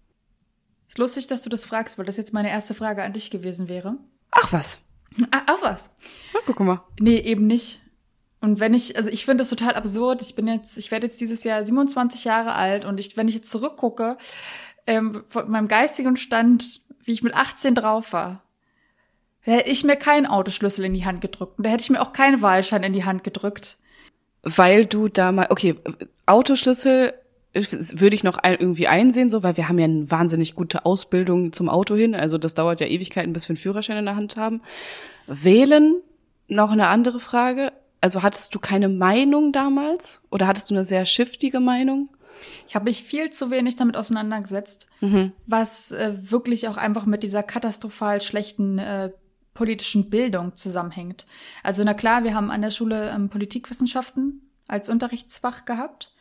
Ist 0.88 0.99
lustig, 0.99 1.27
dass 1.29 1.40
du 1.40 1.49
das 1.49 1.64
fragst, 1.64 1.97
weil 1.97 2.05
das 2.05 2.18
jetzt 2.18 2.35
meine 2.35 2.51
erste 2.51 2.75
Frage 2.75 3.03
an 3.03 3.14
dich 3.14 3.31
gewesen 3.31 3.68
wäre. 3.68 3.97
Ach 4.31 4.53
was. 4.53 4.79
Ah, 5.31 5.42
auch 5.53 5.62
was? 5.62 5.90
Na, 6.35 6.40
guck 6.44 6.61
mal. 6.61 6.83
Nee, 7.01 7.18
eben 7.18 7.47
nicht. 7.47 7.81
Und 8.40 8.61
wenn 8.61 8.75
ich, 8.75 8.97
also 8.97 9.09
ich 9.09 9.25
finde 9.25 9.42
das 9.42 9.49
total 9.49 9.75
absurd. 9.75 10.20
Ich 10.20 10.35
bin 10.35 10.47
jetzt, 10.47 10.77
ich 10.77 10.90
werde 10.90 11.07
jetzt 11.07 11.20
dieses 11.20 11.44
Jahr 11.44 11.64
27 11.64 12.25
Jahre 12.25 12.53
alt 12.53 12.85
und 12.85 12.99
ich, 12.99 13.16
wenn 13.16 13.29
ich 13.29 13.37
jetzt 13.37 13.51
zurückgucke, 13.51 14.18
ähm, 14.87 15.25
von 15.29 15.51
meinem 15.51 15.68
geistigen 15.68 16.16
Stand, 16.16 16.83
wie 17.05 17.12
ich 17.12 17.23
mit 17.23 17.35
18 17.35 17.75
drauf 17.75 18.12
war, 18.12 18.42
da 19.47 19.53
hätte 19.53 19.70
ich 19.70 19.85
mir 19.85 19.97
keinen 19.97 20.27
Autoschlüssel 20.27 20.85
in 20.85 20.94
die 20.94 21.05
Hand 21.05 21.20
gedrückt. 21.20 21.59
Und 21.59 21.64
da 21.64 21.70
hätte 21.70 21.83
ich 21.83 21.90
mir 21.90 22.03
auch 22.03 22.12
keinen 22.12 22.42
Wahlschein 22.42 22.83
in 22.83 22.92
die 22.92 23.05
Hand 23.05 23.25
gedrückt. 23.25 23.79
Weil 24.44 24.87
du 24.87 25.09
da 25.09 25.33
mal, 25.33 25.46
okay, 25.50 25.76
Autoschlüssel 26.26 27.14
würde 27.54 28.16
ich 28.16 28.24
noch 28.24 28.38
ein, 28.38 28.57
irgendwie 28.59 28.88
einsehen, 28.88 29.30
so, 29.30 29.42
weil 29.42 29.57
wir 29.57 29.68
haben 29.68 29.78
ja 29.78 29.85
eine 29.85 30.11
wahnsinnig 30.11 30.54
gute 30.54 30.85
Ausbildung 30.85 31.52
zum 31.52 31.68
Auto 31.68 31.94
hin. 31.94 32.14
Also 32.14 32.37
das 32.37 32.54
dauert 32.54 32.80
ja 32.80 32.87
Ewigkeiten, 32.87 33.33
bis 33.33 33.48
wir 33.48 33.50
einen 33.50 33.59
Führerschein 33.59 33.96
in 33.96 34.04
der 34.07 34.16
Hand 34.16 34.37
haben. 34.37 34.61
Wählen, 35.26 36.02
noch 36.48 36.72
eine 36.72 36.88
andere 36.88 37.20
Frage. 37.20 37.72
Also 38.00 38.22
hattest 38.22 38.54
du 38.54 38.59
keine 38.59 38.88
Meinung 38.88 39.52
damals? 39.52 40.20
Oder 40.30 40.46
hattest 40.46 40.70
du 40.70 40.74
eine 40.74 40.85
sehr 40.85 41.07
shiftige 41.07 41.61
Meinung? 41.61 42.09
Ich 42.68 42.74
habe 42.74 42.87
mich 42.87 43.02
viel 43.02 43.30
zu 43.30 43.50
wenig 43.50 43.76
damit 43.76 43.96
auseinandergesetzt, 43.96 44.87
was 45.46 45.92
äh, 45.92 46.14
wirklich 46.20 46.68
auch 46.68 46.76
einfach 46.76 47.07
mit 47.07 47.22
dieser 47.22 47.42
katastrophal 47.42 48.20
schlechten 48.20 48.78
äh, 48.78 49.11
politischen 49.55 50.11
Bildung 50.11 50.57
zusammenhängt. 50.57 51.27
Also 51.62 51.85
na 51.85 51.95
klar, 51.95 52.25
wir 52.25 52.35
haben 52.35 52.51
an 52.51 52.61
der 52.62 52.71
Schule 52.71 53.11
ähm, 53.11 53.29
Politikwissenschaften 53.31 54.51
als 54.69 54.88
Unterrichtsfach 54.88 55.64
gehabt. 55.64 56.12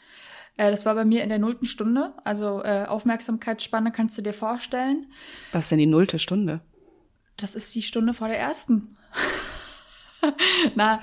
Äh, 0.57 0.69
das 0.71 0.85
war 0.85 0.93
bei 0.95 1.03
mir 1.05 1.23
in 1.23 1.29
der 1.29 1.39
nullten 1.39 1.65
Stunde. 1.65 2.13
Also 2.23 2.63
äh, 2.63 2.85
Aufmerksamkeitsspanne 2.87 3.91
kannst 3.91 4.17
du 4.17 4.21
dir 4.21 4.33
vorstellen. 4.33 5.07
Was 5.51 5.65
ist 5.65 5.71
denn 5.71 5.79
die 5.79 5.85
nullte 5.87 6.19
Stunde? 6.19 6.61
Das 7.37 7.55
ist 7.55 7.73
die 7.73 7.81
Stunde 7.81 8.13
vor 8.13 8.27
der 8.27 8.37
ersten. 8.39 8.95
Na, 10.75 11.01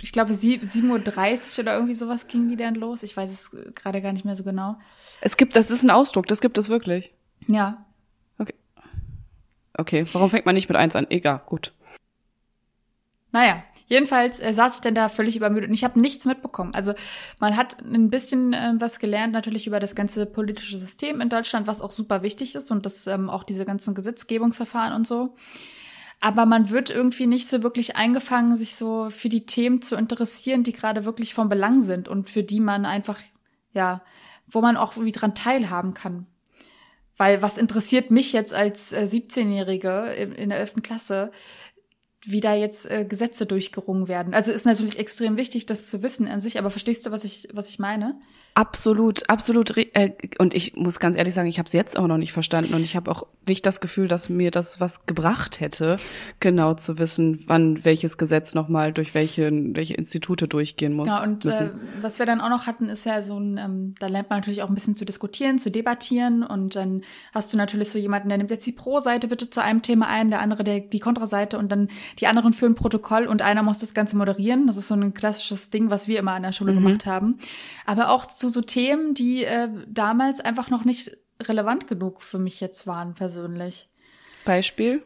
ich 0.00 0.12
glaube, 0.12 0.34
sie- 0.34 0.58
7.30 0.60 0.88
Uhr 1.58 1.62
oder 1.62 1.74
irgendwie 1.74 1.94
sowas 1.94 2.26
ging 2.28 2.48
die 2.48 2.56
dann 2.56 2.74
los. 2.74 3.02
Ich 3.02 3.16
weiß 3.16 3.30
es 3.32 3.52
äh, 3.52 3.70
gerade 3.72 4.02
gar 4.02 4.12
nicht 4.12 4.24
mehr 4.24 4.36
so 4.36 4.44
genau. 4.44 4.76
Es 5.20 5.36
gibt, 5.36 5.56
das 5.56 5.70
ist 5.70 5.82
ein 5.82 5.90
Ausdruck, 5.90 6.26
das 6.26 6.40
gibt 6.40 6.58
es 6.58 6.68
wirklich. 6.68 7.12
Ja. 7.46 7.86
Okay, 9.76 10.06
warum 10.12 10.30
fängt 10.30 10.46
man 10.46 10.54
nicht 10.54 10.68
mit 10.68 10.76
eins 10.76 10.96
an? 10.96 11.06
Egal, 11.10 11.42
gut. 11.46 11.72
Naja, 13.32 13.64
jedenfalls 13.86 14.38
äh, 14.38 14.54
saß 14.54 14.76
ich 14.76 14.80
dann 14.80 14.94
da 14.94 15.08
völlig 15.08 15.36
übermüdet 15.36 15.68
und 15.68 15.74
ich 15.74 15.82
habe 15.82 16.00
nichts 16.00 16.24
mitbekommen. 16.24 16.74
Also 16.74 16.94
man 17.40 17.56
hat 17.56 17.80
ein 17.80 18.08
bisschen 18.08 18.52
äh, 18.52 18.74
was 18.78 19.00
gelernt 19.00 19.32
natürlich 19.32 19.66
über 19.66 19.80
das 19.80 19.96
ganze 19.96 20.26
politische 20.26 20.78
System 20.78 21.20
in 21.20 21.28
Deutschland, 21.28 21.66
was 21.66 21.82
auch 21.82 21.90
super 21.90 22.22
wichtig 22.22 22.54
ist 22.54 22.70
und 22.70 22.86
das 22.86 23.06
ähm, 23.08 23.28
auch 23.28 23.42
diese 23.42 23.64
ganzen 23.64 23.94
Gesetzgebungsverfahren 23.94 24.94
und 24.94 25.06
so. 25.06 25.34
Aber 26.20 26.46
man 26.46 26.70
wird 26.70 26.90
irgendwie 26.90 27.26
nicht 27.26 27.48
so 27.48 27.62
wirklich 27.62 27.96
eingefangen, 27.96 28.56
sich 28.56 28.76
so 28.76 29.10
für 29.10 29.28
die 29.28 29.46
Themen 29.46 29.82
zu 29.82 29.96
interessieren, 29.96 30.62
die 30.62 30.72
gerade 30.72 31.04
wirklich 31.04 31.34
von 31.34 31.48
Belang 31.48 31.80
sind 31.80 32.08
und 32.08 32.30
für 32.30 32.44
die 32.44 32.60
man 32.60 32.86
einfach, 32.86 33.18
ja, 33.72 34.00
wo 34.46 34.60
man 34.60 34.76
auch 34.76 34.92
irgendwie 34.92 35.12
dran 35.12 35.34
teilhaben 35.34 35.92
kann. 35.92 36.26
Weil 37.16 37.42
was 37.42 37.58
interessiert 37.58 38.10
mich 38.10 38.32
jetzt 38.32 38.52
als 38.52 38.92
äh, 38.92 39.06
17-Jährige 39.08 40.14
in, 40.18 40.32
in 40.32 40.48
der 40.48 40.58
11. 40.58 40.82
Klasse, 40.82 41.30
wie 42.24 42.40
da 42.40 42.54
jetzt 42.54 42.90
äh, 42.90 43.04
Gesetze 43.04 43.46
durchgerungen 43.46 44.08
werden. 44.08 44.34
Also 44.34 44.50
ist 44.50 44.66
natürlich 44.66 44.98
extrem 44.98 45.36
wichtig, 45.36 45.66
das 45.66 45.88
zu 45.88 46.02
wissen 46.02 46.26
an 46.26 46.40
sich, 46.40 46.58
aber 46.58 46.70
verstehst 46.70 47.06
du, 47.06 47.10
was 47.10 47.24
ich, 47.24 47.48
was 47.52 47.68
ich 47.68 47.78
meine? 47.78 48.18
Absolut, 48.56 49.28
absolut. 49.28 49.76
Äh, 49.76 50.12
und 50.38 50.54
ich 50.54 50.76
muss 50.76 51.00
ganz 51.00 51.18
ehrlich 51.18 51.34
sagen, 51.34 51.48
ich 51.48 51.58
habe 51.58 51.66
es 51.66 51.72
jetzt 51.72 51.98
auch 51.98 52.06
noch 52.06 52.18
nicht 52.18 52.32
verstanden 52.32 52.72
und 52.74 52.82
ich 52.82 52.94
habe 52.94 53.10
auch 53.10 53.26
nicht 53.48 53.66
das 53.66 53.80
Gefühl, 53.80 54.06
dass 54.06 54.28
mir 54.28 54.52
das 54.52 54.80
was 54.80 55.06
gebracht 55.06 55.58
hätte, 55.60 55.96
genau 56.38 56.74
zu 56.74 56.98
wissen, 56.98 57.42
wann 57.48 57.84
welches 57.84 58.16
Gesetz 58.16 58.54
nochmal 58.54 58.92
durch 58.92 59.12
welche, 59.12 59.50
welche 59.74 59.94
Institute 59.94 60.46
durchgehen 60.46 60.92
muss. 60.92 61.08
Ja, 61.08 61.24
und 61.24 61.44
äh, 61.44 61.48
müssen. 61.48 61.70
was 62.00 62.20
wir 62.20 62.26
dann 62.26 62.40
auch 62.40 62.48
noch 62.48 62.66
hatten, 62.66 62.88
ist 62.88 63.04
ja 63.04 63.22
so 63.22 63.38
ein, 63.38 63.58
ähm, 63.58 63.94
da 63.98 64.06
lernt 64.06 64.30
man 64.30 64.38
natürlich 64.38 64.62
auch 64.62 64.68
ein 64.68 64.74
bisschen 64.74 64.94
zu 64.94 65.04
diskutieren, 65.04 65.58
zu 65.58 65.72
debattieren 65.72 66.44
und 66.44 66.76
dann 66.76 67.02
hast 67.32 67.52
du 67.52 67.56
natürlich 67.56 67.90
so 67.90 67.98
jemanden, 67.98 68.28
der 68.28 68.38
nimmt 68.38 68.50
jetzt 68.50 68.66
die 68.66 68.72
Pro-Seite 68.72 69.26
bitte 69.26 69.50
zu 69.50 69.62
einem 69.62 69.82
Thema 69.82 70.06
ein, 70.06 70.30
der 70.30 70.40
andere 70.40 70.62
der, 70.62 70.78
die 70.78 71.00
Kontraseite 71.00 71.58
und 71.58 71.72
dann 71.72 71.88
die 72.20 72.28
anderen 72.28 72.52
führen 72.52 72.76
Protokoll 72.76 73.26
und 73.26 73.42
einer 73.42 73.64
muss 73.64 73.80
das 73.80 73.94
Ganze 73.94 74.16
moderieren. 74.16 74.68
Das 74.68 74.76
ist 74.76 74.88
so 74.88 74.94
ein 74.94 75.12
klassisches 75.12 75.70
Ding, 75.70 75.90
was 75.90 76.06
wir 76.06 76.20
immer 76.20 76.32
an 76.32 76.44
der 76.44 76.52
Schule 76.52 76.72
gemacht 76.72 77.04
haben. 77.04 77.38
Aber 77.84 78.10
auch 78.10 78.26
zu 78.26 78.43
so 78.48 78.60
Themen, 78.60 79.14
die 79.14 79.44
äh, 79.44 79.68
damals 79.88 80.40
einfach 80.40 80.70
noch 80.70 80.84
nicht 80.84 81.16
relevant 81.42 81.86
genug 81.86 82.22
für 82.22 82.38
mich 82.38 82.60
jetzt 82.60 82.86
waren, 82.86 83.14
persönlich. 83.14 83.88
Beispiel? 84.44 85.02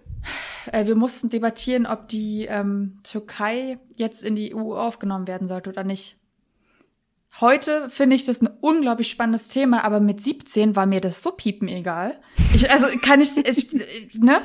Äh, 0.72 0.86
wir 0.86 0.96
mussten 0.96 1.30
debattieren, 1.30 1.86
ob 1.86 2.08
die 2.08 2.46
ähm, 2.46 2.98
Türkei 3.04 3.78
jetzt 3.94 4.24
in 4.24 4.34
die 4.34 4.54
EU 4.54 4.74
aufgenommen 4.74 5.26
werden 5.26 5.48
sollte 5.48 5.70
oder 5.70 5.84
nicht. 5.84 6.16
Heute 7.40 7.88
finde 7.88 8.16
ich 8.16 8.24
das 8.24 8.40
ein 8.40 8.48
unglaublich 8.60 9.10
spannendes 9.10 9.48
Thema, 9.48 9.84
aber 9.84 10.00
mit 10.00 10.20
17 10.20 10.74
war 10.74 10.86
mir 10.86 11.00
das 11.00 11.22
so 11.22 11.30
piepen 11.30 11.68
egal. 11.68 12.18
Ich, 12.52 12.68
also 12.70 12.88
kann 13.00 13.20
ich, 13.20 13.36
ich 13.36 13.72
ne? 14.14 14.40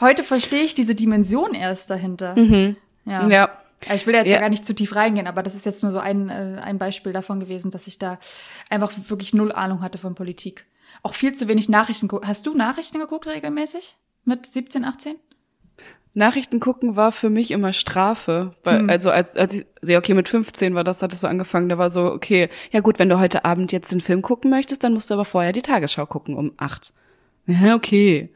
Heute 0.00 0.22
verstehe 0.22 0.62
ich 0.62 0.74
diese 0.74 0.94
Dimension 0.94 1.52
erst 1.52 1.90
dahinter. 1.90 2.38
Ja. 2.38 2.74
Ja. 3.04 3.28
Ja, 3.28 3.50
Ich 3.94 4.06
will 4.06 4.14
jetzt 4.14 4.26
ja. 4.26 4.34
Ja. 4.34 4.40
gar 4.40 4.48
nicht 4.48 4.66
zu 4.66 4.74
tief 4.74 4.94
reingehen, 4.94 5.26
aber 5.26 5.42
das 5.42 5.54
ist 5.54 5.64
jetzt 5.64 5.82
nur 5.82 5.92
so 5.92 5.98
ein, 5.98 6.28
äh, 6.28 6.60
ein 6.62 6.78
Beispiel 6.78 7.12
davon 7.12 7.40
gewesen, 7.40 7.70
dass 7.70 7.86
ich 7.86 7.98
da 7.98 8.18
einfach 8.70 8.92
wirklich 9.08 9.34
null 9.34 9.52
Ahnung 9.52 9.82
hatte 9.82 9.98
von 9.98 10.14
Politik. 10.14 10.64
Auch 11.02 11.14
viel 11.14 11.32
zu 11.32 11.48
wenig 11.48 11.68
Nachrichten. 11.68 12.08
Hast 12.24 12.46
du 12.46 12.54
Nachrichten 12.54 12.98
geguckt 12.98 13.26
regelmäßig? 13.26 13.96
Mit 14.24 14.46
17, 14.46 14.84
18? 14.84 15.16
Nachrichten 16.14 16.58
gucken 16.58 16.96
war 16.96 17.12
für 17.12 17.30
mich 17.30 17.50
immer 17.50 17.72
Strafe. 17.72 18.54
Weil, 18.64 18.80
Hm. 18.80 18.90
Also 18.90 19.10
als, 19.10 19.36
als 19.36 19.54
ich, 19.54 19.66
ja 19.82 19.98
okay, 19.98 20.14
mit 20.14 20.28
15 20.28 20.74
war 20.74 20.84
das, 20.84 21.02
hattest 21.02 21.22
du 21.22 21.28
angefangen, 21.28 21.68
da 21.68 21.78
war 21.78 21.90
so, 21.90 22.06
okay, 22.06 22.48
ja 22.72 22.80
gut, 22.80 22.98
wenn 22.98 23.08
du 23.08 23.18
heute 23.18 23.44
Abend 23.44 23.72
jetzt 23.72 23.92
den 23.92 24.00
Film 24.00 24.22
gucken 24.22 24.50
möchtest, 24.50 24.82
dann 24.82 24.94
musst 24.94 25.10
du 25.10 25.14
aber 25.14 25.24
vorher 25.24 25.52
die 25.52 25.62
Tagesschau 25.62 26.06
gucken 26.06 26.34
um 26.34 26.52
acht. 26.56 26.92
Ja, 27.46 27.74
okay. 27.76 28.30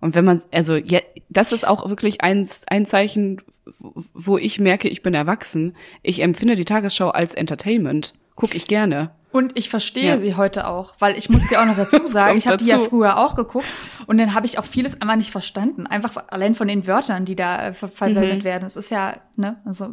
Und 0.00 0.14
wenn 0.14 0.24
man, 0.24 0.42
also 0.50 0.76
ja, 0.76 1.00
das 1.28 1.52
ist 1.52 1.66
auch 1.66 1.88
wirklich 1.90 2.22
ein, 2.22 2.48
ein 2.68 2.86
Zeichen, 2.86 3.42
wo 3.78 4.38
ich 4.38 4.58
merke, 4.60 4.88
ich 4.88 5.02
bin 5.02 5.14
erwachsen. 5.14 5.76
Ich 6.02 6.20
empfinde 6.22 6.54
die 6.56 6.64
Tagesschau 6.64 7.10
als 7.10 7.34
Entertainment. 7.34 8.14
Guck 8.36 8.54
ich 8.54 8.66
gerne. 8.66 9.10
Und 9.32 9.56
ich 9.56 9.68
verstehe 9.68 10.08
Ja. 10.08 10.18
sie 10.18 10.34
heute 10.34 10.66
auch, 10.66 10.94
weil 10.98 11.16
ich 11.16 11.28
muss 11.30 11.46
dir 11.48 11.60
auch 11.62 11.66
noch 11.66 11.76
dazu 11.76 12.04
sagen, 12.06 12.36
ich 12.36 12.46
habe 12.48 12.56
die 12.56 12.66
ja 12.66 12.80
früher 12.80 13.16
auch 13.18 13.36
geguckt 13.36 13.66
und 14.06 14.18
dann 14.18 14.34
habe 14.34 14.44
ich 14.46 14.58
auch 14.58 14.64
vieles 14.64 15.00
einmal 15.00 15.16
nicht 15.18 15.30
verstanden. 15.30 15.86
Einfach 15.86 16.24
allein 16.28 16.54
von 16.56 16.66
den 16.66 16.86
Wörtern, 16.86 17.24
die 17.26 17.36
da 17.36 17.68
äh, 17.68 17.72
ver 17.74 17.88
verwendet 17.88 18.38
Mhm. 18.40 18.44
werden. 18.44 18.64
Es 18.66 18.76
ist 18.76 18.90
ja, 18.90 19.18
ne, 19.36 19.60
also 19.64 19.88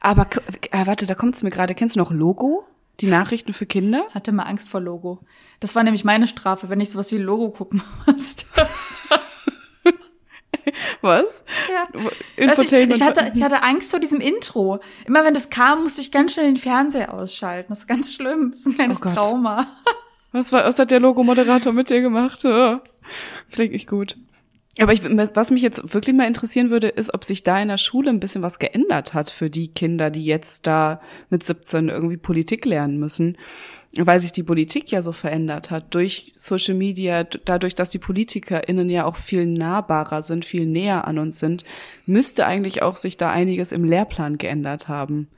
Aber 0.00 0.26
äh, 0.72 0.86
warte, 0.86 1.06
da 1.06 1.14
kommt's 1.14 1.42
mir 1.44 1.50
gerade. 1.50 1.74
Kennst 1.76 1.94
du 1.94 2.00
noch 2.00 2.10
Logo? 2.10 2.64
Die 3.00 3.06
Nachrichten 3.06 3.52
für 3.52 3.66
Kinder? 3.66 4.04
hatte 4.12 4.30
mal 4.32 4.44
Angst 4.44 4.68
vor 4.68 4.80
Logo. 4.80 5.20
Das 5.60 5.74
war 5.76 5.82
nämlich 5.84 6.04
meine 6.04 6.26
Strafe, 6.26 6.68
wenn 6.68 6.80
ich 6.80 6.90
sowas 6.90 7.10
wie 7.12 7.18
Logo 7.18 7.50
gucken 7.50 7.82
musste. 8.06 8.46
Was? 11.00 11.44
ja. 11.70 11.88
Weißt 11.92 12.04
du, 12.04 12.10
ich, 12.36 12.44
Infotainment. 12.44 12.96
ich, 12.96 13.02
hatte, 13.02 13.32
ich 13.34 13.42
hatte 13.42 13.62
Angst 13.62 13.90
vor 13.90 14.00
diesem 14.00 14.20
Intro. 14.20 14.80
Immer 15.06 15.24
wenn 15.24 15.34
das 15.34 15.50
kam, 15.50 15.82
musste 15.84 16.00
ich 16.00 16.10
ganz 16.12 16.32
schnell 16.32 16.46
den 16.46 16.56
Fernseher 16.56 17.12
ausschalten. 17.14 17.68
Das 17.70 17.80
ist 17.80 17.86
ganz 17.86 18.12
schlimm. 18.12 18.50
Das 18.52 18.60
ist 18.60 18.66
ein 18.66 18.74
kleines 18.74 19.00
Oh. 19.04 19.08
Trauma. 19.08 19.66
Was, 20.32 20.52
war, 20.52 20.64
was 20.64 20.78
hat 20.78 20.90
der 20.90 21.00
Logomoderator 21.00 21.72
mit 21.72 21.90
dir 21.90 22.00
gemacht? 22.00 22.42
Ja. 22.44 22.82
Klingt 23.52 23.72
nicht 23.72 23.88
gut. 23.88 24.16
Aber 24.80 24.92
ich, 24.92 25.04
was 25.04 25.50
mich 25.52 25.62
jetzt 25.62 25.94
wirklich 25.94 26.16
mal 26.16 26.26
interessieren 26.26 26.70
würde, 26.70 26.88
ist, 26.88 27.14
ob 27.14 27.22
sich 27.22 27.44
da 27.44 27.60
in 27.60 27.68
der 27.68 27.78
Schule 27.78 28.10
ein 28.10 28.18
bisschen 28.18 28.42
was 28.42 28.58
geändert 28.58 29.14
hat 29.14 29.30
für 29.30 29.48
die 29.48 29.68
Kinder, 29.68 30.10
die 30.10 30.24
jetzt 30.24 30.66
da 30.66 31.00
mit 31.30 31.44
17 31.44 31.88
irgendwie 31.88 32.16
Politik 32.16 32.64
lernen 32.64 32.98
müssen. 32.98 33.38
Weil 33.96 34.18
sich 34.18 34.32
die 34.32 34.42
Politik 34.42 34.90
ja 34.90 35.02
so 35.02 35.12
verändert 35.12 35.70
hat 35.70 35.94
durch 35.94 36.32
Social 36.34 36.74
Media, 36.74 37.22
dadurch, 37.22 37.76
dass 37.76 37.90
die 37.90 37.98
PolitikerInnen 37.98 38.90
ja 38.90 39.04
auch 39.04 39.16
viel 39.16 39.46
nahbarer 39.46 40.22
sind, 40.22 40.44
viel 40.44 40.66
näher 40.66 41.06
an 41.06 41.18
uns 41.18 41.38
sind, 41.38 41.64
müsste 42.04 42.44
eigentlich 42.44 42.82
auch 42.82 42.96
sich 42.96 43.16
da 43.16 43.30
einiges 43.30 43.70
im 43.70 43.84
Lehrplan 43.84 44.36
geändert 44.36 44.88
haben. 44.88 45.28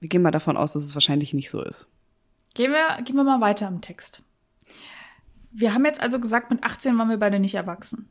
Wir 0.00 0.10
gehen 0.10 0.22
mal 0.22 0.32
davon 0.32 0.58
aus, 0.58 0.74
dass 0.74 0.82
es 0.82 0.94
wahrscheinlich 0.94 1.32
nicht 1.32 1.50
so 1.50 1.62
ist. 1.62 1.88
Gehen 2.54 2.72
wir, 2.72 3.02
gehen 3.02 3.16
wir 3.16 3.24
mal 3.24 3.40
weiter 3.40 3.68
im 3.68 3.80
Text. 3.80 4.22
Wir 5.52 5.72
haben 5.72 5.86
jetzt 5.86 6.00
also 6.02 6.20
gesagt, 6.20 6.50
mit 6.50 6.62
18 6.62 6.98
waren 6.98 7.08
wir 7.08 7.16
beide 7.16 7.40
nicht 7.40 7.54
erwachsen. 7.54 8.08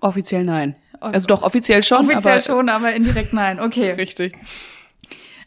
Offiziell 0.00 0.44
nein. 0.44 0.76
Also 1.00 1.26
doch, 1.26 1.42
offiziell 1.42 1.82
schon. 1.82 2.06
Offiziell 2.06 2.34
aber 2.34 2.40
schon, 2.40 2.68
aber 2.68 2.94
indirekt 2.94 3.32
nein. 3.32 3.60
Okay. 3.60 3.92
Richtig. 3.98 4.32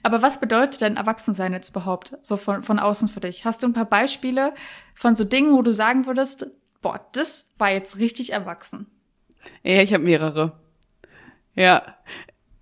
Aber 0.03 0.21
was 0.21 0.39
bedeutet 0.39 0.81
denn 0.81 0.97
Erwachsensein 0.97 1.53
jetzt 1.53 1.69
überhaupt, 1.69 2.17
so 2.21 2.35
von, 2.35 2.61
von 2.61 2.77
außen 2.77 3.07
für 3.07 3.21
dich? 3.21 3.45
Hast 3.45 3.63
du 3.63 3.67
ein 3.67 3.73
paar 3.73 3.85
Beispiele 3.85 4.53
von 4.93 5.15
so 5.15 5.23
Dingen, 5.23 5.53
wo 5.53 5.61
du 5.61 5.73
sagen 5.73 6.05
würdest, 6.05 6.47
boah, 6.81 6.99
das 7.13 7.49
war 7.57 7.71
jetzt 7.71 7.97
richtig 7.97 8.33
erwachsen? 8.33 8.87
Ja, 9.63 9.81
ich 9.81 9.93
habe 9.93 10.03
mehrere. 10.03 10.59
Ja. 11.55 11.95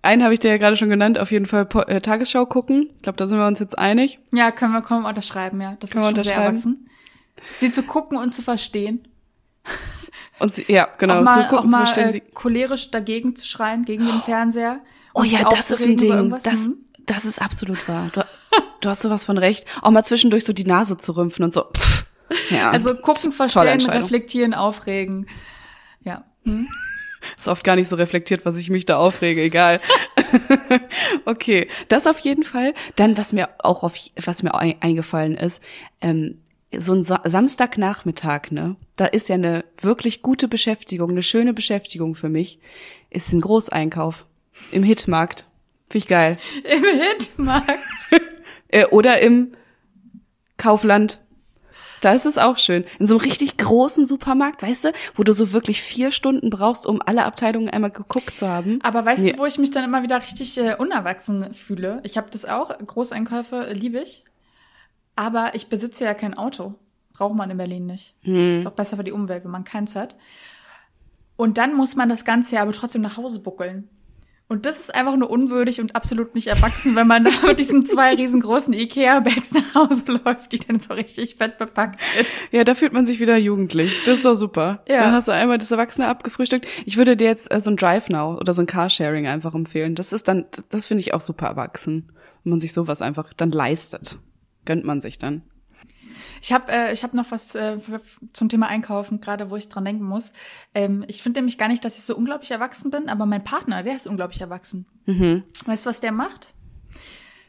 Einen 0.02 0.22
habe 0.22 0.34
ich 0.34 0.40
dir 0.40 0.50
ja 0.50 0.56
gerade 0.56 0.76
schon 0.76 0.88
genannt, 0.88 1.18
auf 1.18 1.30
jeden 1.30 1.46
Fall 1.46 1.68
äh, 1.86 2.00
Tagesschau 2.00 2.46
gucken. 2.46 2.90
Ich 2.96 3.02
glaube, 3.02 3.16
da 3.16 3.26
sind 3.28 3.38
wir 3.38 3.46
uns 3.46 3.58
jetzt 3.58 3.78
einig. 3.78 4.20
Ja, 4.32 4.50
können 4.50 4.72
wir, 4.72 4.88
wir 4.88 5.08
unterschreiben, 5.08 5.60
ja. 5.60 5.76
Das 5.80 5.90
können 5.90 6.04
ist 6.04 6.14
schon 6.16 6.24
sehr 6.24 6.36
erwachsen. 6.36 6.88
Sie 7.58 7.72
zu 7.72 7.82
gucken 7.82 8.18
und 8.18 8.34
zu 8.34 8.42
verstehen. 8.42 9.06
Und 10.38 10.52
sie, 10.52 10.64
ja, 10.68 10.88
genau, 10.98 11.20
auch 11.20 11.22
mal, 11.22 11.34
zu 11.34 11.48
gucken, 11.48 11.58
auch 11.58 11.64
mal, 11.64 11.86
zu 11.86 11.94
verstehen. 11.94 12.14
Äh, 12.14 12.30
cholerisch 12.34 12.90
dagegen 12.90 13.36
zu 13.36 13.46
schreien, 13.46 13.84
gegen 13.84 14.04
den 14.06 14.20
Fernseher. 14.20 14.80
Oh 15.14 15.22
ja, 15.22 15.48
das 15.48 15.70
ist 15.70 15.84
ein 15.84 15.96
Ding. 15.96 16.36
Das, 16.42 16.64
hm? 16.64 16.78
Das 17.06 17.24
ist 17.24 17.40
absolut 17.40 17.88
wahr. 17.88 18.10
Du, 18.12 18.24
du 18.80 18.88
hast 18.88 19.02
sowas 19.02 19.24
von 19.24 19.38
recht. 19.38 19.66
Auch 19.80 19.90
mal 19.90 20.04
zwischendurch 20.04 20.44
so 20.44 20.52
die 20.52 20.64
Nase 20.64 20.96
zu 20.96 21.16
rümpfen 21.16 21.44
und 21.44 21.52
so. 21.52 21.64
Pff. 21.64 22.04
Ja. 22.50 22.70
Also 22.70 22.94
gucken, 22.94 23.32
verstehen, 23.32 23.80
reflektieren, 23.90 24.54
aufregen. 24.54 25.26
Ja. 26.02 26.24
Hm? 26.44 26.68
Ist 27.36 27.48
oft 27.48 27.62
gar 27.62 27.76
nicht 27.76 27.88
so 27.88 27.96
reflektiert, 27.96 28.44
was 28.44 28.56
ich 28.56 28.68
mich 28.68 28.84
da 28.84 28.98
aufrege, 28.98 29.42
egal. 29.42 29.80
okay, 31.24 31.68
das 31.88 32.06
auf 32.06 32.18
jeden 32.18 32.42
Fall. 32.42 32.74
Dann, 32.96 33.16
was 33.16 33.32
mir 33.32 33.48
auch 33.58 33.84
auf, 33.84 33.94
was 34.16 34.42
mir 34.42 34.54
eingefallen 34.54 35.36
ist, 35.36 35.62
ähm, 36.00 36.38
so 36.76 36.94
ein 36.94 37.02
Sa 37.02 37.20
Samstagnachmittag, 37.24 38.50
ne? 38.50 38.76
Da 38.96 39.06
ist 39.06 39.28
ja 39.28 39.34
eine 39.34 39.64
wirklich 39.80 40.22
gute 40.22 40.48
Beschäftigung, 40.48 41.10
eine 41.10 41.22
schöne 41.22 41.52
Beschäftigung 41.52 42.14
für 42.14 42.28
mich, 42.28 42.58
ist 43.10 43.32
ein 43.32 43.40
Großeinkauf 43.40 44.26
im 44.70 44.82
Hitmarkt. 44.82 45.46
Finde 45.92 46.04
ich 46.04 46.08
geil. 46.08 46.38
Im 46.64 46.84
Hitmarkt? 46.84 47.78
Äh, 48.74 48.86
oder 48.86 49.20
im 49.20 49.52
Kaufland. 50.56 51.18
Da 52.00 52.14
ist 52.14 52.24
es 52.24 52.38
auch 52.38 52.56
schön. 52.56 52.84
In 52.98 53.06
so 53.06 53.18
einem 53.18 53.24
richtig 53.28 53.58
großen 53.58 54.06
Supermarkt, 54.06 54.62
weißt 54.62 54.86
du, 54.86 54.92
wo 55.14 55.24
du 55.24 55.34
so 55.34 55.52
wirklich 55.52 55.82
vier 55.82 56.10
Stunden 56.10 56.48
brauchst, 56.48 56.86
um 56.86 57.02
alle 57.04 57.26
Abteilungen 57.26 57.68
einmal 57.68 57.90
geguckt 57.90 58.34
zu 58.34 58.48
haben. 58.48 58.78
Aber 58.82 59.04
weißt 59.04 59.26
ja. 59.26 59.32
du, 59.34 59.38
wo 59.40 59.44
ich 59.44 59.58
mich 59.58 59.72
dann 59.72 59.84
immer 59.84 60.02
wieder 60.02 60.22
richtig 60.22 60.56
äh, 60.56 60.74
unerwachsen 60.76 61.52
fühle? 61.52 62.00
Ich 62.02 62.16
habe 62.16 62.30
das 62.30 62.46
auch. 62.46 62.70
Großeinkäufe 62.78 63.74
liebe 63.74 64.00
ich. 64.00 64.24
Aber 65.16 65.54
ich 65.54 65.66
besitze 65.66 66.04
ja 66.04 66.14
kein 66.14 66.32
Auto. 66.32 66.76
Braucht 67.12 67.34
man 67.34 67.50
in 67.50 67.58
Berlin 67.58 67.84
nicht. 67.84 68.14
Hm. 68.22 68.60
Ist 68.60 68.66
auch 68.66 68.72
besser 68.72 68.96
für 68.96 69.04
die 69.04 69.12
Umwelt, 69.12 69.44
wenn 69.44 69.50
man 69.50 69.64
keins 69.64 69.94
hat. 69.96 70.16
Und 71.36 71.58
dann 71.58 71.74
muss 71.74 71.94
man 71.94 72.08
das 72.08 72.24
Ganze 72.24 72.54
ja 72.54 72.62
aber 72.62 72.72
trotzdem 72.72 73.02
nach 73.02 73.18
Hause 73.18 73.40
buckeln. 73.40 73.90
Und 74.52 74.66
das 74.66 74.78
ist 74.78 74.94
einfach 74.94 75.16
nur 75.16 75.30
unwürdig 75.30 75.80
und 75.80 75.96
absolut 75.96 76.34
nicht 76.34 76.48
erwachsen, 76.48 76.94
wenn 76.94 77.06
man 77.06 77.24
da 77.24 77.30
mit 77.46 77.58
diesen 77.58 77.86
zwei 77.86 78.14
riesengroßen 78.14 78.74
Ikea-Bags 78.74 79.52
nach 79.52 79.74
Hause 79.74 80.02
läuft, 80.06 80.52
die 80.52 80.58
dann 80.58 80.78
so 80.78 80.92
richtig 80.92 81.36
fett 81.36 81.56
bepackt 81.56 82.00
sind. 82.14 82.26
Ja, 82.50 82.62
da 82.62 82.74
fühlt 82.74 82.92
man 82.92 83.06
sich 83.06 83.18
wieder 83.18 83.38
jugendlich. 83.38 83.90
Das 84.04 84.18
ist 84.18 84.26
doch 84.26 84.34
super. 84.34 84.82
Ja. 84.86 85.04
Dann 85.04 85.12
hast 85.12 85.28
du 85.28 85.32
einmal 85.32 85.56
das 85.56 85.70
Erwachsene 85.70 86.06
abgefrühstückt. 86.06 86.66
Ich 86.84 86.98
würde 86.98 87.16
dir 87.16 87.28
jetzt 87.28 87.50
äh, 87.50 87.60
so 87.60 87.70
ein 87.70 87.76
Drive 87.78 88.10
Now 88.10 88.36
oder 88.38 88.52
so 88.52 88.60
ein 88.60 88.66
Carsharing 88.66 89.26
einfach 89.26 89.54
empfehlen. 89.54 89.94
Das 89.94 90.12
ist 90.12 90.28
dann, 90.28 90.44
das, 90.50 90.68
das 90.68 90.86
finde 90.86 91.00
ich 91.00 91.14
auch 91.14 91.22
super 91.22 91.46
erwachsen, 91.46 92.12
wenn 92.44 92.50
man 92.50 92.60
sich 92.60 92.74
sowas 92.74 93.00
einfach 93.00 93.32
dann 93.32 93.50
leistet 93.50 94.18
gönnt 94.64 94.84
man 94.84 95.00
sich 95.00 95.18
dann. 95.18 95.42
Ich 96.40 96.52
habe 96.52 96.70
äh, 96.72 96.92
ich 96.92 97.02
hab 97.02 97.14
noch 97.14 97.30
was 97.30 97.54
äh, 97.54 97.78
zum 98.32 98.48
Thema 98.48 98.68
Einkaufen, 98.68 99.20
gerade 99.20 99.50
wo 99.50 99.56
ich 99.56 99.68
dran 99.68 99.84
denken 99.84 100.04
muss. 100.04 100.32
Ähm, 100.74 101.04
ich 101.08 101.22
finde 101.22 101.40
nämlich 101.40 101.58
gar 101.58 101.68
nicht, 101.68 101.84
dass 101.84 101.96
ich 101.96 102.04
so 102.04 102.16
unglaublich 102.16 102.50
erwachsen 102.50 102.90
bin, 102.90 103.08
aber 103.08 103.26
mein 103.26 103.44
Partner, 103.44 103.82
der 103.82 103.96
ist 103.96 104.06
unglaublich 104.06 104.40
erwachsen. 104.40 104.86
Mhm. 105.06 105.44
Weißt 105.66 105.86
du, 105.86 105.90
was 105.90 106.00
der 106.00 106.12
macht? 106.12 106.52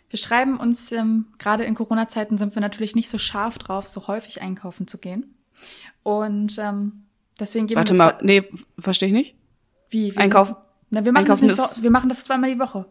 Wir 0.09 0.19
schreiben 0.19 0.59
uns, 0.59 0.91
ähm, 0.91 1.25
gerade 1.39 1.63
in 1.63 1.73
Corona-Zeiten 1.73 2.37
sind 2.37 2.55
wir 2.55 2.61
natürlich 2.61 2.95
nicht 2.95 3.09
so 3.09 3.17
scharf 3.17 3.57
drauf, 3.57 3.87
so 3.87 4.07
häufig 4.07 4.41
einkaufen 4.41 4.87
zu 4.87 4.99
gehen. 4.99 5.35
Und 6.03 6.57
ähm, 6.59 7.05
deswegen 7.39 7.67
gehen 7.67 7.77
Warte 7.77 7.93
wir. 7.93 7.99
Warte 7.99 8.23
mal, 8.23 8.25
nee, 8.25 8.43
verstehe 8.77 9.07
ich 9.07 9.13
nicht. 9.13 9.35
Wie? 9.89 10.15
Einkaufen? 10.15 10.55
na, 10.93 11.03
wir 11.03 11.11
machen 11.11 11.23
Einkaufen 11.23 11.47
das 11.47 11.77
so, 11.77 11.81
wir 11.81 11.89
machen 11.89 12.07
das 12.07 12.23
zweimal 12.23 12.53
die 12.53 12.59
Woche. 12.59 12.85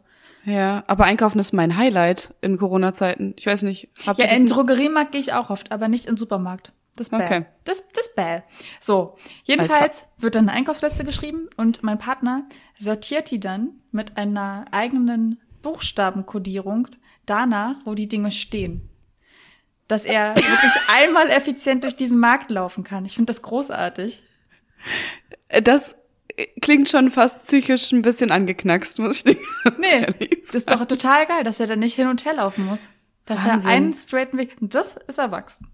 Ja, 0.45 0.83
aber 0.87 1.05
einkaufen 1.05 1.39
ist 1.39 1.53
mein 1.53 1.77
Highlight 1.77 2.35
in 2.41 2.59
Corona-Zeiten. 2.59 3.35
Ich 3.39 3.47
weiß 3.47 3.63
nicht. 3.63 3.89
Habt 4.07 4.19
ja, 4.19 4.27
in 4.27 4.47
Drogeriemarkt 4.47 5.13
gehe 5.13 5.21
ich 5.21 5.33
auch 5.33 5.51
oft, 5.51 5.71
aber 5.71 5.89
nicht 5.89 6.07
in 6.07 6.17
Supermarkt. 6.17 6.73
Das 6.97 7.07
ist 7.07 7.11
bäh. 7.11 7.25
Okay. 7.25 7.47
Das, 7.65 7.89
das 7.93 8.15
bäh. 8.15 8.43
So, 8.81 9.17
jedenfalls 9.45 10.05
wird 10.19 10.35
dann 10.35 10.49
eine 10.49 10.59
Einkaufsliste 10.59 11.05
geschrieben 11.05 11.49
und 11.57 11.83
mein 11.83 11.99
Partner 11.99 12.45
sortiert 12.79 13.31
die 13.31 13.41
dann 13.41 13.71
mit 13.93 14.17
einer 14.17 14.67
eigenen 14.73 15.41
Buchstabenkodierung 15.63 16.89
danach, 17.25 17.77
wo 17.85 17.95
die 17.95 18.09
Dinge 18.09 18.31
stehen. 18.31 18.89
Dass 19.89 20.05
er 20.05 20.37
wirklich 20.37 20.73
einmal 20.89 21.31
effizient 21.31 21.85
durch 21.85 21.97
diesen 21.97 22.19
Markt 22.19 22.51
laufen 22.51 22.85
kann. 22.85 23.05
Ich 23.05 23.15
finde 23.15 23.33
das 23.33 23.43
großartig. 23.43 24.23
Das 25.63 25.97
klingt 26.61 26.89
schon 26.89 27.11
fast 27.11 27.41
psychisch 27.41 27.93
ein 27.93 28.03
bisschen 28.03 28.31
angeknackst, 28.31 28.99
muss 28.99 29.19
ich 29.19 29.25
dir 29.25 29.37
Nee, 29.79 30.07
das 30.45 30.55
ist 30.55 30.71
doch 30.71 30.85
total 30.87 31.27
geil, 31.27 31.45
dass 31.45 31.61
er 31.61 31.67
dann 31.67 31.81
nicht 31.81 31.95
hin 31.95 32.09
und 32.09 32.25
her 32.25 32.35
laufen 32.35 32.67
muss. 32.67 32.89
Dass 33.27 33.45
Wahnsinn. 33.45 33.71
er 33.71 33.77
einen 33.77 33.93
straighten 33.93 34.39
Weg, 34.39 34.57
das 34.61 34.97
ist 35.07 35.19
erwachsen. 35.19 35.69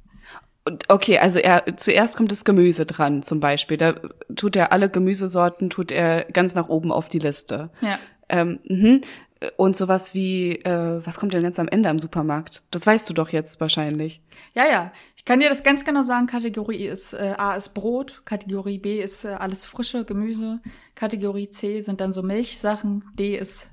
Okay, 0.88 1.18
also 1.18 1.38
er 1.38 1.76
zuerst 1.76 2.16
kommt 2.16 2.30
das 2.30 2.44
Gemüse 2.44 2.84
dran, 2.84 3.22
zum 3.22 3.40
Beispiel. 3.40 3.78
Da 3.78 3.94
tut 4.36 4.54
er 4.54 4.72
alle 4.72 4.90
Gemüsesorten, 4.90 5.70
tut 5.70 5.90
er 5.90 6.24
ganz 6.24 6.54
nach 6.54 6.68
oben 6.68 6.92
auf 6.92 7.08
die 7.08 7.20
Liste. 7.20 7.70
Ja. 7.80 7.98
Ähm, 8.28 8.58
mh. 8.64 9.00
Und 9.56 9.76
sowas 9.76 10.14
wie, 10.14 10.56
äh, 10.64 11.00
was 11.04 11.18
kommt 11.18 11.32
denn 11.32 11.44
jetzt 11.44 11.60
am 11.60 11.68
Ende 11.68 11.88
am 11.88 12.00
Supermarkt? 12.00 12.64
Das 12.72 12.86
weißt 12.86 13.08
du 13.08 13.14
doch 13.14 13.28
jetzt 13.28 13.60
wahrscheinlich. 13.60 14.20
Ja, 14.54 14.66
ja. 14.66 14.92
Ich 15.16 15.24
kann 15.24 15.38
dir 15.38 15.48
das 15.48 15.62
ganz 15.62 15.84
genau 15.84 16.02
sagen. 16.02 16.26
Kategorie 16.26 16.86
ist 16.86 17.12
äh, 17.12 17.34
A 17.38 17.54
ist 17.54 17.68
Brot, 17.74 18.22
Kategorie 18.24 18.78
B 18.78 19.00
ist 19.00 19.24
äh, 19.24 19.28
alles 19.28 19.64
frische 19.64 20.04
Gemüse, 20.04 20.60
Kategorie 20.96 21.50
C 21.50 21.80
sind 21.82 22.00
dann 22.00 22.12
so 22.12 22.22
Milchsachen, 22.22 23.04
D 23.14 23.36
ist 23.36 23.68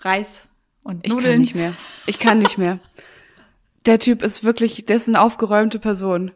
Reis 0.00 0.46
und 0.82 1.08
Nudeln. 1.08 1.40
Ich 1.42 1.54
kann 1.54 1.54
nicht 1.54 1.54
mehr. 1.54 1.72
Ich 2.06 2.18
kann 2.18 2.38
nicht 2.38 2.58
mehr. 2.58 2.78
Der 3.86 3.98
Typ 3.98 4.22
ist 4.22 4.44
wirklich, 4.44 4.84
der 4.84 4.96
ist 4.96 5.08
eine 5.08 5.20
aufgeräumte 5.20 5.78
Person. 5.78 6.32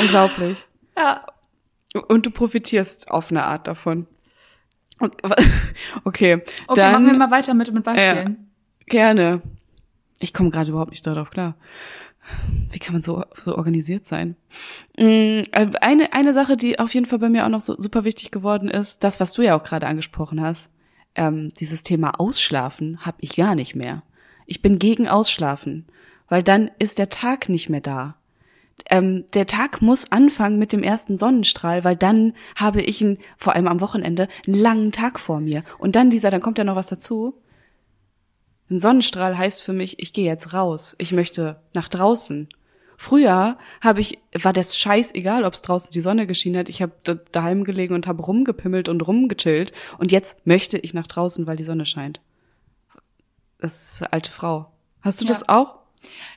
Unglaublich. 0.00 0.64
Ja. 0.96 1.26
Und 2.06 2.24
du 2.24 2.30
profitierst 2.30 3.10
auf 3.10 3.32
eine 3.32 3.42
Art 3.42 3.66
davon. 3.66 4.06
Okay, 6.04 6.34
okay 6.66 6.74
dann, 6.74 6.92
machen 6.92 7.06
wir 7.06 7.14
mal 7.14 7.30
weiter 7.30 7.54
mit, 7.54 7.72
mit 7.72 7.84
Beispielen. 7.84 8.48
Äh, 8.86 8.90
gerne. 8.90 9.42
Ich 10.20 10.32
komme 10.32 10.50
gerade 10.50 10.70
überhaupt 10.70 10.90
nicht 10.90 11.06
darauf 11.06 11.30
klar. 11.30 11.56
Wie 12.70 12.78
kann 12.78 12.94
man 12.94 13.02
so, 13.02 13.22
so 13.34 13.56
organisiert 13.56 14.06
sein? 14.06 14.36
Mm, 14.96 15.42
äh, 15.52 15.70
eine, 15.80 16.12
eine 16.12 16.32
Sache, 16.32 16.56
die 16.56 16.78
auf 16.78 16.94
jeden 16.94 17.06
Fall 17.06 17.18
bei 17.18 17.28
mir 17.28 17.44
auch 17.44 17.50
noch 17.50 17.60
so 17.60 17.78
super 17.78 18.04
wichtig 18.04 18.30
geworden 18.30 18.68
ist, 18.68 19.04
das, 19.04 19.20
was 19.20 19.32
du 19.32 19.42
ja 19.42 19.56
auch 19.56 19.62
gerade 19.62 19.86
angesprochen 19.86 20.40
hast, 20.40 20.70
ähm, 21.14 21.52
dieses 21.60 21.82
Thema 21.82 22.18
Ausschlafen 22.18 23.04
habe 23.04 23.18
ich 23.20 23.36
gar 23.36 23.54
nicht 23.54 23.74
mehr. 23.74 24.02
Ich 24.46 24.62
bin 24.62 24.78
gegen 24.78 25.08
Ausschlafen, 25.08 25.86
weil 26.28 26.42
dann 26.42 26.70
ist 26.78 26.98
der 26.98 27.10
Tag 27.10 27.48
nicht 27.48 27.68
mehr 27.68 27.80
da 27.80 28.16
ähm, 28.86 29.24
der 29.34 29.46
Tag 29.46 29.82
muss 29.82 30.10
anfangen 30.10 30.58
mit 30.58 30.72
dem 30.72 30.82
ersten 30.82 31.16
Sonnenstrahl, 31.16 31.84
weil 31.84 31.96
dann 31.96 32.34
habe 32.56 32.82
ich 32.82 33.00
ihn, 33.00 33.18
vor 33.36 33.54
allem 33.54 33.68
am 33.68 33.80
Wochenende, 33.80 34.28
einen 34.46 34.58
langen 34.58 34.92
Tag 34.92 35.20
vor 35.20 35.40
mir. 35.40 35.64
Und 35.78 35.96
dann 35.96 36.10
dieser, 36.10 36.30
dann 36.30 36.42
kommt 36.42 36.58
ja 36.58 36.64
noch 36.64 36.76
was 36.76 36.88
dazu. 36.88 37.40
Ein 38.70 38.80
Sonnenstrahl 38.80 39.36
heißt 39.36 39.62
für 39.62 39.72
mich, 39.72 39.98
ich 39.98 40.12
gehe 40.12 40.26
jetzt 40.26 40.54
raus. 40.54 40.94
Ich 40.98 41.12
möchte 41.12 41.60
nach 41.72 41.88
draußen. 41.88 42.48
Früher 42.96 43.58
habe 43.80 44.00
ich, 44.00 44.18
war 44.40 44.52
das 44.52 44.76
scheiß 44.78 45.14
egal, 45.14 45.44
ob 45.44 45.54
es 45.54 45.62
draußen 45.62 45.90
die 45.90 46.00
Sonne 46.00 46.26
geschienen 46.26 46.58
hat. 46.58 46.68
Ich 46.68 46.80
habe 46.80 47.20
daheim 47.32 47.64
gelegen 47.64 47.94
und 47.94 48.06
habe 48.06 48.22
rumgepimmelt 48.22 48.88
und 48.88 49.06
rumgechillt. 49.06 49.72
Und 49.98 50.12
jetzt 50.12 50.46
möchte 50.46 50.78
ich 50.78 50.94
nach 50.94 51.06
draußen, 51.06 51.46
weil 51.46 51.56
die 51.56 51.64
Sonne 51.64 51.86
scheint. 51.86 52.20
Das 53.58 53.92
ist 53.92 54.02
eine 54.02 54.12
alte 54.12 54.30
Frau. 54.30 54.72
Hast 55.02 55.20
du 55.20 55.24
ja. 55.24 55.28
das 55.28 55.48
auch? 55.48 55.83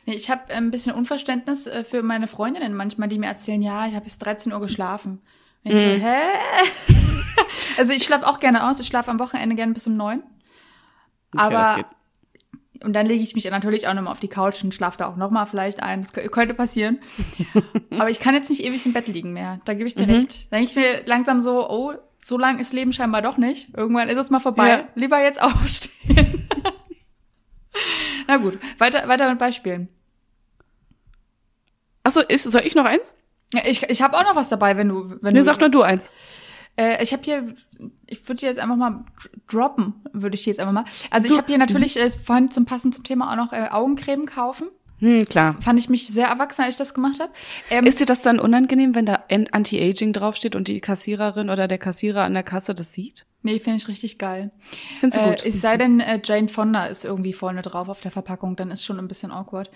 Ich 0.05 0.30
habe 0.30 0.53
ein 0.53 0.72
bisschen 0.72 0.93
Unverständnis 0.93 1.68
äh, 1.68 1.84
für 1.84 2.03
meine 2.03 2.28
Freundinnen 2.28 2.74
manchmal, 2.74 3.07
die 3.07 3.20
mir 3.20 3.28
erzählen, 3.28 3.61
ja, 3.61 3.88
ich 3.88 3.93
habe 3.93 4.05
bis 4.05 4.20
13 4.20 4.53
Uhr 4.53 4.59
geschlafen. 4.59 5.22
Und 5.63 5.72
ich 5.72 5.76
mhm. 5.76 5.99
so, 5.99 6.07
hä? 6.07 6.18
also 7.78 7.93
ich 7.93 8.03
schlafe 8.03 8.28
auch 8.28 8.39
gerne 8.39 8.70
aus. 8.70 8.80
Ich 8.80 8.88
schlafe 8.88 9.11
am 9.11 9.20
Wochenende 9.20 9.55
gerne 9.55 9.74
bis 9.74 9.88
um 9.88 9.97
neun. 9.97 10.24
Okay, 11.34 11.55
Aber 11.55 11.86
und 12.84 12.93
dann 12.93 13.05
lege 13.05 13.24
ich 13.24 13.36
mich 13.36 13.45
natürlich 13.45 13.88
auch 13.88 13.93
nochmal 13.93 14.11
auf 14.11 14.20
die 14.20 14.28
Couch 14.28 14.63
und 14.63 14.74
schlafe 14.74 14.97
da 14.97 15.07
auch 15.07 15.15
nochmal 15.15 15.47
vielleicht 15.47 15.82
ein. 15.82 16.03
Das 16.03 16.13
könnte 16.13 16.53
passieren. 16.53 16.99
Aber 17.91 18.09
ich 18.09 18.20
kann 18.20 18.36
jetzt 18.36 18.49
nicht 18.49 18.63
ewig 18.63 18.86
im 18.86 18.93
Bett 18.93 19.07
liegen 19.07 19.34
mehr. 19.34 19.59
Da 19.65 19.74
gebe 19.74 19.88
ich 19.88 19.95
dir 19.95 20.05
mhm. 20.05 20.13
recht. 20.13 20.51
Da 20.51 20.57
denke 20.57 20.72
ich 20.72 20.76
mir 20.76 21.05
langsam 21.05 21.41
so, 21.41 21.70
oh, 21.70 21.93
so 22.22 22.38
lang 22.38 22.59
ist 22.59 22.74
Leben 22.74 22.93
scheinbar 22.93 23.22
doch 23.22 23.38
nicht. 23.38 23.76
Irgendwann 23.76 24.09
ist 24.09 24.18
es 24.18 24.30
mal 24.30 24.39
vorbei. 24.39 24.70
Ja. 24.70 24.88
Lieber 24.95 25.22
jetzt 25.22 25.41
aufstehen. 25.41 26.49
Na 28.28 28.38
gut, 28.38 28.57
weiter, 28.78 29.07
weiter 29.07 29.30
mit 29.30 29.39
Beispielen. 29.39 29.88
Achso, 32.03 32.21
ist, 32.21 32.43
soll 32.43 32.61
ich 32.61 32.75
noch 32.75 32.86
eins? 32.86 33.13
Ja, 33.53 33.61
ich, 33.65 33.84
ich 33.84 34.01
habe 34.01 34.17
auch 34.17 34.23
noch 34.23 34.36
was 34.36 34.49
dabei, 34.49 34.78
wenn 34.78 34.89
du. 34.89 35.09
Wenn 35.21 35.34
nee, 35.34 35.39
du, 35.39 35.43
sag 35.43 35.59
nur 35.59 35.69
du 35.69 35.82
eins. 35.82 36.11
Äh, 36.75 37.01
ich 37.03 37.11
habe 37.13 37.23
hier, 37.23 37.55
ich 38.05 38.28
würde 38.28 38.45
jetzt 38.45 38.59
einfach 38.59 38.75
mal 38.75 39.05
droppen, 39.49 39.95
würde 40.13 40.36
ich 40.36 40.45
jetzt 40.45 40.59
einfach 40.59 40.73
mal. 40.73 40.86
Also 41.09 41.28
ich 41.28 41.38
habe 41.38 41.47
hier 41.47 41.57
natürlich 41.57 41.97
äh, 41.99 42.09
vorhin 42.09 42.51
zum 42.51 42.65
Passen 42.65 42.91
zum 42.91 43.03
Thema 43.03 43.32
auch 43.32 43.36
noch 43.36 43.53
äh, 43.53 43.67
Augencreme 43.69 44.25
kaufen. 44.25 44.67
Hm, 44.99 45.25
klar. 45.25 45.55
Fand 45.61 45.78
ich 45.78 45.89
mich 45.89 46.07
sehr 46.07 46.28
erwachsen, 46.28 46.63
als 46.63 46.71
ich 46.71 46.78
das 46.78 46.93
gemacht 46.95 47.19
habe. 47.19 47.32
Ähm, 47.69 47.86
Ist 47.86 47.99
dir 47.99 48.05
das 48.07 48.23
dann 48.23 48.39
unangenehm, 48.39 48.95
wenn 48.95 49.05
da 49.05 49.23
An- 49.30 49.47
Anti-Aging 49.51 50.11
draufsteht 50.11 50.55
und 50.55 50.67
die 50.67 50.82
Kassiererin 50.82 51.51
oder 51.51 51.67
der 51.67 51.78
Kassierer 51.78 52.23
an 52.23 52.34
der 52.34 52.41
Kasse 52.43 52.73
das 52.73 52.93
sieht? 52.93 53.26
Nee, 53.43 53.59
finde 53.59 53.77
ich 53.77 53.88
richtig 53.88 54.17
geil. 54.17 54.51
Findest 54.99 55.17
du 55.17 55.21
Äh, 55.21 55.29
gut? 55.29 55.45
es 55.45 55.61
sei 55.61 55.77
denn, 55.77 55.99
äh, 55.99 56.19
Jane 56.23 56.47
Fonda 56.47 56.85
ist 56.88 57.05
irgendwie 57.05 57.33
vorne 57.33 57.61
drauf 57.61 57.89
auf 57.89 58.01
der 58.01 58.11
Verpackung, 58.11 58.55
dann 58.55 58.71
ist 58.71 58.85
schon 58.85 58.99
ein 58.99 59.07
bisschen 59.07 59.31
awkward. 59.31 59.71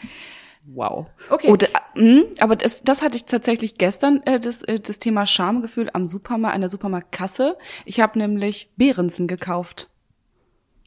Wow. 0.65 1.07
Okay. 1.29 1.49
Oder, 1.49 1.67
mh, 1.95 2.23
aber 2.39 2.55
das, 2.55 2.83
das 2.83 3.01
hatte 3.01 3.15
ich 3.15 3.25
tatsächlich 3.25 3.77
gestern, 3.79 4.21
äh, 4.25 4.39
das, 4.39 4.61
äh, 4.63 4.79
das 4.79 4.99
Thema 4.99 5.25
Schamgefühl 5.25 5.89
am 5.93 6.05
Supermarkt, 6.05 6.53
an 6.55 6.61
der 6.61 6.69
Supermarktkasse. 6.69 7.57
Ich 7.85 7.99
habe 7.99 8.19
nämlich 8.19 8.71
Behrensen 8.77 9.27
gekauft. 9.27 9.89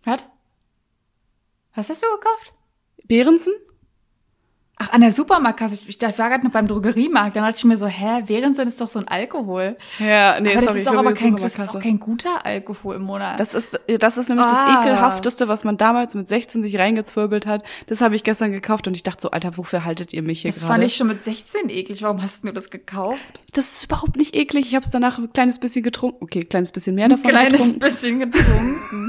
Was? 0.05 0.21
Was 1.75 1.89
hast 1.91 2.03
du 2.03 2.07
gekauft? 2.07 2.53
Behrensen? 3.09 3.53
Ach, 4.77 4.91
an 4.91 5.03
der 5.03 5.13
Supermarktkasse. 5.13 5.75
Ich, 5.87 5.89
ich 5.89 6.19
war 6.19 6.29
gerade 6.31 6.45
noch 6.45 6.51
beim 6.51 6.67
Drogeriemarkt. 6.67 7.37
Dann 7.37 7.45
dachte 7.45 7.59
ich 7.59 7.65
mir 7.65 7.77
so, 7.77 7.87
hä, 7.87 8.23
Behrensen 8.27 8.67
ist 8.67 8.81
doch 8.81 8.89
so 8.89 8.99
ein 8.99 9.07
Alkohol. 9.07 9.77
Ja, 10.01 10.41
nee, 10.41 10.49
aber 10.51 10.55
das 10.57 10.65
sorry, 10.65 10.79
ist 10.81 10.87
doch 10.89 10.95
aber 10.97 11.13
kein, 11.13 11.37
in 11.37 11.43
das 11.43 11.55
ist 11.57 11.69
auch 11.69 11.79
kein 11.81 12.01
guter 12.01 12.45
Alkohol 12.45 12.97
im 12.97 13.03
Monat. 13.03 13.39
Das 13.39 13.55
ist, 13.55 13.79
das 14.01 14.19
ist 14.19 14.29
nämlich 14.29 14.47
das 14.47 14.59
Ah. 14.59 14.83
ekelhafteste, 14.83 15.47
was 15.47 15.63
man 15.63 15.77
damals 15.77 16.17
mit 16.17 16.27
16 16.29 16.63
sich 16.63 16.77
reingezwirbelt 16.77 17.47
hat. 17.47 17.63
Das 17.87 18.01
habe 18.01 18.17
ich 18.17 18.25
gestern 18.25 18.51
gekauft 18.51 18.89
und 18.89 18.97
ich 18.97 19.05
dachte 19.05 19.23
so, 19.23 19.31
Alter, 19.31 19.57
wofür 19.57 19.85
haltet 19.85 20.13
ihr 20.13 20.23
mich 20.23 20.43
hier 20.43 20.51
das 20.51 20.61
gerade? 20.61 20.73
fand 20.73 20.85
ich 20.85 20.97
schon 20.97 21.07
mit 21.07 21.23
16 21.23 21.71
eklig. 21.71 22.03
Warum 22.03 22.21
hast 22.23 22.43
du 22.43 22.51
das 22.53 22.71
gekauft? 22.71 23.19
Das 23.53 23.71
ist 23.77 23.85
überhaupt 23.85 24.17
nicht 24.17 24.35
eklig. 24.35 24.67
Ich 24.67 24.75
habe 24.75 24.85
es 24.85 24.91
danach 24.91 25.19
ein 25.19 25.33
kleines 25.33 25.61
bisschen 25.61 25.85
getrunken. 25.85 26.25
Okay, 26.25 26.41
ein 26.41 26.49
kleines 26.49 26.73
bisschen 26.73 26.97
mehr 26.97 27.09
davon 27.09 27.31
Kleines 27.31 27.53
getrunken. 27.53 27.79
bisschen 27.79 28.19
getrunken. 28.19 29.04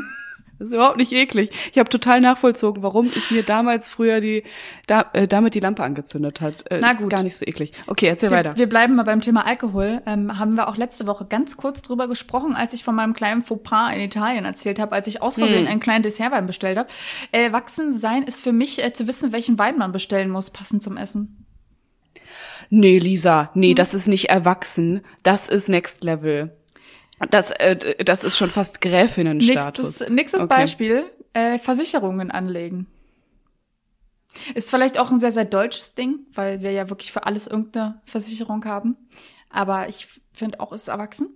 Das 0.58 0.70
ist 0.70 0.74
überhaupt 0.74 0.98
nicht 0.98 1.12
eklig. 1.12 1.50
Ich 1.74 1.80
habe 1.80 1.90
total 1.90 2.22
nachvollzogen, 2.22 2.82
warum 2.82 3.06
ich 3.14 3.30
mir 3.30 3.44
damals 3.44 3.90
früher 3.90 4.22
die 4.22 4.44
da, 4.88 5.10
äh, 5.14 5.28
damit 5.28 5.54
die 5.54 5.60
Lampe 5.60 5.84
angezündet 5.84 6.40
hat. 6.40 6.70
Äh, 6.72 6.80
Na 6.82 6.92
ist 6.92 7.02
gut. 7.02 7.10
gar 7.10 7.24
nicht 7.24 7.36
so 7.36 7.46
eklig. 7.46 7.74
Okay, 7.88 8.08
erzähl 8.08 8.30
wir, 8.30 8.38
weiter. 8.38 8.56
wir 8.58 8.70
bleiben 8.70 8.96
mal 8.96 9.04
beim 9.04 9.20
Thema 9.22 9.46
Alkohol. 9.46 10.02
Ähm, 10.06 10.38
haben 10.40 10.56
wir 10.56 10.68
auch 10.70 10.78
letzte 10.78 11.08
Woche 11.08 11.26
ganz 11.26 11.58
kurz 11.58 11.82
drüber 11.82 12.08
gesprochen, 12.08 12.56
als 12.56 12.74
ich 12.74 12.84
von 12.86 12.96
meinem 12.96 13.14
kleinen 13.14 13.44
Fauxpas 13.44 13.94
in 13.94 14.00
Italien 14.02 14.46
erzählt 14.46 14.80
habe, 14.80 14.94
als 14.96 15.08
ich 15.08 15.22
aus 15.22 15.36
Versehen 15.36 15.66
Hm. 15.66 15.68
einen 15.68 15.80
kleinen 15.82 16.04
Dessertwein 16.04 16.48
bestellt 16.48 16.78
habe. 16.78 16.90
Äh, 17.34 17.52
Wachsen 17.52 17.94
sein 17.94 18.24
ist 18.24 18.42
für 18.42 18.54
mich 18.54 18.82
äh, 18.82 18.94
zu 18.94 19.08
wissen, 19.08 19.34
welchen 19.34 19.60
Wein 19.60 19.78
man 19.78 19.92
bestellen 19.92 20.30
muss, 20.30 20.50
passend 20.52 20.84
zum 20.84 20.96
Essen. 20.98 21.46
Nee, 22.70 22.98
Lisa, 23.00 23.52
nee, 23.54 23.70
Hm. 23.70 23.76
das 23.76 23.94
ist 23.94 24.08
nicht 24.08 24.30
erwachsen. 24.30 25.02
Das 25.24 25.50
ist 25.50 25.70
Next 25.70 26.04
Level. 26.04 26.56
Das, 27.32 27.52
äh, 27.52 28.04
das 28.04 28.24
ist 28.24 28.38
schon 28.38 28.50
fast 28.50 28.82
Gräfinnenstatus. 28.82 29.86
Nächstes, 29.86 30.10
nächstes 30.10 30.42
Okay. 30.44 30.56
Beispiel, 30.56 31.06
äh, 31.34 31.60
Versicherungen 31.60 32.32
anlegen. 32.32 32.88
Ist 34.54 34.70
vielleicht 34.70 34.98
auch 34.98 35.12
ein 35.12 35.20
sehr, 35.20 35.32
sehr 35.32 35.46
deutsches 35.46 35.96
Ding, 35.96 36.20
weil 36.34 36.62
wir 36.62 36.72
ja 36.72 36.90
wirklich 36.90 37.12
für 37.12 37.26
alles 37.26 37.48
irgendeine 37.48 38.02
Versicherung 38.06 38.66
haben. 38.66 38.98
Aber 39.50 39.88
ich 39.88 40.08
finde 40.34 40.60
auch, 40.60 40.74
ist 40.74 40.90
erwachsen. 40.90 41.30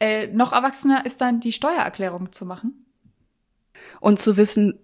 Äh, 0.00 0.26
noch 0.28 0.52
erwachsener 0.52 1.06
ist 1.06 1.20
dann 1.20 1.40
die 1.40 1.52
Steuererklärung 1.52 2.32
zu 2.32 2.44
machen. 2.44 2.84
Und 4.00 4.18
zu 4.18 4.36
wissen, 4.36 4.80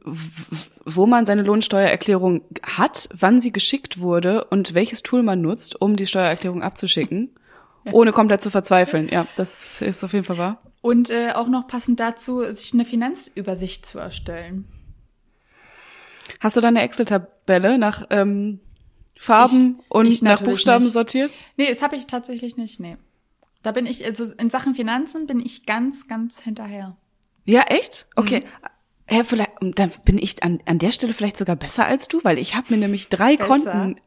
wo 0.84 1.06
man 1.06 1.26
seine 1.26 1.42
Lohnsteuererklärung 1.42 2.42
hat, 2.62 3.08
wann 3.12 3.40
sie 3.40 3.52
geschickt 3.52 4.00
wurde 4.00 4.44
und 4.44 4.74
welches 4.74 5.02
Tool 5.02 5.22
man 5.22 5.40
nutzt, 5.40 5.80
um 5.80 5.96
die 5.96 6.06
Steuererklärung 6.06 6.62
abzuschicken, 6.62 7.34
ohne 7.92 8.12
komplett 8.12 8.42
zu 8.42 8.50
verzweifeln. 8.50 9.08
Ja, 9.08 9.26
das 9.36 9.80
ist 9.82 10.04
auf 10.04 10.12
jeden 10.12 10.24
Fall 10.24 10.38
wahr. 10.38 10.62
Und 10.82 11.10
äh, 11.10 11.32
auch 11.32 11.48
noch 11.48 11.66
passend 11.66 12.00
dazu, 12.00 12.42
sich 12.52 12.72
eine 12.72 12.84
Finanzübersicht 12.84 13.84
zu 13.84 13.98
erstellen. 13.98 14.66
Hast 16.40 16.56
du 16.56 16.60
da 16.60 16.68
eine 16.68 16.82
Excel-Tabelle 16.82 17.78
nach 17.78 18.06
ähm, 18.10 18.60
Farben 19.18 19.78
Ich- 19.80 19.90
und 19.90 20.06
ich 20.06 20.22
nach 20.22 20.42
Buchstaben 20.42 20.84
nicht. 20.84 20.92
sortiert? 20.92 21.30
Nee, 21.56 21.68
das 21.68 21.82
habe 21.82 21.96
ich 21.96 22.06
tatsächlich 22.06 22.56
nicht, 22.56 22.80
nee. 22.80 22.96
Da 23.62 23.72
bin 23.72 23.84
ich, 23.84 24.04
also 24.04 24.24
in 24.38 24.48
Sachen 24.48 24.74
Finanzen 24.74 25.26
bin 25.26 25.40
ich 25.40 25.66
ganz, 25.66 26.08
ganz 26.08 26.40
hinterher. 26.40 26.96
Ja, 27.44 27.62
echt? 27.62 28.06
Okay. 28.16 28.40
Mhm. 28.40 28.68
Hä, 29.06 29.24
vielleicht, 29.24 29.50
dann 29.60 29.90
bin 30.04 30.18
ich 30.18 30.42
an, 30.42 30.60
an 30.66 30.78
der 30.78 30.92
Stelle 30.92 31.12
vielleicht 31.12 31.36
sogar 31.36 31.56
besser 31.56 31.84
als 31.84 32.06
du, 32.08 32.20
weil 32.22 32.38
ich 32.38 32.54
habe 32.54 32.68
mir 32.70 32.78
nämlich 32.78 33.08
drei 33.08 33.36
Besser? 33.36 33.48
Konten, 33.48 34.00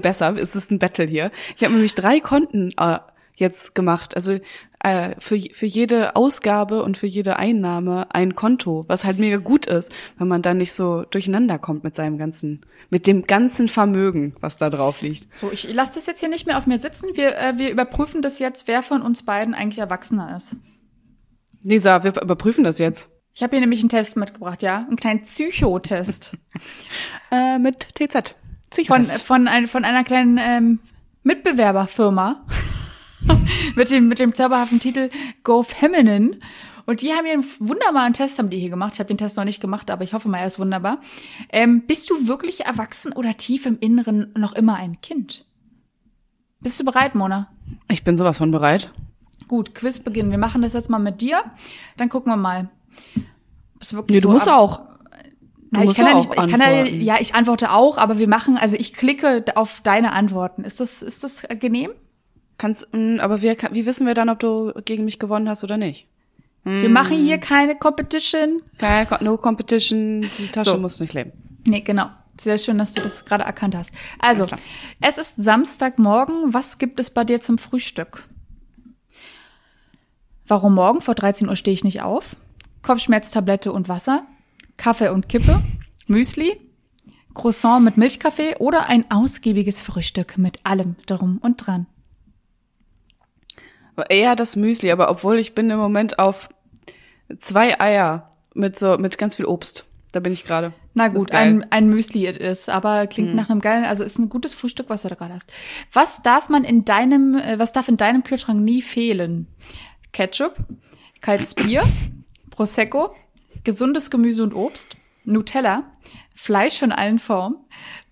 besser, 0.00 0.36
es 0.36 0.54
ist 0.54 0.70
ein 0.70 0.78
Battle 0.78 1.06
hier. 1.06 1.30
Ich 1.56 1.64
habe 1.64 1.74
nämlich 1.74 1.94
drei 1.94 2.20
Konten 2.20 2.72
äh, 2.78 2.98
jetzt 3.36 3.74
gemacht. 3.74 4.14
Also 4.16 4.38
äh, 4.80 5.14
für, 5.18 5.40
für 5.40 5.66
jede 5.66 6.14
Ausgabe 6.14 6.82
und 6.82 6.98
für 6.98 7.06
jede 7.06 7.36
Einnahme 7.36 8.06
ein 8.14 8.34
Konto, 8.34 8.84
was 8.86 9.04
halt 9.04 9.18
mega 9.18 9.38
gut 9.38 9.66
ist, 9.66 9.90
wenn 10.18 10.28
man 10.28 10.42
dann 10.42 10.58
nicht 10.58 10.72
so 10.72 11.04
durcheinander 11.10 11.58
kommt 11.58 11.84
mit 11.84 11.94
seinem 11.94 12.18
ganzen, 12.18 12.66
mit 12.90 13.06
dem 13.06 13.26
ganzen 13.26 13.68
Vermögen, 13.68 14.36
was 14.40 14.56
da 14.56 14.70
drauf 14.70 15.00
liegt. 15.00 15.34
So, 15.34 15.50
ich 15.50 15.72
lasse 15.72 15.94
das 15.94 16.06
jetzt 16.06 16.20
hier 16.20 16.28
nicht 16.28 16.46
mehr 16.46 16.58
auf 16.58 16.66
mir 16.66 16.80
sitzen. 16.80 17.10
Wir, 17.14 17.36
äh, 17.36 17.54
wir 17.56 17.70
überprüfen 17.70 18.22
das 18.22 18.38
jetzt, 18.38 18.68
wer 18.68 18.82
von 18.82 19.02
uns 19.02 19.24
beiden 19.24 19.54
eigentlich 19.54 19.78
Erwachsener 19.78 20.36
ist. 20.36 20.56
Lisa, 21.62 22.04
wir 22.04 22.20
überprüfen 22.20 22.62
das 22.62 22.78
jetzt. 22.78 23.08
Ich 23.32 23.42
habe 23.42 23.52
hier 23.52 23.60
nämlich 23.60 23.80
einen 23.80 23.88
Test 23.88 24.16
mitgebracht, 24.16 24.62
ja? 24.62 24.84
Einen 24.86 24.96
kleinen 24.96 25.22
Psychotest. 25.22 26.36
Äh, 27.32 27.58
mit 27.58 27.88
TZ. 27.96 28.36
Von, 28.74 29.02
Psychotest. 29.02 29.22
von, 29.22 29.48
ein, 29.48 29.66
von 29.68 29.84
einer 29.84 30.04
kleinen 30.04 30.38
ähm, 30.40 30.78
Mitbewerberfirma 31.22 32.44
mit 33.76 33.90
dem, 33.90 34.08
mit 34.08 34.18
dem 34.18 34.34
zauberhaften 34.34 34.80
Titel 34.80 35.10
Go 35.42 35.62
Feminine. 35.62 36.38
Und 36.86 37.00
die 37.00 37.12
haben 37.12 37.24
hier 37.24 37.32
einen 37.34 37.46
wunderbaren 37.60 38.12
Test, 38.12 38.38
haben 38.38 38.50
die 38.50 38.58
hier 38.58 38.68
gemacht. 38.68 38.92
Ich 38.94 38.98
habe 38.98 39.08
den 39.08 39.16
Test 39.16 39.36
noch 39.38 39.44
nicht 39.44 39.60
gemacht, 39.60 39.90
aber 39.90 40.04
ich 40.04 40.12
hoffe 40.12 40.28
mal, 40.28 40.38
er 40.38 40.46
ist 40.46 40.58
wunderbar. 40.58 41.00
Ähm, 41.50 41.86
bist 41.86 42.10
du 42.10 42.26
wirklich 42.28 42.66
erwachsen 42.66 43.12
oder 43.14 43.36
tief 43.38 43.64
im 43.64 43.78
Inneren 43.80 44.32
noch 44.36 44.52
immer 44.52 44.74
ein 44.76 45.00
Kind? 45.00 45.46
Bist 46.60 46.78
du 46.78 46.84
bereit, 46.84 47.14
Mona? 47.14 47.48
Ich 47.90 48.04
bin 48.04 48.16
sowas 48.18 48.36
von 48.38 48.50
bereit. 48.50 48.90
Gut, 49.48 49.74
Quiz 49.74 49.98
beginnen. 50.00 50.30
Wir 50.30 50.38
machen 50.38 50.60
das 50.62 50.74
jetzt 50.74 50.90
mal 50.90 50.98
mit 50.98 51.20
dir. 51.22 51.42
Dann 51.96 52.08
gucken 52.10 52.30
wir 52.32 52.36
mal. 52.36 52.68
Bist 53.78 53.92
du 53.92 53.96
wirklich 53.96 54.14
Nee, 54.16 54.20
du 54.20 54.28
so 54.28 54.32
musst 54.34 54.48
ab- 54.48 54.54
auch. 54.58 54.80
Du 55.74 55.80
Na, 55.80 55.90
ich 55.90 55.96
kann 55.96 56.06
ja 56.06 56.14
nicht, 56.14 56.30
ich 56.30 56.50
kann 56.50 56.60
ja, 56.60 56.84
ja, 56.84 57.16
ich 57.20 57.34
antworte 57.34 57.70
auch, 57.72 57.98
aber 57.98 58.18
wir 58.18 58.28
machen, 58.28 58.56
also 58.56 58.76
ich 58.76 58.92
klicke 58.94 59.44
auf 59.56 59.80
deine 59.82 60.12
Antworten. 60.12 60.64
Ist 60.64 60.80
das, 60.80 61.02
ist 61.02 61.22
das 61.24 61.42
genehm? 61.60 61.90
Kannst, 62.58 62.88
mh, 62.94 63.22
aber 63.22 63.42
wie, 63.42 63.56
wie 63.72 63.84
wissen 63.86 64.06
wir 64.06 64.14
dann, 64.14 64.28
ob 64.28 64.38
du 64.40 64.72
gegen 64.84 65.04
mich 65.04 65.18
gewonnen 65.18 65.48
hast 65.48 65.64
oder 65.64 65.76
nicht? 65.76 66.06
Wir 66.66 66.88
machen 66.88 67.22
hier 67.22 67.36
keine 67.36 67.74
Competition. 67.76 68.62
Kein, 68.78 69.06
Co- 69.06 69.22
no 69.22 69.36
competition, 69.36 70.22
die 70.38 70.48
Tasche 70.48 70.70
So. 70.70 70.78
muss 70.78 70.98
nicht 70.98 71.12
leben. 71.12 71.32
Nee, 71.66 71.80
genau. 71.82 72.06
Sehr 72.40 72.56
schön, 72.56 72.78
dass 72.78 72.94
du 72.94 73.02
das 73.02 73.26
gerade 73.26 73.44
erkannt 73.44 73.76
hast. 73.76 73.92
Also, 74.18 74.46
es 75.02 75.18
ist 75.18 75.34
Samstagmorgen. 75.36 76.54
Was 76.54 76.78
gibt 76.78 76.98
es 77.00 77.10
bei 77.10 77.22
dir 77.24 77.40
zum 77.42 77.58
Frühstück? 77.58 78.24
Warum 80.46 80.74
morgen? 80.74 81.00
Vor 81.00 81.14
13 81.14 81.48
Uhr 81.48 81.56
stehe 81.56 81.74
ich 81.74 81.84
nicht 81.84 82.02
auf. 82.02 82.34
Kopfschmerztablette 82.82 83.72
und 83.72 83.88
Wasser. 83.88 84.24
Kaffee 84.76 85.10
und 85.10 85.28
Kippe. 85.28 85.62
Müsli. 86.06 86.60
Croissant 87.34 87.84
mit 87.84 87.96
Milchkaffee 87.96 88.56
oder 88.58 88.88
ein 88.88 89.10
ausgiebiges 89.10 89.80
Frühstück 89.80 90.38
mit 90.38 90.60
allem 90.64 90.96
drum 91.06 91.38
und 91.42 91.66
dran. 91.66 91.86
Eher 94.08 94.36
das 94.36 94.56
Müsli, 94.56 94.90
aber 94.90 95.10
obwohl 95.10 95.38
ich 95.38 95.54
bin 95.54 95.70
im 95.70 95.78
Moment 95.78 96.18
auf 96.18 96.48
zwei 97.38 97.80
Eier 97.80 98.30
mit 98.54 98.78
so, 98.78 98.98
mit 98.98 99.18
ganz 99.18 99.34
viel 99.34 99.46
Obst. 99.46 99.84
Da 100.12 100.20
bin 100.20 100.32
ich 100.32 100.44
gerade. 100.44 100.72
Na 100.94 101.08
gut, 101.08 101.34
ein, 101.34 101.66
ein 101.72 101.88
Müsli 101.88 102.28
ist, 102.28 102.68
aber 102.68 103.08
klingt 103.08 103.34
nach 103.34 103.50
einem 103.50 103.60
geilen, 103.60 103.84
also 103.84 104.04
ist 104.04 104.16
ein 104.18 104.28
gutes 104.28 104.54
Frühstück, 104.54 104.88
was 104.88 105.02
du 105.02 105.08
da 105.08 105.16
gerade 105.16 105.34
hast. 105.34 105.52
Was 105.92 106.22
darf 106.22 106.48
man 106.48 106.62
in 106.62 106.84
deinem, 106.84 107.34
äh, 107.34 107.58
was 107.58 107.72
darf 107.72 107.88
in 107.88 107.96
deinem 107.96 108.22
Kühlschrank 108.22 108.60
nie 108.60 108.80
fehlen? 108.80 109.48
Ketchup, 110.12 110.54
kaltes 111.20 111.54
Bier, 111.54 111.82
Prosecco, 112.50 113.12
gesundes 113.64 114.10
Gemüse 114.10 114.42
und 114.42 114.54
Obst, 114.54 114.96
Nutella, 115.24 115.84
Fleisch 116.34 116.82
in 116.82 116.92
allen 116.92 117.18
Formen, 117.18 117.56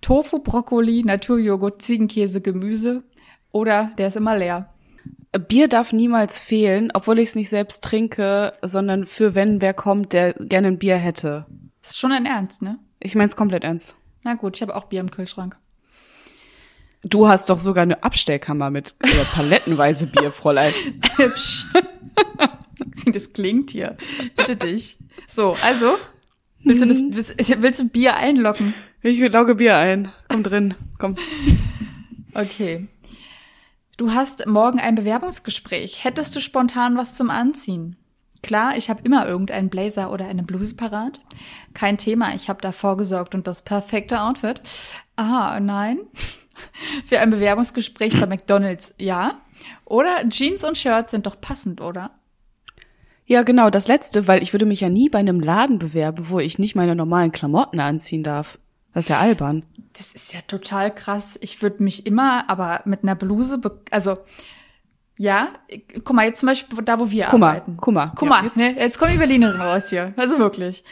Tofu, 0.00 0.38
Brokkoli, 0.38 1.02
Naturjoghurt, 1.04 1.82
Ziegenkäse, 1.82 2.40
Gemüse 2.40 3.02
oder 3.50 3.92
der 3.98 4.08
ist 4.08 4.16
immer 4.16 4.36
leer. 4.36 4.68
Bier 5.48 5.68
darf 5.68 5.92
niemals 5.92 6.40
fehlen, 6.40 6.90
obwohl 6.92 7.18
ich 7.18 7.30
es 7.30 7.34
nicht 7.36 7.48
selbst 7.48 7.82
trinke, 7.82 8.52
sondern 8.62 9.06
für 9.06 9.34
wenn 9.34 9.60
wer 9.60 9.72
kommt, 9.72 10.12
der 10.12 10.34
gerne 10.34 10.68
ein 10.68 10.78
Bier 10.78 10.96
hätte. 10.96 11.46
Ist 11.82 11.98
schon 11.98 12.12
ein 12.12 12.26
Ernst, 12.26 12.60
ne? 12.60 12.78
Ich 13.00 13.14
mein's 13.14 13.34
komplett 13.34 13.64
ernst. 13.64 13.96
Na 14.22 14.34
gut, 14.34 14.56
ich 14.56 14.62
habe 14.62 14.76
auch 14.76 14.84
Bier 14.84 15.00
im 15.00 15.10
Kühlschrank. 15.10 15.56
Du 17.02 17.26
hast 17.26 17.50
doch 17.50 17.58
sogar 17.58 17.82
eine 17.82 18.04
Abstellkammer 18.04 18.70
mit 18.70 18.94
äh, 19.00 19.24
palettenweise 19.34 20.06
Bier, 20.06 20.30
Fräulein. 20.30 20.72
Psst. 21.34 21.66
Wie 23.04 23.12
das 23.12 23.32
klingt 23.32 23.70
hier. 23.70 23.96
Bitte 24.36 24.56
dich. 24.56 24.98
So, 25.28 25.56
also, 25.62 25.96
willst 26.64 26.82
du, 26.82 26.86
das, 26.86 27.00
willst, 27.10 27.62
willst 27.62 27.80
du 27.80 27.88
Bier 27.88 28.16
einlocken? 28.16 28.74
Ich 29.02 29.18
lauge 29.32 29.56
Bier 29.56 29.76
ein. 29.76 30.12
Komm 30.28 30.42
drin. 30.42 30.74
Komm. 30.98 31.16
Okay. 32.34 32.88
Du 33.98 34.12
hast 34.12 34.46
morgen 34.46 34.80
ein 34.80 34.94
Bewerbungsgespräch. 34.94 36.02
Hättest 36.02 36.34
du 36.34 36.40
spontan 36.40 36.96
was 36.96 37.14
zum 37.14 37.28
Anziehen? 37.28 37.96
Klar, 38.42 38.76
ich 38.76 38.90
habe 38.90 39.02
immer 39.04 39.28
irgendeinen 39.28 39.68
Blazer 39.68 40.10
oder 40.10 40.26
eine 40.26 40.42
Bluse 40.42 40.74
parat. 40.74 41.20
Kein 41.74 41.98
Thema, 41.98 42.34
ich 42.34 42.48
habe 42.48 42.62
da 42.62 42.72
vorgesorgt 42.72 43.34
und 43.34 43.46
das 43.46 43.62
perfekte 43.62 44.22
Outfit. 44.22 44.62
Ah, 45.16 45.60
nein. 45.60 45.98
Für 47.06 47.20
ein 47.20 47.30
Bewerbungsgespräch 47.30 48.18
bei 48.18 48.26
McDonald's, 48.26 48.94
ja. 48.98 49.42
Oder 49.84 50.28
Jeans 50.28 50.64
und 50.64 50.78
Shirts 50.78 51.12
sind 51.12 51.26
doch 51.26 51.40
passend, 51.40 51.80
oder? 51.80 52.10
Ja, 53.26 53.42
genau, 53.42 53.70
das 53.70 53.88
letzte, 53.88 54.26
weil 54.28 54.42
ich 54.42 54.52
würde 54.52 54.66
mich 54.66 54.80
ja 54.80 54.88
nie 54.88 55.08
bei 55.08 55.18
einem 55.18 55.40
Laden 55.40 55.78
bewerben, 55.78 56.28
wo 56.28 56.40
ich 56.40 56.58
nicht 56.58 56.74
meine 56.74 56.94
normalen 56.96 57.32
Klamotten 57.32 57.80
anziehen 57.80 58.22
darf. 58.22 58.58
Das 58.94 59.04
ist 59.04 59.08
ja 59.08 59.20
albern. 59.20 59.64
Das 59.96 60.12
ist 60.12 60.32
ja 60.34 60.40
total 60.46 60.94
krass. 60.94 61.38
Ich 61.40 61.62
würde 61.62 61.82
mich 61.82 62.04
immer, 62.06 62.48
aber 62.50 62.82
mit 62.84 63.02
einer 63.04 63.14
Bluse, 63.14 63.60
also 63.90 64.18
ja, 65.16 65.50
guck 66.04 66.14
mal, 66.14 66.26
jetzt 66.26 66.40
zum 66.40 66.48
Beispiel 66.48 66.82
da, 66.84 66.98
wo 66.98 67.10
wir 67.10 67.26
Kummer, 67.26 67.48
arbeiten. 67.50 67.76
Kummer. 67.76 68.12
Guck 68.16 68.28
mal, 68.28 68.38
Ja, 68.40 68.44
jetzt- 68.46 68.56
ne, 68.56 68.76
jetzt 68.78 68.98
kommt 68.98 69.12
die 69.12 69.18
Berlinerin 69.18 69.60
raus 69.60 69.88
hier. 69.90 70.12
Also 70.16 70.38
wirklich. 70.38 70.82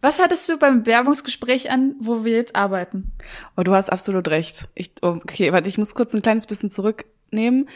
Was 0.00 0.18
hattest 0.18 0.48
du 0.50 0.58
beim 0.58 0.82
Bewerbungsgespräch 0.82 1.70
an, 1.70 1.94
wo 1.98 2.24
wir 2.24 2.34
jetzt 2.36 2.54
arbeiten? 2.54 3.12
Oh, 3.56 3.62
du 3.62 3.72
hast 3.74 3.90
absolut 3.90 4.28
recht. 4.28 4.68
Ich, 4.74 4.92
oh, 5.00 5.16
okay, 5.22 5.50
warte, 5.52 5.68
ich 5.68 5.78
muss 5.78 5.94
kurz 5.94 6.12
ein 6.14 6.20
kleines 6.22 6.46
bisschen 6.46 6.68
zurücknehmen. 6.68 7.68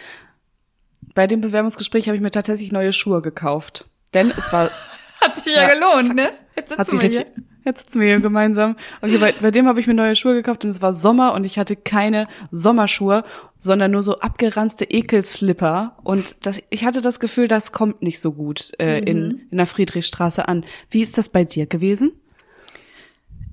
Bei 1.19 1.27
dem 1.27 1.41
Bewerbungsgespräch 1.41 2.07
habe 2.07 2.15
ich 2.15 2.23
mir 2.23 2.31
tatsächlich 2.31 2.71
neue 2.71 2.93
Schuhe 2.93 3.23
gekauft. 3.23 3.87
Denn 4.15 4.33
es 4.39 4.53
war, 4.53 4.71
Hat 5.21 5.37
sich 5.37 5.53
ja, 5.53 5.63
Ja, 5.63 5.75
gelohnt, 5.75 6.15
ne? 6.15 6.31
Jetzt 6.55 6.71
hat 6.71 6.89
sitzen 6.89 7.01
sich 7.01 7.13
wir 7.13 7.19
richtig, 7.19 7.45
jetzt 7.65 7.79
sitzen 7.81 8.01
wir 8.01 8.07
hier 8.07 8.21
gemeinsam. 8.21 8.77
Okay, 9.03 9.19
bei, 9.19 9.33
bei 9.33 9.51
dem 9.51 9.67
habe 9.67 9.81
ich 9.81 9.89
mir 9.89 9.95
neue 9.95 10.15
Schuhe 10.15 10.35
gekauft 10.35 10.65
und 10.65 10.71
es 10.71 10.81
war 10.81 10.95
Sommer 10.95 11.35
und 11.35 11.43
ich 11.43 11.59
hatte 11.59 11.75
keine 11.75 12.29
Sommerschuhe, 12.53 13.25
sondern 13.59 13.91
nur 13.91 14.05
so 14.05 14.21
abgeranzte 14.21 14.85
Ekelslipper. 14.85 15.97
Und 16.05 16.47
das, 16.47 16.61
ich 16.71 16.85
hatte 16.85 17.01
das 17.01 17.19
Gefühl, 17.19 17.49
das 17.49 17.73
kommt 17.73 18.01
nicht 18.01 18.21
so 18.21 18.31
gut 18.31 18.71
äh, 18.79 19.01
in, 19.01 19.49
in 19.51 19.57
der 19.57 19.67
Friedrichstraße 19.67 20.47
an. 20.47 20.65
Wie 20.89 21.03
ist 21.03 21.19
das 21.19 21.31
bei 21.31 21.43
dir 21.43 21.67
gewesen? 21.67 22.13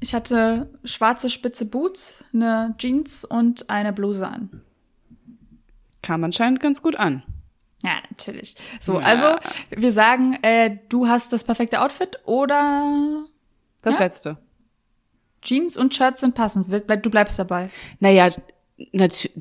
Ich 0.02 0.14
hatte 0.14 0.70
schwarze 0.84 1.32
spitze 1.32 1.66
Boots, 1.66 2.14
eine 2.32 2.76
Jeans 2.78 3.26
und 3.26 3.72
eine 3.72 3.92
Bluse 3.92 4.28
an. 4.28 4.62
Kam 6.04 6.24
anscheinend 6.24 6.60
ganz 6.60 6.84
gut 6.84 6.96
an. 6.96 7.24
Ja, 7.86 7.96
natürlich. 8.10 8.56
So, 8.82 9.00
Ja. 9.00 9.06
also 9.06 9.26
wir 9.70 9.92
sagen, 9.92 10.38
äh, 10.42 10.78
du 10.90 11.08
hast 11.08 11.32
das 11.32 11.44
perfekte 11.44 11.82
Outfit 11.82 12.20
oder 12.26 13.26
Das 13.82 14.00
Ja? 14.00 14.06
letzte. 14.06 14.38
Jeans 15.42 15.78
und 15.78 15.94
Shirts 15.94 16.22
sind 16.22 16.34
passend. 16.34 16.68
Du 16.72 17.10
bleibst 17.12 17.38
dabei. 17.38 17.70
Naja, 18.00 18.30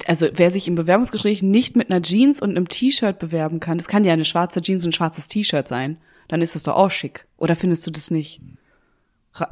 also 0.06 0.28
wer 0.34 0.50
sich 0.50 0.68
im 0.68 0.74
Bewerbungsgespräch 0.74 1.42
nicht 1.42 1.76
mit 1.76 1.90
einer 1.90 2.02
Jeans 2.02 2.42
und 2.42 2.50
einem 2.50 2.68
T-Shirt 2.68 3.18
bewerben 3.18 3.58
kann, 3.58 3.78
das 3.78 3.88
kann 3.88 4.04
ja 4.04 4.12
eine 4.12 4.24
schwarze 4.26 4.60
Jeans 4.62 4.84
und 4.84 4.90
ein 4.90 4.92
schwarzes 4.92 5.28
T-Shirt 5.28 5.66
sein. 5.66 5.96
Dann 6.28 6.42
ist 6.42 6.54
das 6.54 6.62
doch 6.62 6.76
auch 6.76 6.90
schick. 6.90 7.26
Oder 7.38 7.56
findest 7.56 7.86
du 7.86 7.90
das 7.90 8.10
nicht 8.10 8.40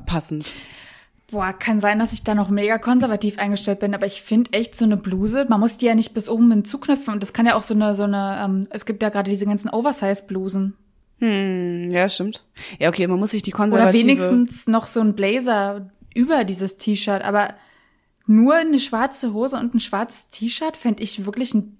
passend? 0.06 0.46
Boah, 1.32 1.54
kann 1.54 1.80
sein, 1.80 1.98
dass 1.98 2.12
ich 2.12 2.24
da 2.24 2.34
noch 2.34 2.50
mega 2.50 2.76
konservativ 2.76 3.38
eingestellt 3.38 3.80
bin, 3.80 3.94
aber 3.94 4.04
ich 4.04 4.20
finde 4.20 4.52
echt 4.52 4.76
so 4.76 4.84
eine 4.84 4.98
Bluse, 4.98 5.46
man 5.48 5.60
muss 5.60 5.78
die 5.78 5.86
ja 5.86 5.94
nicht 5.94 6.12
bis 6.12 6.28
oben 6.28 6.50
hin 6.50 6.66
zuknöpfen 6.66 7.14
und 7.14 7.22
das 7.22 7.32
kann 7.32 7.46
ja 7.46 7.54
auch 7.54 7.62
so 7.62 7.72
eine, 7.72 7.94
so 7.94 8.02
eine, 8.02 8.38
ähm, 8.44 8.66
es 8.68 8.84
gibt 8.84 9.02
ja 9.02 9.08
gerade 9.08 9.30
diese 9.30 9.46
ganzen 9.46 9.70
Oversize-Blusen. 9.70 10.74
Hm, 11.20 11.88
ja, 11.90 12.06
stimmt. 12.10 12.44
Ja, 12.78 12.90
okay, 12.90 13.06
man 13.06 13.18
muss 13.18 13.30
sich 13.30 13.42
die 13.42 13.54
Oder 13.54 13.62
konservative... 13.62 14.02
wenigstens 14.02 14.66
noch 14.66 14.86
so 14.86 15.00
ein 15.00 15.14
Blazer 15.14 15.90
über 16.14 16.44
dieses 16.44 16.76
T-Shirt, 16.76 17.24
aber 17.24 17.54
nur 18.26 18.56
eine 18.56 18.78
schwarze 18.78 19.32
Hose 19.32 19.56
und 19.56 19.74
ein 19.74 19.80
schwarzes 19.80 20.28
T-Shirt 20.32 20.76
fände 20.76 21.02
ich 21.02 21.24
wirklich 21.24 21.54
ein 21.54 21.78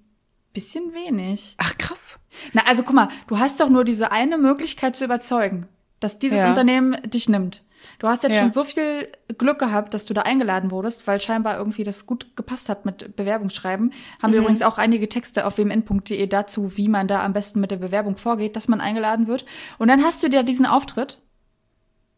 bisschen 0.53 0.93
wenig. 0.93 1.53
Ach, 1.59 1.77
krass. 1.77 2.19
Na, 2.53 2.63
also 2.65 2.81
guck 2.81 2.95
mal, 2.95 3.09
du 3.27 3.37
hast 3.37 3.59
doch 3.59 3.69
nur 3.69 3.83
diese 3.83 4.11
eine 4.11 4.39
Möglichkeit 4.39 4.95
zu 4.95 5.05
überzeugen, 5.05 5.67
dass 5.99 6.17
dieses 6.17 6.39
Ja. 6.39 6.49
Unternehmen 6.49 6.97
dich 7.05 7.29
nimmt. 7.29 7.61
Du 7.99 8.07
hast 8.07 8.23
jetzt 8.23 8.35
Ja. 8.35 8.41
schon 8.41 8.53
so 8.53 8.63
viel 8.63 9.07
Glück 9.37 9.59
gehabt, 9.59 9.93
dass 9.93 10.05
du 10.05 10.13
da 10.13 10.21
eingeladen 10.23 10.71
wurdest, 10.71 11.07
weil 11.07 11.21
scheinbar 11.21 11.57
irgendwie 11.57 11.83
das 11.83 12.05
gut 12.05 12.35
gepasst 12.35 12.69
hat 12.69 12.85
mit 12.85 13.15
Bewerbungsschreiben. 13.15 13.93
Haben 14.21 14.33
wir 14.33 14.39
Mhm. 14.39 14.45
übrigens 14.45 14.61
auch 14.61 14.77
einige 14.77 15.07
Texte 15.09 15.45
auf 15.45 15.57
wmn.de 15.57 16.27
dazu, 16.27 16.75
wie 16.77 16.87
man 16.89 17.07
da 17.07 17.23
am 17.23 17.33
besten 17.33 17.59
mit 17.59 17.71
der 17.71 17.77
Bewerbung 17.77 18.17
vorgeht, 18.17 18.55
dass 18.55 18.67
man 18.67 18.81
eingeladen 18.81 19.27
wird. 19.27 19.45
Und 19.77 19.87
dann 19.87 20.03
hast 20.03 20.21
du 20.23 20.29
dir 20.29 20.43
diesen 20.43 20.65
Auftritt 20.65 21.19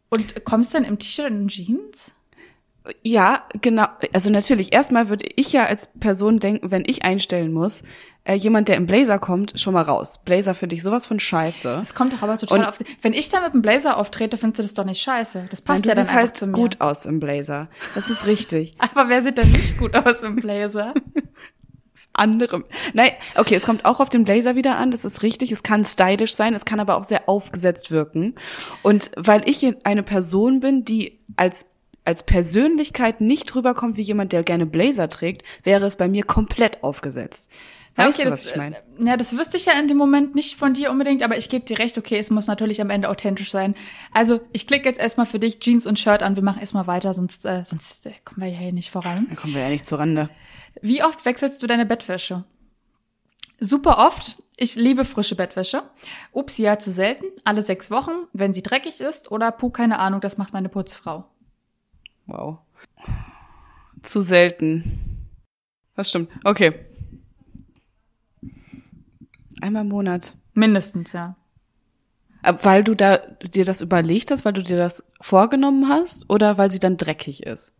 und 0.09 0.43
kommst 0.45 0.73
dann 0.73 0.83
im 0.83 0.99
T-Shirt 0.99 1.29
und 1.31 1.41
in 1.41 1.47
Jeans? 1.49 2.11
Ja, 3.03 3.43
genau. 3.61 3.85
Also 4.13 4.29
natürlich, 4.29 4.73
erstmal 4.73 5.09
würde 5.09 5.25
ich 5.35 5.51
ja 5.51 5.65
als 5.65 5.89
Person 5.99 6.39
denken, 6.39 6.69
wenn 6.71 6.83
ich 6.85 7.03
einstellen 7.03 7.51
muss, 7.53 7.83
äh, 8.25 8.33
jemand, 8.35 8.67
der 8.67 8.75
im 8.77 8.85
Blazer 8.87 9.19
kommt, 9.19 9.59
schon 9.59 9.73
mal 9.73 9.81
raus. 9.83 10.19
Blazer 10.25 10.55
finde 10.55 10.75
ich 10.75 10.83
sowas 10.83 11.05
von 11.07 11.19
scheiße. 11.19 11.77
Das 11.77 11.93
kommt 11.95 12.13
doch 12.13 12.21
aber 12.21 12.37
total 12.37 12.59
Und- 12.59 12.65
auf. 12.65 12.79
Wenn 13.01 13.13
ich 13.13 13.29
da 13.29 13.41
mit 13.41 13.53
dem 13.53 13.61
Blazer 13.61 13.97
auftrete, 13.97 14.37
findest 14.37 14.59
du 14.59 14.63
das 14.63 14.73
doch 14.73 14.85
nicht 14.85 15.01
scheiße. 15.01 15.47
Das 15.51 15.61
passt 15.61 15.85
Nein, 15.85 15.89
ja 15.89 15.95
dann 15.95 16.03
siehst 16.03 16.11
einfach 16.15 16.21
halt 16.29 16.37
zu 16.37 16.47
mir. 16.47 16.53
gut 16.53 16.81
aus 16.81 17.05
im 17.05 17.19
Blazer. 17.19 17.69
Das 17.93 18.09
ist 18.09 18.25
richtig. 18.25 18.73
Aber 18.79 19.09
wer 19.09 19.21
sieht 19.21 19.37
denn 19.37 19.51
nicht 19.51 19.77
gut 19.77 19.95
aus 19.95 20.21
im 20.21 20.35
Blazer? 20.37 20.93
anderem. 22.13 22.63
Nein, 22.93 23.11
okay, 23.35 23.55
es 23.55 23.65
kommt 23.65 23.83
auch 23.85 23.99
auf 23.99 24.09
den 24.09 24.23
Blazer 24.23 24.55
wieder 24.55 24.77
an, 24.77 24.89
das 24.91 25.03
ist 25.05 25.21
richtig. 25.21 25.51
Es 25.51 25.63
kann 25.63 25.83
stylisch 25.83 26.33
sein, 26.33 26.53
es 26.53 26.63
kann 26.65 26.79
aber 26.79 26.95
auch 26.97 27.03
sehr 27.03 27.27
aufgesetzt 27.27 27.91
wirken. 27.91 28.35
Und 28.83 29.11
weil 29.17 29.47
ich 29.49 29.65
eine 29.83 30.03
Person 30.03 30.61
bin, 30.61 30.85
die 30.85 31.19
als 31.35 31.67
als 32.05 32.23
Persönlichkeit 32.23 33.19
nicht 33.21 33.53
rüberkommt 33.55 33.97
wie 33.97 34.01
jemand, 34.03 34.31
der 34.31 34.43
gerne 34.43 34.65
Blazer 34.65 35.09
trägt, 35.09 35.43
wäre 35.63 35.85
es 35.85 35.95
bei 35.95 36.07
mir 36.07 36.23
komplett 36.23 36.83
aufgesetzt. 36.83 37.51
Ja, 37.97 38.07
Weißt 38.07 38.19
okay, 38.19 38.27
du, 38.27 38.33
was 38.33 38.43
das, 38.43 38.51
ich 38.51 38.57
meine? 38.57 38.75
äh, 38.75 39.05
Ja, 39.05 39.15
das 39.17 39.37
wüsste 39.37 39.55
ich 39.57 39.65
ja 39.65 39.73
in 39.79 39.87
dem 39.87 39.97
Moment 39.97 40.35
nicht 40.35 40.57
von 40.57 40.73
dir 40.73 40.91
unbedingt, 40.91 41.23
aber 41.23 41.37
ich 41.37 41.49
gebe 41.49 41.65
dir 41.65 41.79
recht, 41.79 41.97
okay, 41.97 42.17
es 42.17 42.29
muss 42.29 42.45
natürlich 42.47 42.81
am 42.81 42.89
Ende 42.89 43.09
authentisch 43.09 43.51
sein. 43.51 43.73
Also, 44.11 44.41
ich 44.51 44.67
klicke 44.67 44.87
jetzt 44.89 44.99
erstmal 44.99 45.25
für 45.25 45.39
dich 45.39 45.59
Jeans 45.59 45.87
und 45.87 45.97
Shirt 45.97 46.21
an, 46.21 46.35
wir 46.35 46.43
machen 46.43 46.59
erstmal 46.59 46.87
weiter, 46.87 47.13
sonst, 47.13 47.45
äh, 47.45 47.63
sonst 47.65 48.05
äh, 48.05 48.11
kommen 48.25 48.41
wir 48.41 48.49
ja 48.49 48.59
hier 48.59 48.73
nicht 48.73 48.91
voran. 48.91 49.27
Da 49.29 49.35
kommen 49.35 49.53
wir 49.53 49.61
ja 49.61 49.69
nicht 49.69 49.85
zur 49.85 49.99
Rande. 49.99 50.29
Wie 50.81 51.03
oft 51.03 51.23
wechselst 51.23 51.63
du 51.63 51.67
deine 51.67 51.85
Bettwäsche? 51.85 52.43
Super 53.59 53.97
oft. 53.99 54.41
Ich 54.57 54.75
liebe 54.75 55.05
frische 55.05 55.35
Bettwäsche. 55.35 55.83
Ups, 56.33 56.57
ja, 56.57 56.77
zu 56.77 56.91
selten. 56.91 57.25
Alle 57.45 57.61
sechs 57.61 57.89
Wochen, 57.91 58.11
wenn 58.33 58.53
sie 58.53 58.61
dreckig 58.61 58.99
ist 58.99 59.31
oder 59.31 59.51
puh, 59.51 59.69
keine 59.69 59.99
Ahnung, 59.99 60.19
das 60.21 60.37
macht 60.37 60.51
meine 60.53 60.67
Putzfrau. 60.69 61.25
Wow. 62.27 62.59
Zu 64.01 64.21
selten. 64.21 65.27
Das 65.95 66.09
stimmt. 66.09 66.29
Okay. 66.43 66.73
Einmal 69.61 69.83
im 69.83 69.89
Monat. 69.89 70.35
Mindestens, 70.53 71.13
ja. 71.13 71.35
Weil 72.43 72.83
du 72.83 72.93
da 72.95 73.17
dir 73.17 73.65
das 73.65 73.81
überlegt 73.81 74.29
hast, 74.29 74.45
weil 74.45 74.53
du 74.53 74.61
dir 74.61 74.77
das 74.77 75.03
vorgenommen 75.19 75.89
hast 75.89 76.29
oder 76.29 76.57
weil 76.57 76.69
sie 76.69 76.79
dann 76.79 76.97
dreckig 76.97 77.43
ist? 77.43 77.71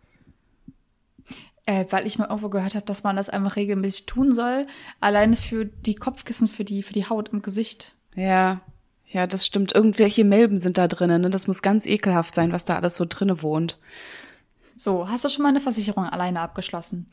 Äh, 1.68 1.86
weil 1.89 2.08
ich 2.08 2.18
mal 2.18 2.26
irgendwo 2.26 2.50
gehört 2.50 2.76
habe, 2.76 2.86
dass 2.86 3.04
man 3.04 3.16
das 3.16 3.30
einfach 3.30 3.56
regelmäßig 3.56 4.06
tun 4.06 4.34
soll. 4.34 4.68
Alleine 5.00 5.36
für 5.36 5.66
die 5.66 5.96
Kopfkissen, 5.96 6.48
für 6.48 6.64
die, 6.64 6.84
für 6.84 6.93
die 6.93 7.08
Haut 7.08 7.30
im 7.30 7.41
Gesicht. 7.41 7.96
Ja, 8.16 8.62
ja, 9.08 9.28
das 9.28 9.46
stimmt. 9.46 9.74
Irgendwelche 9.74 10.24
Milben 10.26 10.58
sind 10.58 10.78
da 10.78 10.88
drinnen. 10.88 11.22
Ne? 11.22 11.30
Das 11.30 11.48
muss 11.48 11.62
ganz 11.62 11.86
ekelhaft 11.86 12.34
sein, 12.34 12.52
was 12.52 12.66
da 12.66 12.76
alles 12.76 12.96
so 12.96 13.06
drinne 13.08 13.41
wohnt. 13.41 13.78
So, 14.78 15.08
hast 15.10 15.24
du 15.24 15.30
schon 15.30 15.44
mal 15.44 15.50
eine 15.50 15.62
Versicherung 15.62 16.06
alleine 16.06 16.42
abgeschlossen? 16.42 17.08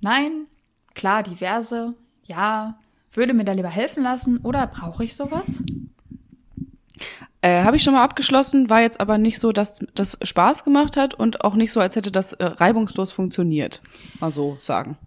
Nein, 0.00 0.46
klar, 0.94 1.22
diverse, 1.22 1.94
ja. 2.24 2.78
Würde 3.12 3.32
mir 3.32 3.44
da 3.44 3.52
lieber 3.52 3.70
helfen 3.70 4.02
lassen 4.02 4.38
oder 4.38 4.66
brauche 4.66 5.02
ich 5.04 5.16
sowas? 5.16 5.46
Äh, 7.40 7.62
Habe 7.62 7.76
ich 7.76 7.82
schon 7.82 7.94
mal 7.94 8.02
abgeschlossen, 8.02 8.68
war 8.68 8.80
jetzt 8.82 9.00
aber 9.00 9.16
nicht 9.16 9.38
so, 9.38 9.52
dass 9.52 9.80
das 9.94 10.18
Spaß 10.22 10.64
gemacht 10.64 10.96
hat 10.96 11.14
und 11.14 11.44
auch 11.44 11.54
nicht 11.54 11.72
so, 11.72 11.80
als 11.80 11.96
hätte 11.96 12.12
das 12.12 12.32
äh, 12.34 12.44
reibungslos 12.44 13.12
funktioniert. 13.12 13.80
Mal 14.20 14.30
so 14.30 14.56
sagen. 14.58 14.98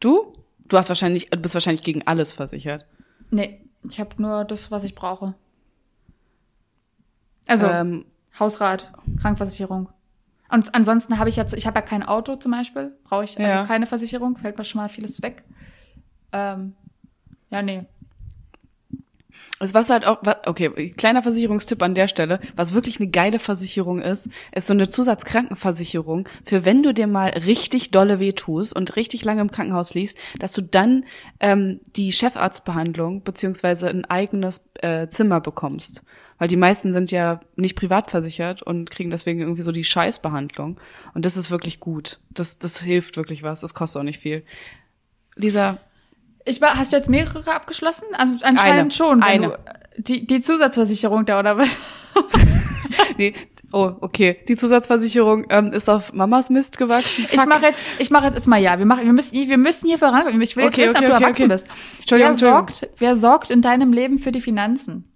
Du? 0.00 0.34
Du 0.66 0.76
hast 0.76 0.90
wahrscheinlich, 0.90 1.30
du 1.30 1.38
bist 1.38 1.54
wahrscheinlich 1.54 1.82
gegen 1.82 2.06
alles 2.06 2.32
versichert. 2.32 2.84
Nee, 3.30 3.60
ich 3.88 3.98
habe 3.98 4.20
nur 4.20 4.44
das, 4.44 4.70
was 4.70 4.84
ich 4.84 4.94
brauche. 4.94 5.34
Also, 7.46 7.66
Ähm, 7.66 8.04
Hausrat, 8.38 8.92
Krankenversicherung. 9.20 9.88
Und 10.50 10.74
ansonsten 10.74 11.18
habe 11.18 11.28
ich 11.28 11.36
ja, 11.36 11.44
ich 11.54 11.66
habe 11.66 11.78
ja 11.78 11.82
kein 11.82 12.02
Auto 12.02 12.36
zum 12.36 12.52
Beispiel, 12.52 12.96
brauche 13.04 13.24
ich 13.24 13.38
also 13.38 13.56
Ja. 13.56 13.64
keine 13.64 13.86
Versicherung, 13.86 14.36
fällt 14.36 14.56
mir 14.56 14.64
schon 14.64 14.80
mal 14.80 14.88
vieles 14.88 15.22
weg. 15.22 15.44
Ähm, 16.32 16.74
ja, 17.50 17.62
nee. 17.62 17.84
Also 19.60 19.74
was 19.74 19.90
halt 19.90 20.06
auch, 20.06 20.22
okay, 20.46 20.90
kleiner 20.90 21.22
Versicherungstipp 21.22 21.82
an 21.82 21.94
der 21.94 22.06
Stelle, 22.06 22.38
was 22.54 22.74
wirklich 22.74 23.00
eine 23.00 23.10
geile 23.10 23.40
Versicherung 23.40 24.00
ist, 24.00 24.28
ist 24.52 24.68
so 24.68 24.72
eine 24.72 24.88
Zusatzkrankenversicherung, 24.88 26.28
für 26.44 26.64
wenn 26.64 26.82
du 26.82 26.94
dir 26.94 27.08
mal 27.08 27.30
richtig 27.30 27.90
dolle 27.90 28.20
weh 28.20 28.32
tust 28.32 28.74
und 28.74 28.94
richtig 28.94 29.24
lange 29.24 29.40
im 29.40 29.50
Krankenhaus 29.50 29.94
liegst, 29.94 30.16
dass 30.38 30.52
du 30.52 30.62
dann 30.62 31.04
ähm, 31.40 31.80
die 31.96 32.12
Chefarztbehandlung 32.12 33.24
beziehungsweise 33.24 33.88
ein 33.88 34.04
eigenes 34.04 34.64
äh, 34.74 35.08
Zimmer 35.08 35.40
bekommst. 35.40 36.04
Weil 36.38 36.48
die 36.48 36.56
meisten 36.56 36.92
sind 36.92 37.10
ja 37.10 37.40
nicht 37.56 37.76
privat 37.76 38.10
versichert 38.10 38.62
und 38.62 38.90
kriegen 38.90 39.10
deswegen 39.10 39.40
irgendwie 39.40 39.62
so 39.62 39.72
die 39.72 39.84
Scheißbehandlung. 39.84 40.78
Und 41.14 41.24
das 41.24 41.36
ist 41.36 41.50
wirklich 41.50 41.80
gut. 41.80 42.20
Das, 42.30 42.58
das 42.58 42.80
hilft 42.80 43.16
wirklich 43.16 43.42
was. 43.42 43.60
Das 43.60 43.74
kostet 43.74 44.00
auch 44.00 44.04
nicht 44.04 44.20
viel. 44.20 44.44
Lisa, 45.34 45.78
Ich 46.44 46.60
war, 46.60 46.76
hast 46.76 46.92
du 46.92 46.96
jetzt 46.96 47.10
mehrere 47.10 47.52
abgeschlossen? 47.52 48.04
Also 48.12 48.34
anscheinend 48.44 48.60
Eine. 48.60 48.90
schon. 48.92 49.22
Eine. 49.22 49.48
Du, 49.48 50.02
die, 50.02 50.26
die 50.26 50.40
Zusatzversicherung 50.40 51.26
da, 51.26 51.40
oder 51.40 51.58
was? 51.58 51.76
nee, 53.18 53.34
oh, 53.72 53.92
okay. 54.00 54.38
Die 54.48 54.56
Zusatzversicherung 54.56 55.46
ähm, 55.50 55.72
ist 55.72 55.90
auf 55.90 56.12
Mamas 56.12 56.50
Mist 56.50 56.78
gewachsen. 56.78 57.26
Ich 57.30 57.46
mache 57.46 57.66
jetzt, 57.66 57.80
ich 57.98 58.10
mache 58.10 58.26
jetzt 58.26 58.34
erstmal 58.34 58.60
ja. 58.60 58.78
Wir 58.78 58.86
machen, 58.86 59.04
wir 59.04 59.12
müssen, 59.12 59.32
wir 59.32 59.58
müssen 59.58 59.88
hier 59.88 59.98
vorankommen. 59.98 60.40
Ich 60.40 60.56
will 60.56 60.64
jetzt 60.64 60.74
Okay, 60.74 60.88
wissen, 60.88 60.96
okay, 60.96 61.06
ob 61.06 61.10
du 61.10 61.16
okay, 61.16 61.24
erwachsen 61.24 61.42
okay. 61.42 61.52
bist. 61.52 61.66
Entschuldigung, 61.98 62.40
wer 62.40 62.48
Entschuldigung. 62.48 62.68
sorgt, 62.68 63.00
wer 63.00 63.16
sorgt 63.16 63.50
in 63.50 63.62
deinem 63.62 63.92
Leben 63.92 64.18
für 64.18 64.30
die 64.30 64.40
Finanzen? 64.40 65.07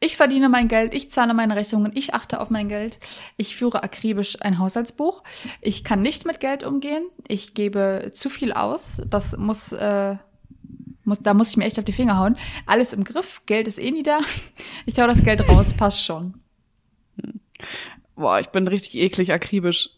Ich 0.00 0.16
verdiene 0.16 0.48
mein 0.48 0.68
Geld, 0.68 0.94
ich 0.94 1.10
zahle 1.10 1.34
meine 1.34 1.56
Rechnungen, 1.56 1.92
ich 1.94 2.14
achte 2.14 2.40
auf 2.40 2.50
mein 2.50 2.68
Geld, 2.68 2.98
ich 3.36 3.56
führe 3.56 3.82
akribisch 3.82 4.40
ein 4.40 4.58
Haushaltsbuch, 4.58 5.22
ich 5.60 5.84
kann 5.84 6.02
nicht 6.02 6.24
mit 6.26 6.40
Geld 6.40 6.62
umgehen, 6.62 7.04
ich 7.26 7.54
gebe 7.54 8.12
zu 8.14 8.30
viel 8.30 8.52
aus, 8.52 9.00
das 9.06 9.36
muss, 9.36 9.72
äh, 9.72 10.16
muss, 11.04 11.18
da 11.20 11.34
muss 11.34 11.50
ich 11.50 11.56
mir 11.56 11.64
echt 11.64 11.78
auf 11.78 11.84
die 11.84 11.92
Finger 11.92 12.18
hauen. 12.18 12.36
Alles 12.66 12.92
im 12.92 13.04
Griff, 13.04 13.42
Geld 13.46 13.66
ist 13.66 13.78
eh 13.78 13.90
nie 13.90 14.02
da. 14.02 14.20
Ich 14.86 14.98
hau 14.98 15.06
das 15.06 15.24
Geld 15.24 15.48
raus, 15.48 15.74
passt 15.74 16.04
schon. 16.04 16.34
Boah, 18.14 18.40
ich 18.40 18.48
bin 18.48 18.68
richtig 18.68 19.00
eklig, 19.00 19.32
akribisch. 19.32 19.90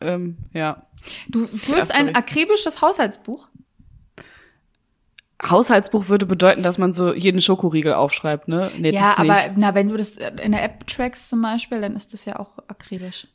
Ähm, 0.00 0.38
ja. 0.52 0.86
Du 1.28 1.46
führst 1.46 1.92
ein 1.92 2.06
recht. 2.06 2.16
akribisches 2.16 2.80
Haushaltsbuch? 2.80 3.47
Haushaltsbuch 5.42 6.08
würde 6.08 6.26
bedeuten, 6.26 6.62
dass 6.62 6.78
man 6.78 6.92
so 6.92 7.14
jeden 7.14 7.40
Schokoriegel 7.40 7.94
aufschreibt, 7.94 8.48
ne? 8.48 8.72
Nee, 8.76 8.90
ja, 8.90 9.14
aber 9.16 9.34
nicht. 9.34 9.56
na, 9.56 9.74
wenn 9.74 9.88
du 9.88 9.96
das 9.96 10.16
in 10.16 10.52
der 10.52 10.64
App 10.64 10.86
trackst 10.86 11.28
zum 11.28 11.42
Beispiel, 11.42 11.80
dann 11.80 11.94
ist 11.94 12.12
das 12.12 12.24
ja 12.24 12.38
auch 12.38 12.58
akribisch. 12.66 13.28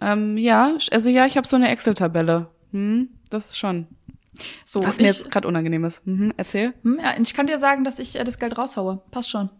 Ähm, 0.00 0.38
ja, 0.38 0.76
also 0.90 1.10
ja, 1.10 1.26
ich 1.26 1.36
habe 1.36 1.46
so 1.46 1.56
eine 1.56 1.68
Excel-Tabelle. 1.68 2.48
Hm, 2.72 3.10
das 3.28 3.50
ist 3.50 3.58
schon. 3.58 3.86
So, 4.64 4.82
Was 4.82 4.96
mir 4.96 5.04
ich, 5.04 5.08
jetzt 5.08 5.30
gerade 5.30 5.46
unangenehm 5.46 5.84
ist. 5.84 6.06
Mhm, 6.06 6.32
erzähl. 6.38 6.72
hm, 6.82 6.98
ja, 7.02 7.14
ich 7.20 7.34
kann 7.34 7.46
dir 7.46 7.58
sagen, 7.58 7.84
dass 7.84 7.98
ich 7.98 8.16
äh, 8.18 8.24
das 8.24 8.38
Geld 8.38 8.56
raushaue. 8.56 9.02
Passt 9.10 9.30
schon. 9.30 9.50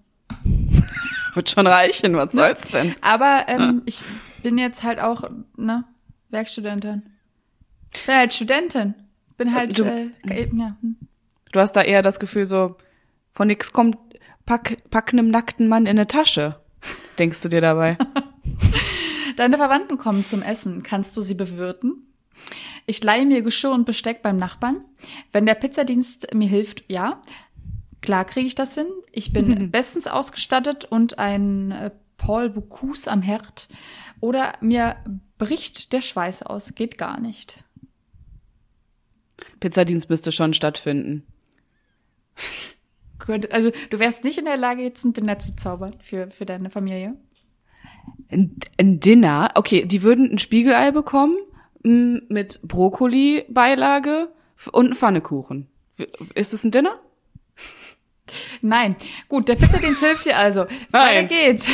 Wird 1.35 1.51
schon 1.51 1.67
reichen, 1.67 2.17
was 2.17 2.33
soll's 2.33 2.69
denn? 2.71 2.95
Aber 3.01 3.45
ähm, 3.49 3.83
ich 3.85 4.05
bin 4.43 4.59
jetzt 4.59 4.83
halt 4.83 4.99
auch, 5.01 5.31
ne, 5.57 5.85
Werkstudentin. 6.31 7.03
Ich 7.95 8.07
bin 8.07 8.15
halt 8.15 8.35
Studentin. 8.35 8.95
Bin 9.45 9.55
halt, 9.55 9.79
Du- 9.79 9.85
äh, 9.85 10.09
ja. 10.53 10.77
hm. 10.81 10.97
Du 11.53 11.61
hast 11.61 11.73
da 11.73 11.83
eher 11.83 12.03
das 12.03 12.19
Gefühl 12.21 12.47
so, 12.47 12.77
von 13.33 13.47
nix 13.49 13.73
kommt, 13.73 13.97
pack, 14.47 14.79
pack 14.91 15.13
nem 15.13 15.31
nackten 15.31 15.69
Mann 15.69 15.85
in 15.87 15.91
eine 15.91 16.07
Tasche. 16.07 16.61
Denkst 17.19 17.43
du 17.43 17.49
dir 17.49 17.61
dabei? 17.61 17.99
Deine 19.37 19.57
Verwandten 19.57 19.99
kommen 19.99 20.27
zum 20.27 20.43
Essen. 20.43 20.83
Kannst 20.83 21.17
du 21.17 21.23
sie 21.23 21.35
bewirten? 21.35 22.07
Ich 22.87 23.03
leihe 23.03 23.25
mir 23.25 23.43
Geschirr 23.43 23.71
und 23.73 23.85
Besteck 23.87 24.23
beim 24.23 24.37
Nachbarn. 24.37 24.81
Wenn 25.33 25.47
der 25.47 25.55
Pizzadienst 25.55 26.35
mir 26.35 26.49
hilft, 26.49 26.85
ja. 26.89 27.23
Klar 28.01 28.25
kriege 28.25 28.47
ich 28.47 28.55
das 28.55 28.75
hin. 28.75 28.87
Ich 29.13 29.33
bin 29.33 29.71
bestens 29.71 30.07
ausgestattet 30.07 30.85
und 30.85 31.19
ein 31.19 31.71
äh, 31.71 31.91
Paul 32.17 32.51
Bocuse 32.51 33.11
am 33.11 33.23
Herd. 33.23 33.69
Oder 34.21 34.55
mir 34.61 34.97
bricht 35.39 35.93
der 35.93 36.01
Schweiß 36.01 36.43
aus. 36.43 36.75
Geht 36.75 36.99
gar 36.99 37.21
nicht. 37.21 37.62
Pizzadienst 39.63 40.11
müsste 40.11 40.33
schon 40.33 40.53
stattfinden. 40.55 41.25
Könnte- 43.19 43.53
Also 43.53 43.71
du 43.91 43.99
wärst 43.99 44.25
nicht 44.25 44.39
in 44.39 44.45
der 44.45 44.57
Lage, 44.57 44.83
jetzt 44.83 45.05
ein 45.05 45.13
Dinner 45.13 45.39
zu 45.39 45.55
zaubern 45.57 45.95
für, 46.03 46.31
für 46.33 46.45
deine 46.45 46.71
Familie. 46.71 47.15
Ein, 48.31 48.57
ein 48.79 48.99
Dinner, 49.01 49.51
okay, 49.55 49.85
die 49.85 50.03
würden 50.03 50.31
ein 50.33 50.39
Spiegelei 50.39 50.91
bekommen 50.91 51.37
mit 51.85 52.61
Brokkoli-Beilage 52.63 54.29
und 54.73 54.87
einen 54.87 54.95
Pfannekuchen. 54.95 55.69
Ist 56.35 56.53
es 56.53 56.65
ein 56.65 56.71
Dinner? 56.71 56.99
Nein. 58.61 58.97
Gut, 59.29 59.49
der 59.49 59.57
Pizzadienst 59.57 60.01
hilft 60.01 60.27
dir 60.27 60.37
also. 60.39 60.63
Nein. 60.91 61.25
Weiter 61.25 61.25
geht's. 61.29 61.69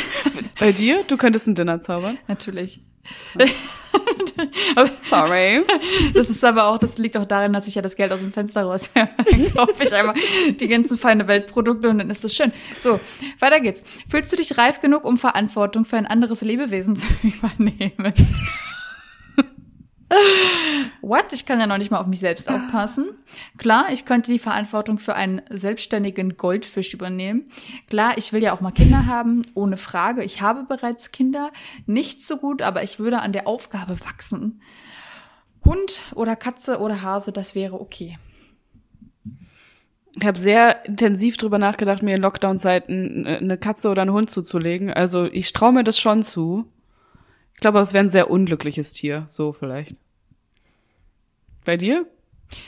Bei 0.59 0.71
dir? 0.71 1.03
Du 1.03 1.15
könntest 1.17 1.47
ein 1.47 1.55
Dinner 1.55 1.79
zaubern? 1.81 2.17
Natürlich. 2.27 2.81
Sorry. 4.95 5.63
das 6.13 6.29
ist 6.29 6.43
aber 6.43 6.65
auch, 6.65 6.77
das 6.77 6.97
liegt 6.97 7.17
auch 7.17 7.25
darin, 7.25 7.53
dass 7.53 7.67
ich 7.67 7.75
ja 7.75 7.81
das 7.81 7.95
Geld 7.95 8.11
aus 8.11 8.19
dem 8.19 8.31
Fenster 8.31 8.63
raus 8.63 8.89
Dann 8.93 9.09
kaufe 9.55 9.83
ich 9.83 9.93
einmal 9.93 10.15
die 10.51 10.67
ganzen 10.67 10.97
feine 10.97 11.27
Weltprodukte 11.27 11.89
und 11.89 11.97
dann 11.99 12.09
ist 12.09 12.23
das 12.23 12.33
schön. 12.35 12.51
So, 12.81 12.99
weiter 13.39 13.59
geht's. 13.59 13.83
Fühlst 14.07 14.31
du 14.31 14.35
dich 14.35 14.57
reif 14.57 14.79
genug, 14.81 15.05
um 15.05 15.17
Verantwortung 15.17 15.85
für 15.85 15.97
ein 15.97 16.05
anderes 16.05 16.41
Lebewesen 16.41 16.95
zu 16.95 17.07
übernehmen? 17.23 18.13
What? 21.01 21.33
Ich 21.33 21.45
kann 21.45 21.59
ja 21.59 21.67
noch 21.67 21.77
nicht 21.77 21.91
mal 21.91 21.99
auf 21.99 22.07
mich 22.07 22.19
selbst 22.19 22.49
aufpassen. 22.49 23.09
Klar, 23.57 23.91
ich 23.91 24.05
könnte 24.05 24.31
die 24.31 24.39
Verantwortung 24.39 24.97
für 24.97 25.15
einen 25.15 25.41
selbstständigen 25.49 26.37
Goldfisch 26.37 26.93
übernehmen. 26.93 27.49
Klar, 27.89 28.17
ich 28.17 28.33
will 28.33 28.41
ja 28.41 28.53
auch 28.53 28.61
mal 28.61 28.71
Kinder 28.71 29.05
haben, 29.05 29.45
ohne 29.53 29.77
Frage. 29.77 30.23
Ich 30.23 30.41
habe 30.41 30.63
bereits 30.63 31.11
Kinder. 31.11 31.51
Nicht 31.85 32.23
so 32.23 32.37
gut, 32.37 32.61
aber 32.61 32.83
ich 32.83 32.99
würde 32.99 33.19
an 33.19 33.33
der 33.33 33.47
Aufgabe 33.47 33.99
wachsen. 34.01 34.61
Hund 35.63 36.01
oder 36.15 36.35
Katze 36.35 36.79
oder 36.79 37.01
Hase, 37.01 37.31
das 37.31 37.53
wäre 37.53 37.79
okay. 37.79 38.17
Ich 40.19 40.25
habe 40.25 40.37
sehr 40.37 40.85
intensiv 40.85 41.37
drüber 41.37 41.59
nachgedacht, 41.59 42.01
mir 42.01 42.15
in 42.15 42.21
Lockdown-Zeiten 42.21 43.27
eine 43.27 43.57
Katze 43.57 43.89
oder 43.89 44.01
einen 44.01 44.11
Hund 44.11 44.29
zuzulegen. 44.29 44.91
Also 44.91 45.25
ich 45.25 45.53
traue 45.53 45.71
mir 45.71 45.83
das 45.83 45.99
schon 45.99 46.23
zu. 46.23 46.65
Ich 47.59 47.61
glaube, 47.61 47.79
es 47.79 47.91
wäre 47.91 48.05
ein 48.05 48.09
sehr 48.09 48.31
unglückliches 48.31 48.93
Tier, 48.93 49.25
so 49.27 49.51
vielleicht. 49.51 49.97
Bei 51.65 51.75
dir? 51.75 52.05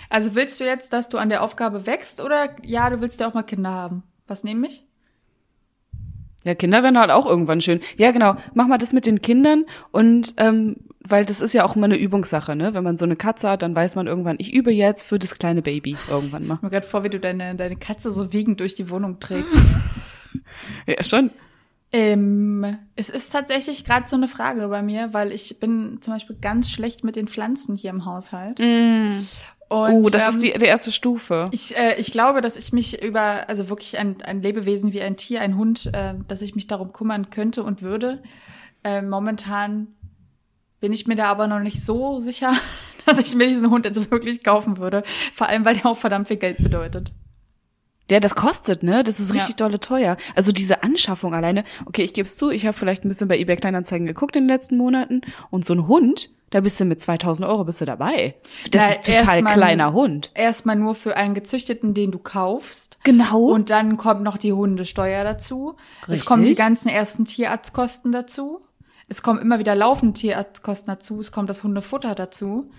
Also 0.09 0.35
willst 0.35 0.59
du 0.59 0.65
jetzt, 0.65 0.91
dass 0.91 1.07
du 1.07 1.17
an 1.17 1.29
der 1.29 1.43
Aufgabe 1.43 1.85
wächst 1.85 2.19
oder 2.19 2.49
ja, 2.61 2.89
du 2.89 2.99
willst 2.99 3.21
ja 3.21 3.29
auch 3.29 3.33
mal 3.33 3.43
Kinder 3.43 3.69
haben? 3.69 4.03
Was 4.27 4.43
nehme 4.43 4.67
ich? 4.67 4.83
Ja, 6.43 6.55
Kinder 6.55 6.83
werden 6.83 6.99
halt 6.99 7.09
auch 7.09 7.25
irgendwann 7.25 7.61
schön. 7.61 7.79
Ja, 7.95 8.11
genau. 8.11 8.35
Mach 8.53 8.67
mal 8.67 8.79
das 8.79 8.91
mit 8.91 9.05
den 9.05 9.21
Kindern 9.21 9.63
und 9.91 10.33
ähm, 10.35 10.75
weil 10.99 11.23
das 11.23 11.39
ist 11.39 11.53
ja 11.53 11.63
auch 11.63 11.77
immer 11.77 11.85
eine 11.85 11.95
Übungssache, 11.97 12.57
ne? 12.57 12.73
Wenn 12.73 12.83
man 12.83 12.97
so 12.97 13.05
eine 13.05 13.15
Katze 13.15 13.49
hat, 13.49 13.61
dann 13.61 13.73
weiß 13.73 13.95
man 13.95 14.07
irgendwann, 14.07 14.35
ich 14.39 14.53
übe 14.53 14.73
jetzt 14.73 15.03
für 15.03 15.19
das 15.19 15.35
kleine 15.35 15.61
Baby 15.61 15.95
irgendwann 16.09 16.45
mal. 16.45 16.55
Ich 16.55 16.63
mir 16.63 16.69
gerade 16.69 16.85
vor, 16.85 17.05
wie 17.05 17.09
du 17.09 17.17
deine, 17.21 17.55
deine 17.55 17.77
Katze 17.77 18.11
so 18.11 18.33
wiegend 18.33 18.59
durch 18.59 18.75
die 18.75 18.89
Wohnung 18.89 19.21
trägst. 19.21 19.55
Ja, 20.85 21.03
schon. 21.03 21.31
Ähm, 21.93 22.77
es 22.95 23.09
ist 23.09 23.31
tatsächlich 23.31 23.83
gerade 23.83 24.07
so 24.07 24.15
eine 24.15 24.27
Frage 24.27 24.67
bei 24.69 24.81
mir, 24.81 25.13
weil 25.13 25.31
ich 25.31 25.59
bin 25.59 25.99
zum 26.01 26.13
Beispiel 26.13 26.37
ganz 26.39 26.69
schlecht 26.69 27.03
mit 27.03 27.15
den 27.15 27.27
Pflanzen 27.27 27.75
hier 27.75 27.89
im 27.89 28.05
Haushalt. 28.05 28.59
Und, 29.71 29.93
oh, 29.93 30.09
das 30.09 30.23
ähm, 30.23 30.29
ist 30.29 30.43
die, 30.43 30.51
die 30.51 30.65
erste 30.65 30.91
Stufe. 30.91 31.49
Ich, 31.51 31.77
äh, 31.77 31.95
ich 31.97 32.11
glaube, 32.11 32.41
dass 32.41 32.57
ich 32.57 32.73
mich 32.73 33.01
über, 33.01 33.47
also 33.47 33.69
wirklich 33.69 33.97
ein, 33.97 34.21
ein 34.21 34.41
Lebewesen 34.41 34.91
wie 34.91 35.01
ein 35.01 35.15
Tier, 35.15 35.41
ein 35.41 35.55
Hund, 35.55 35.89
äh, 35.93 36.13
dass 36.27 36.41
ich 36.41 36.55
mich 36.55 36.67
darum 36.67 36.91
kümmern 36.91 37.29
könnte 37.29 37.63
und 37.63 37.81
würde. 37.81 38.21
Äh, 38.83 39.01
momentan 39.01 39.87
bin 40.81 40.91
ich 40.91 41.07
mir 41.07 41.15
da 41.15 41.25
aber 41.25 41.47
noch 41.47 41.59
nicht 41.59 41.85
so 41.85 42.19
sicher, 42.19 42.53
dass 43.05 43.17
ich 43.17 43.35
mir 43.35 43.47
diesen 43.47 43.69
Hund 43.69 43.85
jetzt 43.85 44.11
wirklich 44.11 44.43
kaufen 44.43 44.77
würde. 44.77 45.03
Vor 45.33 45.47
allem, 45.47 45.63
weil 45.63 45.75
der 45.75 45.85
auch 45.85 45.97
verdammt 45.97 46.27
viel 46.27 46.37
Geld 46.37 46.57
bedeutet. 46.57 47.13
Ja, 48.11 48.19
das 48.19 48.35
kostet, 48.35 48.83
ne? 48.83 49.03
Das 49.03 49.19
ist 49.19 49.29
Ja. 49.29 49.35
richtig 49.35 49.55
dolle 49.55 49.79
teuer. 49.79 50.17
Also 50.35 50.51
diese 50.51 50.83
Anschaffung 50.83 51.33
alleine. 51.33 51.63
Okay, 51.85 52.03
ich 52.03 52.13
gebe 52.13 52.27
es 52.27 52.35
zu, 52.35 52.49
ich 52.51 52.65
habe 52.67 52.77
vielleicht 52.77 53.05
ein 53.05 53.09
bisschen 53.09 53.27
bei 53.27 53.37
eBay 53.39 53.55
Kleinanzeigen 53.55 54.05
geguckt 54.05 54.35
in 54.35 54.43
den 54.43 54.49
letzten 54.49 54.77
Monaten. 54.77 55.21
Und 55.49 55.63
so 55.65 55.73
ein 55.73 55.87
Hund, 55.87 56.29
da 56.49 56.59
bist 56.59 56.77
du 56.79 56.83
mit 56.85 56.99
2000 56.99 57.47
Euro 57.47 57.63
bist 57.63 57.79
du 57.79 57.85
dabei. 57.85 58.35
Das 58.69 58.81
Na, 58.81 58.89
ist 58.91 59.05
total 59.05 59.41
mal- 59.41 59.53
kleiner 59.53 59.93
Hund. 59.93 60.31
Erstmal 60.35 60.75
nur 60.75 60.95
für 60.95 61.15
einen 61.15 61.33
gezüchteten, 61.33 61.93
den 61.93 62.11
du 62.11 62.19
kaufst. 62.19 62.97
Genau. 63.05 63.45
Und 63.45 63.69
dann 63.69 63.95
kommt 63.97 64.21
noch 64.23 64.37
die 64.37 64.51
Hundesteuer 64.51 65.23
dazu. 65.23 65.75
Es 66.03 66.09
Richtig. 66.09 66.27
kommen 66.27 66.45
die 66.45 66.55
ganzen 66.55 66.89
ersten 66.89 67.23
Tierarztkosten 67.23 68.11
dazu. 68.11 68.59
Es 69.07 69.21
kommen 69.21 69.39
immer 69.39 69.59
wieder 69.59 69.75
laufende 69.75 70.19
Tierarztkosten 70.19 70.87
dazu. 70.93 71.19
Es 71.21 71.31
kommt 71.31 71.49
das 71.49 71.63
Hundefutter 71.63 72.13
dazu. 72.15 72.69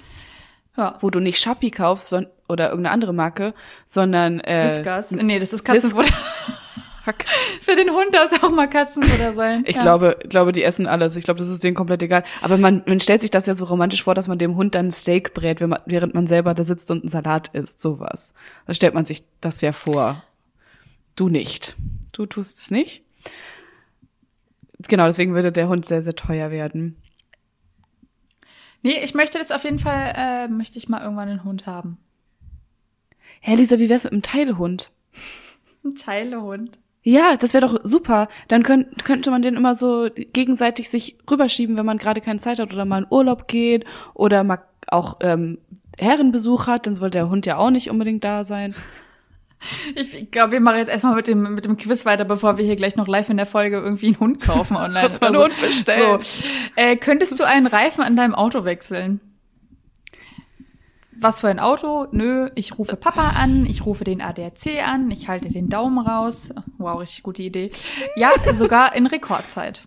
Ja. 0.77 0.97
wo 1.01 1.11
du 1.11 1.20
nicht 1.20 1.39
Shopee 1.39 1.70
kaufst 1.70 2.09
son 2.09 2.27
oder 2.49 2.70
irgendeine 2.70 2.95
andere 2.95 3.12
Marke, 3.12 3.55
sondern 3.87 4.41
äh, 4.41 4.68
Whiskas. 4.68 5.11
Nee, 5.11 5.39
das 5.39 5.53
ist 5.53 5.64
Katzenfutter. 5.64 6.12
Fuck. 7.05 7.16
Für 7.61 7.75
den 7.75 7.91
Hund 7.91 8.14
darf 8.14 8.31
es 8.31 8.43
auch 8.43 8.51
mal 8.51 8.68
Katzenfutter 8.68 9.33
sein. 9.33 9.64
Ich 9.66 9.77
ja. 9.77 9.83
glaube, 9.83 10.18
glaube, 10.29 10.53
die 10.53 10.62
essen 10.62 10.87
alles. 10.87 11.16
Ich 11.16 11.25
glaube, 11.25 11.39
das 11.39 11.49
ist 11.49 11.64
denen 11.64 11.75
komplett 11.75 12.01
egal. 12.03 12.23
Aber 12.43 12.59
man, 12.59 12.85
man 12.87 13.01
stellt 13.01 13.23
sich 13.23 13.31
das 13.33 13.47
ja 13.47 13.57
so 13.57 13.64
romantisch 13.64 14.05
vor, 14.05 14.14
dass 14.14 14.29
man 14.29 14.39
dem 14.39 14.55
Hund 14.55 14.77
dann 14.77 14.89
ein 14.89 14.93
Steak 14.93 15.35
brät, 15.35 15.61
wenn 15.61 15.70
man, 15.70 15.81
während 15.87 16.14
man 16.14 16.29
selber 16.29 16.55
da 16.55 16.62
sitzt 16.62 16.91
und 16.93 17.03
einen 17.03 17.09
Salat 17.09 17.49
isst, 17.55 17.83
sowas. 17.83 18.33
Da 18.66 18.75
stellt 18.75 18.95
man 18.95 19.05
sich 19.05 19.25
das 19.41 19.61
ja 19.62 19.73
vor. 19.73 20.23
Du 21.16 21.29
nicht. 21.29 21.75
Du 22.12 22.25
tust 22.25 22.59
es 22.59 22.70
nicht. 22.70 23.03
Genau, 24.89 25.07
deswegen 25.07 25.35
würde 25.35 25.51
der 25.51 25.68
Hund 25.68 25.85
sehr, 25.85 26.03
sehr 26.03 26.14
teuer 26.14 26.51
werden. 26.53 27.02
Nee, 28.83 28.99
ich 29.03 29.14
möchte 29.14 29.39
das 29.39 29.51
auf 29.51 29.64
jeden 29.64 29.78
Fall, 29.78 30.12
äh, 30.16 30.49
möchte 30.49 30.78
ich 30.78 30.89
mal 30.89 31.03
irgendwann 31.03 31.28
einen 31.28 31.45
Hund 31.45 31.66
haben. 31.66 31.99
Herr 33.41 33.57
Lisa, 33.57 33.78
wie 33.78 33.89
wär's 33.89 34.05
mit 34.05 34.12
einem 34.12 34.22
Teilehund? 34.22 34.91
Ein 35.85 35.95
Teilehund. 35.95 36.78
Ja, 37.03 37.37
das 37.37 37.55
wäre 37.55 37.66
doch 37.66 37.80
super. 37.83 38.28
Dann 38.47 38.62
könnt, 38.62 39.05
könnte 39.05 39.30
man 39.30 39.43
den 39.43 39.57
immer 39.57 39.74
so 39.74 40.09
gegenseitig 40.14 40.89
sich 40.89 41.18
rüberschieben, 41.28 41.76
wenn 41.76 41.87
man 41.87 41.99
gerade 41.99 42.20
keine 42.20 42.39
Zeit 42.39 42.61
hat 42.61 42.72
oder 42.72 42.85
mal 42.85 43.03
in 43.03 43.07
Urlaub 43.11 43.49
geht 43.49 43.85
oder 44.14 44.45
mal 44.45 44.62
auch 44.87 45.16
ähm, 45.20 45.59
Herrenbesuch 45.99 46.66
hat, 46.66 46.87
dann 46.87 46.95
soll 46.95 47.11
der 47.11 47.28
Hund 47.28 47.47
ja 47.47 47.57
auch 47.57 47.70
nicht 47.70 47.91
unbedingt 47.91 48.24
da 48.24 48.45
sein. 48.45 48.74
Ich 49.95 50.31
glaube, 50.31 50.53
wir 50.53 50.61
machen 50.61 50.79
jetzt 50.79 50.89
erstmal 50.89 51.15
mit 51.15 51.29
dem, 51.29 51.55
mit 51.55 51.65
dem 51.65 51.77
Quiz 51.77 52.05
weiter, 52.05 52.25
bevor 52.25 52.59
wir 52.59 52.65
hier 52.65 52.77
gleich 52.77 52.97
noch 52.97 53.07
live 53.07 53.29
in 53.29 53.37
der 53.37 53.47
Folge 53.47 53.77
irgendwie 53.77 54.07
einen 54.07 54.21
Hund 54.21 54.41
kaufen 54.41 54.77
online. 54.79 55.03
Lass 55.03 55.21
mal 55.21 55.29
einen 55.29 55.39
Hund 55.39 55.61
bestellen. 55.61 56.23
So. 56.23 56.47
Äh, 56.77 56.97
könntest 56.97 57.39
du 57.39 57.45
einen 57.45 57.67
Reifen 57.67 58.03
an 58.03 58.17
deinem 58.17 58.35
Auto 58.35 58.65
wechseln? 58.65 59.21
Was 61.23 61.41
für 61.41 61.49
ein 61.49 61.61
Auto? 61.61 62.09
Nö, 62.11 62.51
ich 62.57 62.79
rufe 62.79 62.97
Papa 62.97 63.31
an, 63.31 63.65
ich 63.67 63.87
rufe 63.87 64.03
den 64.03 64.21
ADAC 64.21 64.83
an, 64.85 65.11
ich 65.13 65.29
halte 65.29 65.49
den 65.51 65.69
Daumen 65.69 66.05
raus. 66.05 66.53
Wow, 66.79 67.01
richtig 67.01 67.23
gute 67.23 67.43
Idee. 67.43 67.71
Ja, 68.17 68.33
sogar 68.53 68.95
in 68.97 69.07
Rekordzeit. 69.07 69.83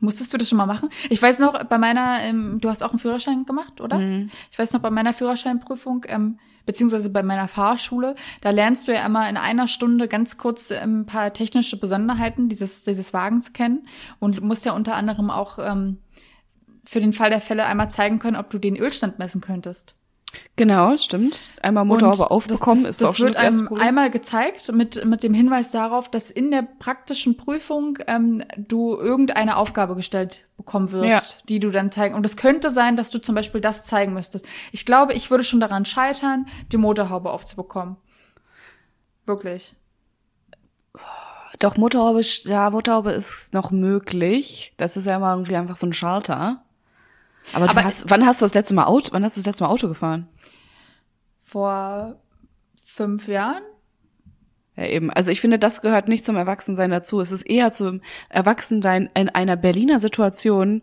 Musstest 0.00 0.32
du 0.32 0.38
das 0.38 0.48
schon 0.48 0.58
mal 0.58 0.66
machen? 0.66 0.90
Ich 1.08 1.22
weiß 1.22 1.38
noch, 1.38 1.64
bei 1.64 1.78
meiner, 1.78 2.20
ähm, 2.22 2.58
du 2.60 2.68
hast 2.68 2.82
auch 2.82 2.90
einen 2.90 2.98
Führerschein 2.98 3.46
gemacht, 3.46 3.80
oder? 3.80 3.98
Mhm. 3.98 4.30
Ich 4.50 4.58
weiß 4.58 4.72
noch, 4.72 4.80
bei 4.80 4.90
meiner 4.90 5.14
Führerscheinprüfung, 5.14 6.04
ähm, 6.08 6.38
beziehungsweise 6.66 7.10
bei 7.10 7.22
meiner 7.22 7.48
Fahrschule, 7.48 8.14
da 8.40 8.50
lernst 8.50 8.88
du 8.88 8.94
ja 8.94 9.04
immer 9.04 9.28
in 9.28 9.36
einer 9.36 9.68
Stunde 9.68 10.08
ganz 10.08 10.36
kurz 10.36 10.70
ähm, 10.70 11.00
ein 11.00 11.06
paar 11.06 11.32
technische 11.32 11.78
Besonderheiten 11.78 12.48
dieses, 12.48 12.84
dieses 12.84 13.12
Wagens 13.12 13.52
kennen 13.52 13.86
und 14.18 14.40
musst 14.40 14.64
ja 14.64 14.72
unter 14.72 14.94
anderem 14.94 15.30
auch 15.30 15.58
ähm, 15.58 15.98
für 16.84 17.00
den 17.00 17.12
Fall 17.12 17.30
der 17.30 17.40
Fälle 17.40 17.64
einmal 17.64 17.90
zeigen 17.90 18.18
können, 18.18 18.36
ob 18.36 18.50
du 18.50 18.58
den 18.58 18.76
Ölstand 18.76 19.18
messen 19.18 19.40
könntest. 19.40 19.94
Genau, 20.56 20.96
stimmt. 20.96 21.42
Einmal 21.62 21.84
Motorhaube 21.84 22.30
aufbekommen 22.30 22.82
das, 22.84 22.90
ist 22.90 23.02
das 23.02 23.10
auch 23.10 23.14
schon 23.16 23.26
wird 23.26 23.36
das 23.36 23.42
erste 23.42 23.64
Problem. 23.64 23.86
einmal 23.86 24.10
gezeigt 24.10 24.72
mit, 24.72 25.04
mit 25.04 25.22
dem 25.22 25.34
Hinweis 25.34 25.70
darauf, 25.70 26.08
dass 26.10 26.30
in 26.30 26.50
der 26.50 26.62
praktischen 26.62 27.36
Prüfung 27.36 27.98
ähm, 28.06 28.42
du 28.56 28.96
irgendeine 28.96 29.56
Aufgabe 29.56 29.94
gestellt 29.96 30.46
bekommen 30.56 30.92
wirst, 30.92 31.04
Ja. 31.08 31.22
die 31.48 31.58
du 31.60 31.70
dann 31.70 31.90
zeigen. 31.90 32.14
Und 32.14 32.24
es 32.24 32.36
könnte 32.36 32.70
sein, 32.70 32.96
dass 32.96 33.10
du 33.10 33.18
zum 33.18 33.34
Beispiel 33.34 33.60
das 33.60 33.82
zeigen 33.84 34.12
müsstest. 34.14 34.44
Ich 34.72 34.86
glaube, 34.86 35.14
ich 35.14 35.30
würde 35.30 35.44
schon 35.44 35.60
daran 35.60 35.84
scheitern, 35.84 36.46
die 36.70 36.76
Motorhaube 36.76 37.30
aufzubekommen. 37.30 37.96
Wirklich. 39.26 39.74
Doch, 41.60 41.76
Motorhaube, 41.76 42.20
ist- 42.20 42.46
ja, 42.46 42.68
Motorhaube 42.70 43.12
ist 43.12 43.54
noch 43.54 43.70
möglich. 43.70 44.74
Das 44.76 44.96
ist 44.96 45.06
ja 45.06 45.16
immer 45.16 45.30
irgendwie 45.32 45.56
einfach 45.56 45.76
so 45.76 45.86
ein 45.86 45.92
Schalter. 45.92 46.62
Aber, 47.52 47.68
Aber- 47.70 47.80
du 47.80 47.86
hast, 47.86 48.08
wann 48.10 48.24
hast 48.26 48.40
du 48.40 48.44
das 48.44 48.54
letzte 48.54 48.74
Mal 48.74 48.84
Auto, 48.84 49.12
wann 49.12 49.22
hast 49.24 49.36
du 49.36 49.40
das 49.40 49.46
letzte 49.46 49.64
Mal 49.64 49.70
Auto 49.70 49.88
gefahren? 49.88 50.28
Vor 51.44 52.16
fünf 52.84 53.28
Jahren? 53.28 53.62
Ja, 54.76 54.86
eben. 54.86 55.10
Also 55.10 55.30
ich 55.30 55.40
finde, 55.40 55.58
das 55.58 55.82
gehört 55.82 56.08
nicht 56.08 56.24
zum 56.24 56.36
Erwachsensein 56.36 56.90
dazu. 56.90 57.20
Es 57.20 57.30
ist 57.30 57.42
eher 57.42 57.70
zum 57.70 58.00
Erwachsensein 58.28 59.08
in 59.14 59.28
einer 59.28 59.56
Berliner 59.56 60.00
Situation. 60.00 60.82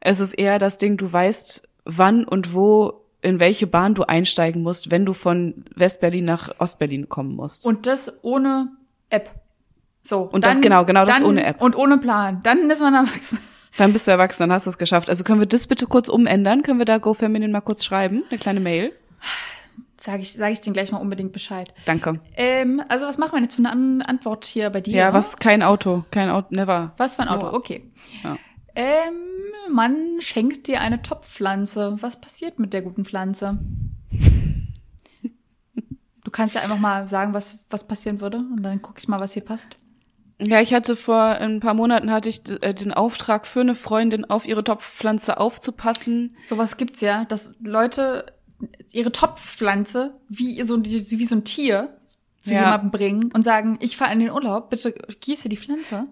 Es 0.00 0.20
ist 0.20 0.34
eher 0.34 0.58
das 0.58 0.78
Ding, 0.78 0.96
du 0.96 1.10
weißt, 1.10 1.66
wann 1.84 2.24
und 2.24 2.54
wo, 2.54 3.04
in 3.22 3.40
welche 3.40 3.66
Bahn 3.66 3.94
du 3.94 4.02
einsteigen 4.02 4.62
musst, 4.62 4.90
wenn 4.90 5.06
du 5.06 5.12
von 5.14 5.64
Westberlin 5.74 6.24
nach 6.24 6.50
Ostberlin 6.58 7.08
kommen 7.08 7.34
musst. 7.34 7.64
Und 7.66 7.86
das 7.86 8.12
ohne 8.22 8.72
App. 9.08 9.30
So. 10.02 10.22
Und 10.22 10.44
das- 10.46 10.60
genau, 10.60 10.84
genau 10.84 11.04
das 11.06 11.18
dann, 11.18 11.26
ohne 11.26 11.44
App. 11.44 11.62
Und 11.62 11.76
ohne 11.76 11.96
Plan. 11.98 12.40
Dann 12.42 12.68
ist 12.70 12.80
man 12.80 12.94
erwachsen. 12.94 13.38
Dann 13.76 13.92
bist 13.92 14.06
du 14.06 14.10
erwachsen, 14.10 14.42
dann 14.42 14.52
hast 14.52 14.66
du 14.66 14.70
es 14.70 14.78
geschafft. 14.78 15.08
Also 15.08 15.24
können 15.24 15.40
wir 15.40 15.46
das 15.46 15.66
bitte 15.66 15.86
kurz 15.86 16.08
umändern? 16.08 16.62
Können 16.62 16.78
wir 16.78 16.84
da 16.86 16.98
GoFeminine 16.98 17.52
mal 17.52 17.60
kurz 17.60 17.84
schreiben? 17.84 18.24
Eine 18.28 18.38
kleine 18.38 18.60
Mail? 18.60 18.92
Sag 20.00 20.20
ich, 20.20 20.32
sag 20.32 20.50
ich 20.50 20.60
dir 20.60 20.72
gleich 20.72 20.92
mal 20.92 20.98
unbedingt 20.98 21.32
Bescheid. 21.32 21.74
Danke. 21.84 22.20
Ähm, 22.34 22.82
also 22.88 23.06
was 23.06 23.18
machen 23.18 23.32
wir 23.34 23.42
jetzt 23.42 23.54
für 23.54 23.60
eine 23.60 23.70
An 23.70 24.02
Antwort 24.02 24.44
hier 24.46 24.70
bei 24.70 24.80
dir? 24.80 24.96
Ja, 24.96 25.12
was? 25.12 25.36
Kein 25.36 25.62
Auto. 25.62 26.04
Kein 26.10 26.30
Auto. 26.30 26.48
Never. 26.50 26.92
Was 26.96 27.16
für 27.16 27.22
ein 27.22 27.28
Auto? 27.28 27.54
Okay. 27.54 27.84
Ja. 28.24 28.38
Ähm, 28.74 29.14
man 29.70 30.20
schenkt 30.20 30.68
dir 30.68 30.80
eine 30.80 31.02
Topfpflanze. 31.02 31.98
Was 32.00 32.20
passiert 32.20 32.58
mit 32.58 32.72
der 32.72 32.82
guten 32.82 33.04
Pflanze? 33.04 33.58
Du 36.24 36.30
kannst 36.30 36.54
ja 36.54 36.62
einfach 36.62 36.78
mal 36.78 37.08
sagen, 37.08 37.34
was, 37.34 37.58
was 37.68 37.86
passieren 37.86 38.20
würde 38.20 38.38
und 38.38 38.62
dann 38.62 38.80
gucke 38.80 39.00
ich 39.00 39.08
mal, 39.08 39.20
was 39.20 39.32
hier 39.32 39.44
passt. 39.44 39.76
Ja, 40.42 40.60
ich 40.60 40.72
hatte 40.72 40.96
vor 40.96 41.22
ein 41.22 41.60
paar 41.60 41.74
Monaten 41.74 42.10
hatte 42.10 42.28
ich 42.28 42.40
äh, 42.62 42.72
den 42.72 42.92
Auftrag 42.92 43.46
für 43.46 43.60
eine 43.60 43.74
Freundin 43.74 44.24
auf 44.24 44.46
ihre 44.46 44.64
Topfpflanze 44.64 45.38
aufzupassen. 45.38 46.36
Sowas 46.46 46.76
gibt's 46.76 47.00
ja, 47.02 47.24
dass 47.26 47.54
Leute 47.62 48.26
ihre 48.92 49.12
Topfpflanze 49.12 50.14
wie 50.28 50.62
so, 50.62 50.82
wie 50.84 51.24
so 51.26 51.34
ein 51.34 51.44
Tier 51.44 51.94
zu 52.40 52.54
Ja. 52.54 52.60
jemandem 52.62 52.90
bringen 52.90 53.30
und 53.34 53.42
sagen, 53.42 53.76
ich 53.80 53.96
fahre 53.98 54.12
in 54.14 54.20
den 54.20 54.30
Urlaub, 54.30 54.70
bitte 54.70 54.92
gieße 54.92 55.48
die 55.50 55.58
Pflanze. 55.58 56.06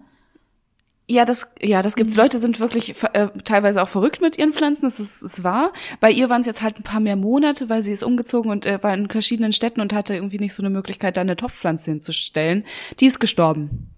Ja, 1.11 1.25
das, 1.25 1.47
ja, 1.59 1.81
das 1.81 1.95
gibt's. 1.95 2.15
Leute 2.15 2.37
sind 2.37 2.59
wirklich 2.59 2.93
äh, 3.13 3.29
teilweise 3.43 3.81
auch 3.81 3.89
verrückt 3.89 4.21
mit 4.21 4.37
ihren 4.37 4.53
Pflanzen. 4.53 4.83
Das 4.85 4.99
ist, 4.99 5.23
ist 5.23 5.43
wahr. 5.43 5.73
Bei 5.99 6.11
ihr 6.11 6.29
waren 6.29 6.41
es 6.41 6.45
jetzt 6.47 6.61
halt 6.61 6.77
ein 6.77 6.83
paar 6.83 6.99
mehr 6.99 7.15
Monate, 7.15 7.67
weil 7.67 7.81
sie 7.81 7.91
ist 7.91 8.03
umgezogen 8.03 8.51
und 8.51 8.67
äh, 8.67 8.83
war 8.83 8.93
in 8.93 9.09
verschiedenen 9.09 9.51
Städten 9.51 9.81
und 9.81 9.91
hatte 9.91 10.13
irgendwie 10.13 10.37
nicht 10.37 10.53
so 10.53 10.61
eine 10.61 10.69
Möglichkeit, 10.69 11.17
da 11.17 11.21
eine 11.21 11.35
Topfpflanze 11.35 11.89
hinzustellen. 11.89 12.63
Die 12.99 13.07
ist 13.07 13.19
gestorben. 13.19 13.89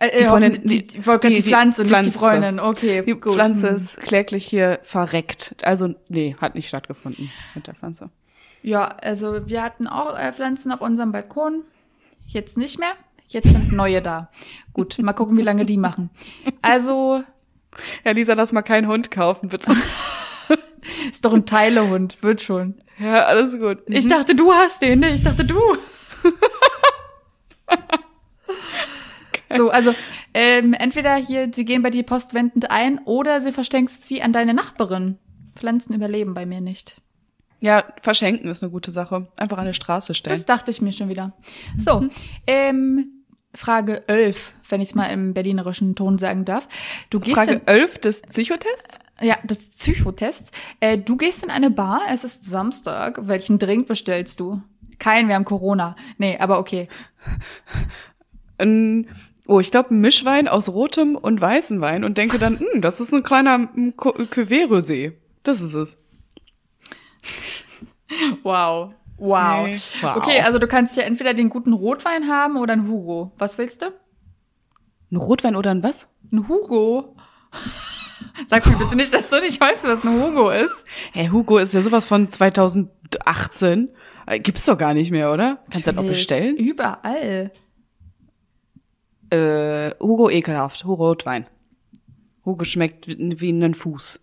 Äh, 0.00 0.10
Die 0.18 0.24
äh, 0.24 0.28
Freundin- 0.28 0.52
hoffentlich- 0.54 0.86
die, 0.88 0.98
die- 0.98 1.00
die, 1.02 1.28
die, 1.28 1.34
die 1.34 1.42
Pflanze, 1.42 1.82
nicht 1.82 1.90
die 1.90 1.94
Pflanze. 2.10 2.18
Freundin. 2.18 2.58
Okay, 2.60 3.02
Die 3.06 3.12
gut. 3.12 3.34
Pflanze 3.34 3.68
Hm. 3.68 3.76
ist 3.76 4.00
kläglich 4.00 4.46
hier 4.46 4.78
verreckt. 4.82 5.54
Also, 5.62 5.94
nee, 6.08 6.34
hat 6.40 6.54
nicht 6.54 6.68
stattgefunden 6.68 7.30
mit 7.54 7.66
der 7.66 7.74
Pflanze. 7.74 8.10
Ja, 8.62 8.86
also 8.88 9.46
wir 9.46 9.62
hatten 9.62 9.86
auch 9.86 10.18
äh, 10.18 10.32
Pflanzen 10.32 10.72
auf 10.72 10.80
unserem 10.80 11.12
Balkon. 11.12 11.62
Jetzt 12.26 12.56
nicht 12.58 12.78
mehr. 12.78 12.92
Jetzt 13.28 13.48
sind 13.48 13.72
neue 13.72 14.02
da. 14.02 14.30
Gut, 14.72 14.98
mal 14.98 15.12
gucken, 15.12 15.36
wie 15.36 15.42
lange 15.42 15.64
die 15.64 15.76
machen. 15.76 16.10
Also, 16.62 17.22
Ja, 18.04 18.10
Lisa, 18.12 18.32
lass 18.34 18.52
mal 18.52 18.62
keinen 18.62 18.86
Hund 18.88 19.10
kaufen, 19.10 19.48
bitte. 19.50 19.72
ist 21.12 21.24
doch 21.24 21.32
ein 21.34 21.46
Teilehund, 21.46 22.22
wird 22.22 22.42
schon. 22.42 22.80
ja, 22.98 23.24
alles 23.24 23.58
gut. 23.58 23.78
Ich 23.86 24.08
dachte, 24.08 24.34
du 24.34 24.52
hast 24.52 24.82
den, 24.82 25.00
ne? 25.00 25.14
Ich 25.14 25.22
dachte, 25.22 25.44
du. 25.44 25.60
so, 29.56 29.70
also, 29.70 29.94
ähm, 30.34 30.74
entweder 30.74 31.16
hier, 31.16 31.50
sie 31.52 31.64
gehen 31.64 31.82
bei 31.82 31.90
dir 31.90 32.02
postwendend 32.02 32.70
ein 32.70 32.98
oder 33.04 33.40
sie 33.40 33.52
verschenkst 33.52 34.06
sie 34.06 34.22
an 34.22 34.32
deine 34.32 34.54
Nachbarin. 34.54 35.18
Pflanzen 35.56 35.94
überleben 35.94 36.34
bei 36.34 36.46
mir 36.46 36.60
nicht. 36.60 37.00
Ja, 37.60 37.84
verschenken 38.00 38.48
ist 38.50 38.62
eine 38.62 38.72
gute 38.72 38.90
Sache. 38.90 39.28
Einfach 39.36 39.58
an 39.58 39.64
eine 39.64 39.74
Straße 39.74 40.14
stellen. 40.14 40.34
Das 40.34 40.46
dachte 40.46 40.70
ich 40.70 40.80
mir 40.80 40.92
schon 40.92 41.08
wieder. 41.08 41.32
So, 41.76 42.06
ähm, 42.46 43.24
Frage 43.54 44.08
11, 44.08 44.52
wenn 44.68 44.80
ich 44.80 44.90
es 44.90 44.94
mal 44.94 45.06
im 45.06 45.34
berlinerischen 45.34 45.94
Ton 45.94 46.18
sagen 46.18 46.44
darf. 46.44 46.68
Du 47.10 47.20
gehst 47.20 47.34
Frage 47.34 47.52
in, 47.52 47.66
11 47.66 47.98
des 47.98 48.22
Psychotests? 48.22 48.98
ja, 49.20 49.38
des 49.42 49.68
Psychotests. 49.70 50.50
Äh, 50.80 50.98
du 50.98 51.16
gehst 51.16 51.42
in 51.42 51.50
eine 51.50 51.70
Bar, 51.70 52.02
es 52.10 52.24
ist 52.24 52.44
Samstag. 52.44 53.26
Welchen 53.26 53.58
Drink 53.58 53.86
bestellst 53.86 54.40
du? 54.40 54.62
Kein, 54.98 55.28
wir 55.28 55.34
haben 55.34 55.44
Corona. 55.44 55.96
Nee, 56.18 56.38
aber 56.38 56.58
okay. 56.58 56.88
Ein, 58.58 59.08
oh, 59.50 59.60
ich 59.60 59.70
glaube, 59.70 59.94
ein 59.94 60.00
Mischwein 60.00 60.46
aus 60.48 60.68
rotem 60.68 61.16
und 61.16 61.40
weißem 61.40 61.80
Wein 61.80 62.04
und 62.04 62.16
denke 62.18 62.38
dann, 62.38 62.58
hm, 62.60 62.80
das 62.80 63.00
ist 63.00 63.12
ein 63.12 63.22
kleiner 63.22 63.58
mm, 63.58 63.94
Co- 63.96 64.14
Cuvée 64.14 64.66
Rosé. 64.68 65.12
Das 65.42 65.60
ist 65.60 65.74
es. 65.74 65.96
Wow. 68.42 68.94
Wow. 69.18 69.66
Nee. 69.66 69.78
Wow. 70.00 70.16
Okay, 70.16 70.40
also 70.40 70.58
du 70.58 70.66
kannst 70.66 70.96
ja 70.96 71.02
entweder 71.02 71.34
den 71.34 71.48
guten 71.50 71.72
Rotwein 71.72 72.28
haben 72.28 72.56
oder 72.56 72.72
einen 72.72 72.88
Hugo. 72.88 73.32
Was 73.38 73.58
willst 73.58 73.82
du? 73.82 73.86
Ein 75.12 75.16
Rotwein 75.16 75.56
oder 75.56 75.70
ein 75.72 75.82
was? 75.82 76.08
Ein 76.32 76.48
Hugo. 76.48 77.16
Sag 78.48 78.66
mir 78.66 78.76
bitte 78.76 78.96
nicht, 78.96 79.12
dass 79.12 79.28
du 79.30 79.40
nicht 79.40 79.60
weißt, 79.60 79.84
was 79.84 80.04
ein 80.04 80.22
Hugo 80.22 80.50
ist. 80.50 80.84
Hey, 81.12 81.26
Hugo 81.28 81.58
ist 81.58 81.74
ja 81.74 81.82
sowas 81.82 82.06
von 82.06 82.28
2018. 82.28 83.88
Äh, 84.26 84.38
Gibt's 84.38 84.64
doch 84.66 84.78
gar 84.78 84.94
nicht 84.94 85.10
mehr, 85.10 85.32
oder? 85.32 85.58
Kannst 85.70 85.86
du 85.88 85.92
das 85.92 85.98
auch 86.02 86.06
bestellen? 86.06 86.56
Überall. 86.56 87.52
Äh, 89.30 89.94
Hugo 90.00 90.28
ekelhaft. 90.30 90.84
Hugo 90.84 91.08
Rotwein. 91.08 91.46
Hugo 92.44 92.64
schmeckt 92.64 93.06
wie 93.06 93.40
wie 93.40 93.50
ein 93.52 93.74
Fuß. 93.74 94.20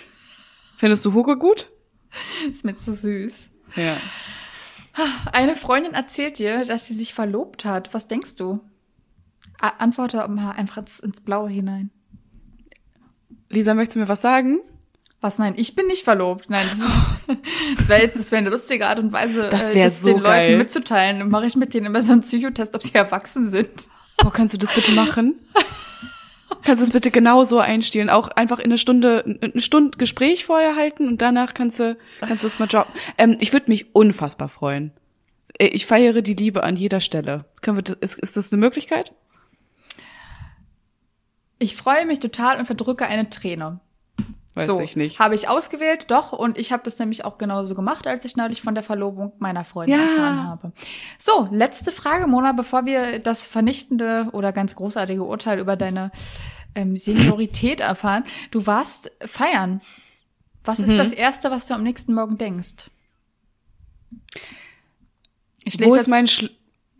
Findest 0.76 1.04
du 1.04 1.12
Hugo 1.12 1.36
gut? 1.36 1.70
Ist 2.50 2.64
mir 2.64 2.74
zu 2.76 2.94
süß. 2.94 3.48
Ja. 3.76 3.96
Eine 5.32 5.56
Freundin 5.56 5.94
erzählt 5.94 6.38
dir, 6.38 6.64
dass 6.64 6.86
sie 6.86 6.94
sich 6.94 7.14
verlobt 7.14 7.64
hat. 7.64 7.94
Was 7.94 8.08
denkst 8.08 8.34
du? 8.36 8.60
A 9.60 9.68
antworte 9.78 10.26
mal 10.28 10.50
einfach 10.52 10.78
ins, 10.78 11.00
Blaue 11.24 11.48
hinein. 11.48 11.90
Lisa, 13.48 13.74
möchtest 13.74 13.96
du 13.96 14.00
mir 14.00 14.08
was 14.08 14.20
sagen? 14.22 14.60
Was? 15.20 15.38
Nein, 15.38 15.54
ich 15.56 15.74
bin 15.76 15.86
nicht 15.86 16.02
verlobt. 16.04 16.50
Nein, 16.50 16.66
das, 16.70 16.80
ist- 16.80 17.38
das 17.78 17.88
wäre 17.88 18.02
jetzt, 18.02 18.18
das 18.18 18.30
wäre 18.32 18.40
eine 18.40 18.50
lustige 18.50 18.86
Art 18.86 18.98
und 18.98 19.12
Weise, 19.12 19.48
Das 19.50 19.70
äh, 19.70 19.74
wär 19.76 19.84
das 19.84 20.02
so 20.02 20.12
den 20.14 20.22
geil. 20.22 20.48
Leuten 20.48 20.58
mitzuteilen. 20.58 21.18
Dann 21.20 21.28
mache 21.30 21.46
ich 21.46 21.54
mit 21.56 21.72
denen 21.74 21.86
immer 21.86 22.02
so 22.02 22.12
einen 22.12 22.22
Psychotest, 22.22 22.74
ob 22.74 22.82
sie 22.82 22.94
erwachsen 22.94 23.48
sind. 23.48 23.88
Oh, 24.24 24.30
kannst 24.30 24.54
du 24.54 24.58
das 24.58 24.72
bitte 24.74 24.92
machen? 24.92 25.34
Kannst 26.62 26.80
du 26.80 26.86
es 26.86 26.92
bitte 26.92 27.10
genau 27.10 27.44
so 27.44 27.58
einstielen? 27.58 28.08
Auch 28.08 28.28
einfach 28.28 28.58
in 28.60 28.66
eine 28.66 28.78
Stunde, 28.78 29.24
eine 29.40 29.60
Stunde 29.60 29.98
Gespräch 29.98 30.44
vorher 30.44 30.76
halten 30.76 31.08
und 31.08 31.20
danach 31.20 31.54
kannst 31.54 31.80
du, 31.80 31.96
kannst 32.20 32.42
du 32.44 32.46
es 32.46 32.58
mal 32.58 32.66
droppen. 32.68 32.92
Ähm, 33.18 33.36
ich 33.40 33.52
würde 33.52 33.68
mich 33.70 33.94
unfassbar 33.94 34.48
freuen. 34.48 34.92
Äh, 35.58 35.66
Ich 35.68 35.86
feiere 35.86 36.22
die 36.22 36.34
Liebe 36.34 36.62
an 36.62 36.76
jeder 36.76 37.00
Stelle. 37.00 37.46
Können 37.62 37.78
wir, 37.78 37.82
das- 37.82 37.96
ist, 38.00 38.18
ist 38.20 38.36
das 38.36 38.52
eine 38.52 38.60
Möglichkeit? 38.60 39.12
Ich 41.58 41.74
freue 41.76 42.06
mich 42.06 42.20
total 42.20 42.58
und 42.58 42.66
verdrücke 42.66 43.06
eine 43.06 43.28
Träne. 43.30 43.80
Weiß 44.54 44.66
so, 44.66 44.80
ich 44.80 44.96
nicht. 44.96 45.18
Habe 45.18 45.34
ich 45.34 45.48
ausgewählt, 45.48 46.06
doch. 46.10 46.32
Und 46.32 46.58
ich 46.58 46.72
habe 46.72 46.82
das 46.84 46.98
nämlich 46.98 47.24
auch 47.24 47.38
genauso 47.38 47.74
gemacht, 47.74 48.06
als 48.06 48.24
ich 48.26 48.36
neulich 48.36 48.60
von 48.60 48.74
der 48.74 48.82
Verlobung 48.84 49.32
meiner 49.38 49.64
Freundin 49.64 49.98
Ja. 49.98 50.04
erfahren 50.04 50.42
habe. 50.44 50.72
So, 51.18 51.48
letzte 51.50 51.90
Frage, 51.90 52.26
Mona, 52.26 52.52
bevor 52.52 52.84
wir 52.84 53.18
das 53.18 53.46
vernichtende 53.46 54.28
oder 54.32 54.52
ganz 54.52 54.74
großartige 54.76 55.22
Urteil 55.24 55.58
über 55.58 55.76
deine 55.76 56.10
ähm, 56.74 56.96
Seniorität 56.98 57.80
erfahren. 57.80 58.24
Du 58.50 58.66
warst 58.66 59.10
feiern. 59.24 59.80
Was 60.64 60.78
ist 60.80 60.92
Mhm. 60.92 60.98
das 60.98 61.12
Erste, 61.12 61.50
was 61.50 61.66
du 61.66 61.74
am 61.74 61.82
nächsten 61.82 62.12
Morgen 62.14 62.36
denkst? 62.36 62.90
Ich 65.64 65.80
Wo 65.82 65.94
ist 65.94 66.08
mein 66.08 66.26
Schl 66.28 66.50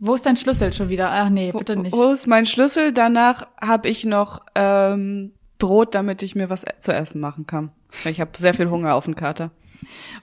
wo 0.05 0.15
ist 0.15 0.27
dein 0.27 0.37
Schlüssel 0.37 0.73
schon 0.73 0.89
wieder? 0.89 1.13
Ach 1.13 1.29
nee, 1.29 1.55
wo, 1.55 1.59
bitte 1.59 1.77
nicht. 1.77 1.93
wo 1.93 2.09
ist 2.11 2.27
mein 2.27 2.45
Schlüssel? 2.45 2.93
Danach 2.93 3.47
habe 3.61 3.89
ich 3.89 4.05
noch 4.05 4.41
ähm, 4.57 5.33
Brot, 5.63 5.95
damit 5.95 6.25
ich 6.25 6.35
mir 6.35 6.51
was 6.51 6.65
zu 6.81 6.93
essen 6.93 7.21
machen 7.21 7.47
kann. 7.47 7.71
Ich 8.05 8.21
habe 8.21 8.37
sehr 8.37 8.53
viel 8.53 8.69
Hunger 8.69 8.97
auf 8.97 9.05
den 9.05 9.15
Kater. 9.15 9.53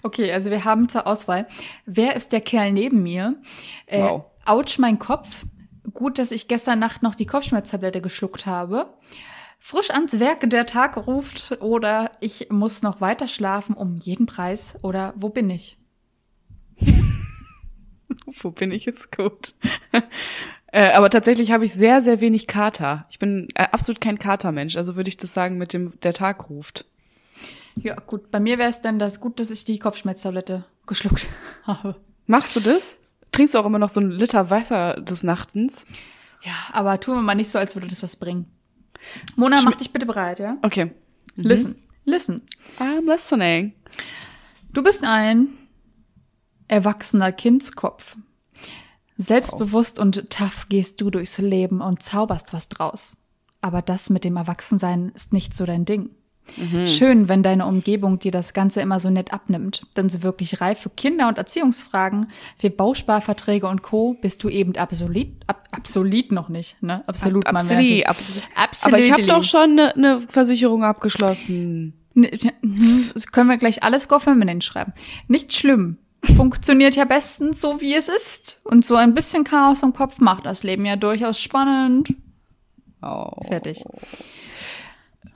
Okay, 0.04 0.30
also 0.34 0.50
wir 0.50 0.66
haben 0.66 0.90
zur 0.90 1.08
Auswahl. 1.08 1.48
Wer 1.86 2.18
ist 2.18 2.34
der 2.34 2.42
Kerl 2.42 2.74
neben 2.74 3.04
mir? 3.04 3.38
Äh, 3.86 4.02
Wow. 4.02 4.26
Autsch, 4.46 4.80
mein 4.80 5.00
Kopf. 5.00 5.46
Gut, 5.94 6.20
dass 6.20 6.32
ich 6.32 6.50
gestern 6.50 6.80
Nacht 6.80 7.04
noch 7.04 7.16
die 7.16 7.26
Kopfschmerztablette 7.26 8.02
geschluckt 8.02 8.46
habe. 8.46 8.94
Frisch 9.60 9.92
ans 9.92 10.20
Werk, 10.20 10.50
der 10.50 10.66
Tag 10.66 10.98
ruft. 11.08 11.58
Oder 11.62 12.12
ich 12.20 12.48
muss 12.50 12.82
noch 12.82 13.00
weiter 13.00 13.30
schlafen 13.30 13.76
um 13.76 13.96
jeden 13.98 14.26
Preis. 14.26 14.76
Oder 14.82 15.14
wo 15.16 15.30
bin 15.30 15.50
ich? 15.50 15.78
Wo 18.42 18.52
bin 18.52 18.72
ich 18.72 18.86
jetzt 18.86 19.16
gut? 19.16 19.54
Äh, 20.72 20.92
aber 20.94 21.10
tatsächlich 21.10 21.52
habe 21.52 21.66
ich 21.66 21.74
sehr, 21.74 22.02
sehr 22.02 22.22
wenig 22.22 22.48
Kater. 22.48 23.06
Ich 23.10 23.20
bin 23.20 23.48
äh, 23.56 23.68
absolut 23.72 24.02
kein 24.02 24.20
Katermensch. 24.20 24.76
Also 24.78 24.96
würde 24.96 25.10
ich 25.10 25.18
das 25.18 25.34
sagen 25.34 25.58
mit 25.58 25.74
dem, 25.74 26.00
der 26.02 26.14
Tag 26.14 26.50
ruft. 26.50 26.86
Ja, 27.82 27.96
gut. 27.96 28.30
Bei 28.32 28.40
mir 28.40 28.58
wäre 28.58 28.70
es 28.70 28.82
dann 28.82 29.00
das 29.00 29.20
gut, 29.20 29.40
dass 29.40 29.52
ich 29.52 29.64
die 29.66 29.80
Kopfschmerztablette 29.80 30.66
geschluckt 30.86 31.30
habe. 31.64 31.96
Machst 32.28 32.56
du 32.56 32.60
das? 32.60 32.98
Trinkst 33.32 33.54
du 33.56 33.60
auch 33.60 33.66
immer 33.66 33.80
noch 33.80 33.90
so 33.90 34.00
einen 34.00 34.12
Liter 34.12 34.50
Wasser 34.50 35.00
des 35.02 35.24
Nachtens? 35.24 35.86
Ja, 36.44 36.54
aber 36.72 37.00
tun 37.00 37.16
wir 37.16 37.22
mal 37.22 37.36
nicht 37.36 37.50
so, 37.52 37.60
als 37.60 37.76
würde 37.76 37.88
das 37.88 38.02
was 38.04 38.16
bringen. 38.16 38.46
Mona, 39.36 39.58
Schme- 39.58 39.66
mach 39.66 39.76
dich 39.76 39.92
bitte 39.92 40.06
bereit, 40.06 40.40
ja? 40.40 40.58
Okay. 40.62 40.92
Listen, 41.36 41.76
listen. 42.06 42.42
I'm 42.80 43.06
listening. 43.10 43.74
Du 44.74 44.84
bist 44.84 45.04
ein 45.04 45.48
erwachsener 46.68 47.32
Kindskopf. 47.32 48.18
Selbstbewusst 49.20 50.00
und 50.00 50.30
tough 50.30 50.68
gehst 50.70 51.02
du 51.02 51.10
durchs 51.10 51.38
Leben 51.38 51.82
und 51.82 52.02
zauberst 52.02 52.54
was 52.54 52.70
draus. 52.70 53.18
Aber 53.62 53.82
das 53.82 54.10
mit 54.10 54.24
dem 54.24 54.38
Erwachsensein 54.38 55.12
ist 55.14 55.34
nicht 55.34 55.54
so 55.56 55.66
dein 55.66 55.84
Ding. 55.86 56.10
Schön, 56.88 57.30
wenn 57.30 57.44
deine 57.44 57.66
Umgebung 57.66 58.18
dir 58.18 58.32
das 58.32 58.54
Ganze 58.54 58.82
immer 58.82 59.00
so 59.00 59.10
nett 59.10 59.34
abnimmt. 59.34 59.86
Denn 59.96 60.10
so 60.10 60.24
wirklich 60.24 60.62
reif 60.62 60.80
für 60.80 60.90
Kinder- 60.90 61.28
und 61.28 61.38
Erziehungsfragen, 61.38 62.28
für 62.58 62.70
Bausparverträge 62.70 63.68
und 63.68 63.84
Co. 63.84 64.16
bist 64.20 64.44
du 64.44 64.50
eben 64.50 64.76
absolut, 64.76 65.28
ab, 65.48 65.68
absolut 65.72 66.32
noch 66.32 66.50
nicht, 66.50 66.82
ne? 66.82 67.04
Absolut, 67.08 67.46
man 67.46 67.58
Absolut, 68.06 68.44
absolut. 68.56 68.94
Aber 68.94 69.04
ich 69.04 69.12
habe 69.12 69.26
doch 69.26 69.44
schon 69.44 69.80
eine 69.80 69.94
ne 69.96 70.20
Versicherung 70.20 70.84
abgeschlossen. 70.84 71.94
Ne, 72.16 72.32
mhm, 72.62 73.12
Das 73.14 73.28
können 73.28 73.50
wir 73.50 73.58
gleich 73.58 73.84
alles 73.84 74.08
Go 74.08 74.20
Feminine 74.20 74.62
schreiben. 74.62 74.94
Nicht 75.28 75.54
schlimm. 75.54 75.98
Funktioniert 76.36 76.96
ja 76.96 77.06
bestens 77.06 77.62
so, 77.62 77.80
wie 77.82 77.94
es 77.96 78.10
ist. 78.10 78.60
Und 78.64 78.86
so 78.86 78.96
ein 78.96 79.14
bisschen 79.14 79.44
Chaos 79.44 79.84
im 79.84 79.94
Kopf 79.94 80.20
macht 80.20 80.46
das 80.46 80.64
Leben 80.64 80.86
ja 80.86 80.96
durchaus 80.96 81.40
spannend. 81.42 82.14
Oh. 83.02 83.32
Fertig. 83.48 83.84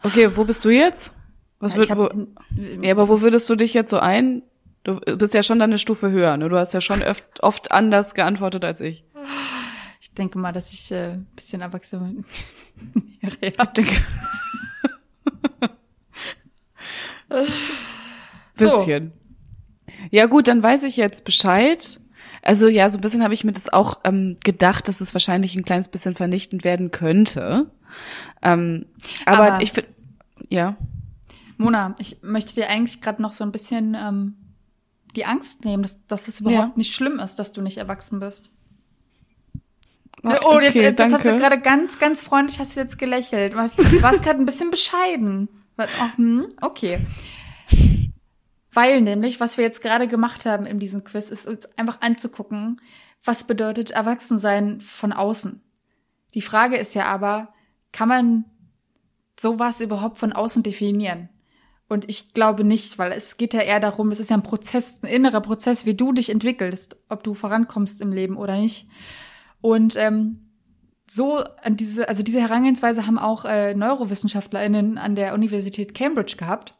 Okay, 0.04 0.36
wo 0.36 0.44
bist 0.44 0.66
du 0.66 0.70
jetzt? 0.70 1.14
Was 1.60 1.76
wird, 1.78 1.90
hab- 1.90 1.98
wo, 1.98 2.10
ja, 2.82 2.92
aber 2.92 3.08
wo 3.08 3.22
würdest 3.22 3.50
du 3.50 3.56
dich 3.56 3.74
jetzt 3.74 3.90
so 3.92 4.00
ein? 4.00 4.44
Du 4.84 5.00
bist 5.18 5.34
ja 5.34 5.44
schon 5.44 5.60
dann 5.60 5.70
eine 5.70 5.80
Stufe 5.80 6.12
höher, 6.12 6.36
ne? 6.36 6.50
Du 6.50 6.58
hast 6.58 6.74
ja 6.74 6.82
schon 6.82 7.02
oft, 7.02 7.24
oft 7.42 7.72
anders 7.72 8.14
geantwortet 8.16 8.66
als 8.66 8.82
ich. 8.82 9.06
Ich 10.02 10.12
denke 10.14 10.38
mal, 10.38 10.52
dass 10.52 10.74
ich 10.74 10.92
äh, 10.92 11.12
ein 11.14 11.28
bisschen 11.38 11.62
erwachsen 11.62 12.26
wäre. 13.22 13.34
Ja. 13.58 13.66
Denke. 13.68 13.96
So. 18.56 18.66
bisschen. 18.78 19.14
Ja 20.12 20.26
gut, 20.28 20.47
dann 20.47 20.62
weiß 20.64 20.84
ich 20.84 20.97
jetzt 20.97 21.24
Bescheid. 21.26 21.99
Also 22.41 22.68
ja, 22.68 22.89
so 22.89 22.97
ein 22.97 23.01
bisschen 23.01 23.24
habe 23.24 23.34
ich 23.34 23.43
mir 23.43 23.51
das 23.54 23.72
auch 23.72 23.99
ähm, 24.04 24.38
gedacht, 24.43 24.88
dass 24.88 24.99
es 25.01 25.14
wahrscheinlich 25.16 25.56
ein 25.56 25.64
kleines 25.64 25.88
bisschen 25.88 26.16
vernichtend 26.16 26.64
werden 26.64 26.91
könnte. 26.91 27.72
Ähm, 28.41 28.86
aber, 29.26 29.54
Aber- 29.54 29.62
ich 29.62 29.72
finde, 29.72 29.89
ja. 30.49 30.76
Mona, 31.58 31.95
ich 31.99 32.18
möchte 32.22 32.56
dir 32.56 32.68
eigentlich 32.70 32.99
gerade 32.99 33.22
noch 33.22 33.32
so 33.32 33.43
ein 33.43 33.51
bisschen 33.51 33.95
ähm, 33.95 34.36
die 35.16 35.26
Angst 35.26 35.64
nehmen, 35.64 35.84
dass, 35.84 35.97
dass 36.08 36.28
es 36.28 36.41
überhaupt 36.41 36.70
Ja. 36.70 36.74
nicht 36.78 36.93
schlimm 36.93 37.20
ist, 37.20 37.36
dass 37.36 37.54
du 37.54 37.62
nicht 37.62 37.78
erwachsen 37.78 38.20
bist. 38.20 38.49
Ah, 40.24 40.39
oh, 40.45 40.60
jetzt, 40.60 40.76
okay, 40.76 40.84
jetzt 40.84 41.01
hast 41.01 41.26
du 41.26 41.30
danke. 41.30 41.41
gerade 41.41 41.60
ganz, 41.60 41.99
ganz 41.99 42.22
freundlich 42.22 42.60
hast 42.60 42.76
du 42.76 42.80
jetzt 42.80 42.97
gelächelt. 42.97 43.54
Du 43.54 43.58
warst, 43.58 43.78
warst 44.01 44.24
gerade 44.24 44.39
ein 44.39 44.45
bisschen 44.45 44.72
bescheiden. 44.72 45.49
Oh, 45.78 45.84
hm, 46.18 46.47
okay. 46.62 46.99
Weil 48.74 49.01
nämlich, 49.01 49.39
was 49.39 49.57
wir 49.57 49.63
jetzt 49.63 49.82
gerade 49.82 50.07
gemacht 50.07 50.45
haben 50.45 50.65
in 50.65 50.80
diesem 50.80 51.03
Quiz, 51.03 51.30
ist 51.30 51.47
uns 51.47 51.65
einfach 51.78 52.01
anzugucken, 52.01 52.82
was 53.24 53.43
bedeutet 53.43 53.91
Erwachsensein 53.91 54.82
von 54.82 55.13
außen. 55.13 55.61
Die 56.34 56.41
Frage 56.41 56.78
ist 56.78 56.95
ja 56.95 57.05
aber, 57.05 57.53
kann 57.91 58.09
man 58.09 58.45
sowas 59.39 59.80
überhaupt 59.82 60.17
von 60.17 60.34
außen 60.34 60.63
definieren? 60.63 61.30
Und 61.88 62.09
ich 62.09 62.34
glaube 62.34 62.63
nicht, 62.63 62.97
weil 62.97 63.11
es 63.11 63.38
geht 63.38 63.53
ja 63.53 63.61
eher 63.61 63.80
darum, 63.80 64.09
es 64.09 64.19
ist 64.19 64.32
ja 64.32 64.38
ein 64.38 64.43
Prozess, 64.43 64.97
ein 65.03 65.07
innerer 65.07 65.41
Prozess, 65.41 65.86
wie 65.86 65.93
du 65.93 66.11
dich 66.11 66.30
entwickelst, 66.30 66.95
ob 67.09 67.24
du 67.24 67.36
vorankommst 67.36 68.01
im 68.01 68.11
Leben 68.11 68.38
oder 68.38 68.57
nicht. 68.57 68.88
Und 69.61 69.95
ähm, 69.97 70.49
so 71.07 71.38
an 71.38 71.78
diese, 71.78 72.09
also 72.09 72.24
diese 72.24 72.41
Herangehensweise 72.41 73.05
haben 73.05 73.19
auch 73.19 73.45
äh, 73.45 73.76
NeurowissenschaftlerInnen 73.76 74.97
an 74.97 75.13
der 75.13 75.36
Universität 75.36 75.93
Cambridge 75.93 76.36
gehabt, 76.38 76.74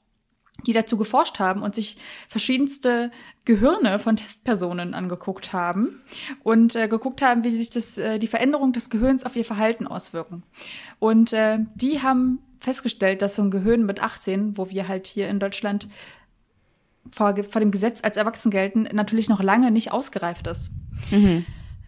die 0.66 0.74
dazu 0.74 0.98
geforscht 0.98 1.40
haben 1.40 1.62
und 1.62 1.76
sich 1.76 1.98
verschiedenste 2.28 3.12
Gehirne 3.46 4.00
von 4.00 4.16
Testpersonen 4.16 4.94
angeguckt 4.94 5.54
haben 5.54 6.02
und 6.44 6.76
äh, 6.76 6.88
geguckt 6.88 7.22
haben, 7.22 7.44
wie 7.44 7.56
sich 7.56 7.70
das, 7.70 7.98
äh, 7.98 8.20
die 8.20 8.28
Veränderung 8.28 8.74
des 8.74 8.90
Gehirns 8.90 9.26
auf 9.26 9.36
ihr 9.36 9.46
Verhalten 9.46 9.88
auswirken. 9.88 10.44
Und 11.00 11.34
äh, 11.34 11.60
die 11.76 12.02
haben 12.02 12.40
festgestellt, 12.60 13.22
dass 13.22 13.36
so 13.36 13.42
ein 13.42 13.52
Gehirn 13.52 13.86
mit 13.86 14.02
18, 14.02 14.58
wo 14.58 14.70
wir 14.70 14.88
halt 14.88 15.08
hier 15.08 15.28
in 15.28 15.40
Deutschland 15.40 15.90
vor, 17.12 17.36
vor 17.44 17.60
dem 17.60 17.72
Gesetz 17.72 18.00
als 18.04 18.18
erwachsen 18.18 18.52
gelten, 18.52 18.84
natürlich 18.94 19.30
noch 19.30 19.42
lange 19.42 19.72
nicht 19.72 19.92
ausgereift 19.92 20.48
ist. 20.48 20.72
Mhm. 21.12 21.46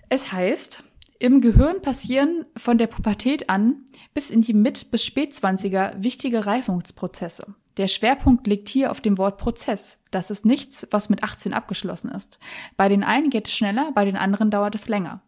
Es 0.09 0.31
heißt, 0.31 0.83
im 1.19 1.39
Gehirn 1.41 1.81
passieren 1.81 2.45
von 2.57 2.77
der 2.77 2.87
Pubertät 2.87 3.49
an 3.49 3.85
bis 4.13 4.29
in 4.29 4.41
die 4.41 4.53
Mit- 4.53 4.91
bis 4.91 5.05
Spätzwanziger 5.05 5.93
wichtige 5.97 6.45
Reifungsprozesse. 6.45 7.55
Der 7.77 7.87
Schwerpunkt 7.87 8.47
liegt 8.47 8.69
hier 8.69 8.91
auf 8.91 9.01
dem 9.01 9.17
Wort 9.17 9.37
Prozess. 9.37 9.99
Das 10.11 10.31
ist 10.31 10.45
nichts, 10.45 10.87
was 10.91 11.09
mit 11.09 11.23
18 11.23 11.53
abgeschlossen 11.53 12.09
ist. 12.09 12.39
Bei 12.77 12.87
den 12.87 13.03
einen 13.03 13.29
geht 13.29 13.47
es 13.47 13.53
schneller, 13.53 13.91
bei 13.93 14.05
den 14.05 14.15
anderen 14.15 14.49
dauert 14.49 14.75
es 14.75 14.87
länger. 14.87 15.21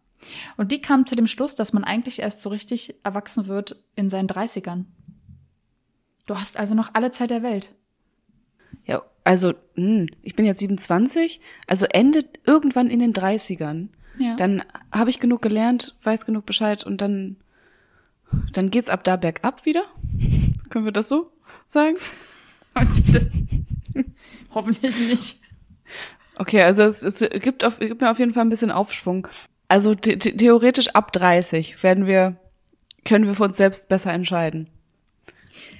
Und 0.56 0.72
die 0.72 0.80
kamen 0.80 1.06
zu 1.06 1.14
dem 1.14 1.26
Schluss, 1.26 1.54
dass 1.54 1.72
man 1.72 1.84
eigentlich 1.84 2.20
erst 2.20 2.42
so 2.42 2.48
richtig 2.48 2.94
erwachsen 3.04 3.46
wird 3.46 3.76
in 3.94 4.10
seinen 4.10 4.28
30ern. 4.28 4.84
Du 6.26 6.36
hast 6.36 6.58
also 6.58 6.74
noch 6.74 6.90
alle 6.94 7.10
Zeit 7.10 7.30
der 7.30 7.42
Welt. 7.42 7.74
Ja, 8.84 9.02
also, 9.24 9.54
mh, 9.76 10.06
ich 10.22 10.34
bin 10.34 10.46
jetzt 10.46 10.60
27, 10.60 11.40
also 11.66 11.86
endet 11.86 12.40
irgendwann 12.46 12.88
in 12.88 12.98
den 12.98 13.12
30ern. 13.12 13.88
Ja. 14.18 14.34
Dann 14.36 14.64
habe 14.90 15.10
ich 15.10 15.20
genug 15.20 15.42
gelernt, 15.42 15.96
weiß 16.02 16.26
genug 16.26 16.46
Bescheid 16.46 16.84
und 16.84 17.00
dann, 17.00 17.36
dann 18.52 18.70
geht's 18.70 18.88
ab 18.88 19.04
da 19.04 19.16
bergab 19.16 19.64
wieder. 19.64 19.84
Können 20.70 20.84
wir 20.84 20.92
das 20.92 21.08
so 21.08 21.30
sagen? 21.66 21.96
hoffentlich 24.54 24.98
nicht. 24.98 25.40
Okay, 26.36 26.62
also 26.62 26.82
es, 26.82 27.02
es 27.02 27.18
gibt, 27.40 27.64
auf, 27.64 27.78
gibt 27.78 28.00
mir 28.00 28.10
auf 28.10 28.18
jeden 28.18 28.32
Fall 28.32 28.44
ein 28.44 28.50
bisschen 28.50 28.70
Aufschwung. 28.70 29.26
Also 29.66 29.92
the 29.92 30.16
theoretisch 30.16 30.88
ab 30.88 31.12
30 31.12 31.82
werden 31.82 32.06
wir, 32.06 32.36
können 33.04 33.26
wir 33.26 33.34
für 33.34 33.44
uns 33.44 33.56
selbst 33.56 33.88
besser 33.88 34.12
entscheiden. 34.12 34.68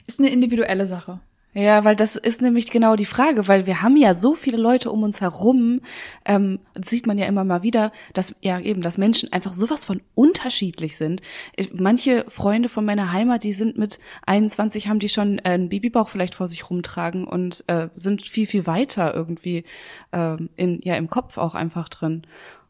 Ist 0.07 0.19
eine 0.19 0.31
individuelle 0.31 0.87
Sache. 0.87 1.21
Ja, 1.55 1.83
weil 1.85 1.97
das 1.97 2.15
ist 2.15 2.43
nämlich 2.43 2.71
genau 2.71 2.95
die 2.95 3.07
Frage, 3.07 3.49
weil 3.49 3.67
wir 3.67 3.83
haben 3.83 3.97
ja 3.97 4.15
so 4.15 4.35
viele 4.35 4.59
Leute 4.59 4.93
um 4.93 5.03
uns 5.03 5.21
herum, 5.23 5.81
ähm, 6.25 6.61
sieht 6.81 7.07
man 7.07 7.19
ja 7.19 7.27
immer 7.27 7.43
mal 7.43 7.63
wieder, 7.63 7.91
dass 8.13 8.35
ja 8.43 8.61
eben, 8.61 8.83
dass 8.83 8.99
Menschen 8.99 9.33
einfach 9.33 9.55
sowas 9.55 9.85
von 9.85 10.01
unterschiedlich 10.15 10.97
sind. 10.99 11.23
Ich- 11.57 11.73
Manche 11.73 12.27
Freunde 12.29 12.69
von 12.69 12.85
meiner 12.85 13.13
Heimat, 13.13 13.45
die 13.45 13.55
sind 13.55 13.79
mit 13.79 13.99
21, 14.27 14.89
haben 14.89 14.99
die 15.01 15.09
schon 15.09 15.39
äh, 15.39 15.43
einen 15.51 15.69
Babybauch 15.71 16.11
vielleicht 16.11 16.35
vor 16.35 16.49
sich 16.49 16.69
rumtragen 16.69 17.25
und 17.27 17.65
äh, 17.67 17.89
sind 17.95 18.23
viel, 18.23 18.47
viel 18.47 18.67
weiter 18.67 19.15
irgendwie 19.15 19.65
ähm, 20.13 20.51
in, 20.55 20.81
ja, 20.85 20.95
im 20.97 21.09
Kopf 21.09 21.39
auch 21.39 21.55
einfach 21.55 21.89
drin. 21.89 22.23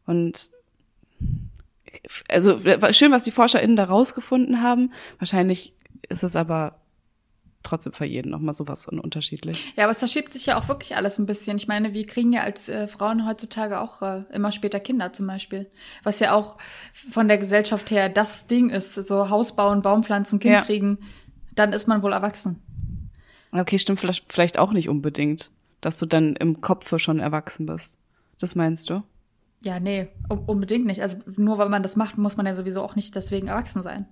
Und 0.07 0.49
also 2.29 2.59
schön, 2.91 3.11
was 3.11 3.23
die 3.23 3.31
ForscherInnen 3.31 3.75
da 3.75 3.83
rausgefunden 3.83 4.61
haben. 4.63 4.93
Wahrscheinlich 5.19 5.73
ist 6.07 6.23
es 6.23 6.35
aber 6.35 6.75
trotzdem 7.69 7.93
für 7.93 8.05
jeden 8.05 8.29
nochmal 8.31 8.53
sowas 8.53 8.87
unterschiedlich. 8.87 9.73
Ja, 9.77 9.83
aber 9.85 9.91
es 9.91 9.99
verschiebt 9.99 10.33
sich 10.33 10.45
ja 10.47 10.57
auch 10.59 10.67
wirklich 10.67 10.95
alles 10.95 11.17
ein 11.19 11.25
bisschen. 11.25 11.57
Ich 11.57 11.67
meine, 11.67 11.93
wir 11.93 12.05
kriegen 12.05 12.33
ja 12.33 12.41
als 12.41 12.67
äh, 12.69 12.87
Frauen 12.87 13.25
heutzutage 13.27 13.79
auch 13.79 14.01
äh, 14.01 14.23
immer 14.33 14.51
später 14.51 14.79
Kinder 14.79 15.13
zum 15.13 15.27
Beispiel. 15.27 15.69
Was 16.03 16.19
ja 16.19 16.33
auch 16.33 16.57
von 17.11 17.27
der 17.27 17.37
Gesellschaft 17.37 17.89
her 17.91 18.09
das 18.09 18.47
Ding 18.47 18.69
ist. 18.69 18.95
So 18.95 19.29
Haus 19.29 19.55
bauen, 19.55 19.81
Baumpflanzen, 19.81 20.39
Kind 20.39 20.53
Ja. 20.53 20.61
kriegen. 20.61 20.97
Dann 21.55 21.73
ist 21.73 21.87
man 21.87 22.01
wohl 22.03 22.13
erwachsen. 22.13 22.61
Okay, 23.51 23.79
stimmt 23.79 23.99
vielleicht, 23.99 24.31
vielleicht 24.31 24.59
auch 24.59 24.71
nicht 24.71 24.89
unbedingt, 24.89 25.51
dass 25.81 25.97
du 25.99 26.05
dann 26.05 26.35
im 26.35 26.61
Kopfe 26.61 26.99
schon 26.99 27.19
erwachsen 27.19 27.65
bist. 27.65 27.97
Das 28.39 28.55
meinst 28.55 28.89
du? 28.89 29.01
Ja, 29.61 29.79
nee, 29.79 30.07
un- 30.29 30.45
unbedingt 30.45 30.85
nicht. 30.85 31.01
Also 31.01 31.17
nur 31.35 31.57
weil 31.57 31.67
man 31.69 31.83
das 31.83 31.95
macht, 31.95 32.17
muss 32.17 32.37
man 32.37 32.45
ja 32.45 32.53
sowieso 32.53 32.81
auch 32.81 32.95
nicht 32.95 33.15
deswegen 33.15 33.47
erwachsen 33.47 33.83
sein. 33.83 34.05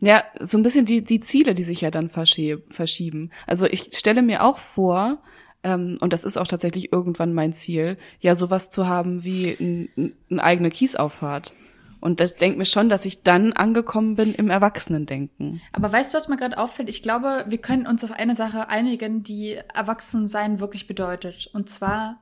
Ja, 0.00 0.24
so 0.40 0.56
ein 0.56 0.62
bisschen 0.62 0.86
die, 0.86 1.02
die 1.02 1.20
Ziele, 1.20 1.54
die 1.54 1.64
sich 1.64 1.80
ja 1.80 1.90
dann 1.90 2.08
verschie- 2.10 2.62
verschieben. 2.70 3.30
Also 3.46 3.66
ich 3.66 3.96
stelle 3.96 4.22
mir 4.22 4.44
auch 4.44 4.58
vor, 4.58 5.18
ähm, 5.62 5.96
und 6.00 6.12
das 6.12 6.24
ist 6.24 6.36
auch 6.36 6.46
tatsächlich 6.46 6.92
irgendwann 6.92 7.34
mein 7.34 7.52
Ziel, 7.52 7.98
ja, 8.20 8.36
sowas 8.36 8.70
zu 8.70 8.86
haben 8.86 9.24
wie 9.24 9.50
ein, 9.58 9.88
ein, 9.96 10.12
eine 10.30 10.42
eigene 10.44 10.70
Kiesauffahrt. 10.70 11.54
Und 12.00 12.20
das 12.20 12.36
denkt 12.36 12.56
mir 12.58 12.64
schon, 12.64 12.88
dass 12.88 13.04
ich 13.04 13.24
dann 13.24 13.52
angekommen 13.52 14.14
bin 14.14 14.32
im 14.32 14.50
Erwachsenendenken. 14.50 15.60
Aber 15.72 15.90
weißt 15.92 16.14
du, 16.14 16.16
was 16.18 16.28
mir 16.28 16.36
gerade 16.36 16.56
auffällt? 16.56 16.88
Ich 16.88 17.02
glaube, 17.02 17.44
wir 17.48 17.58
können 17.58 17.88
uns 17.88 18.04
auf 18.04 18.12
eine 18.12 18.36
Sache 18.36 18.68
einigen, 18.68 19.24
die 19.24 19.58
Erwachsensein 19.74 20.60
wirklich 20.60 20.86
bedeutet. 20.86 21.50
Und 21.52 21.68
zwar 21.68 22.20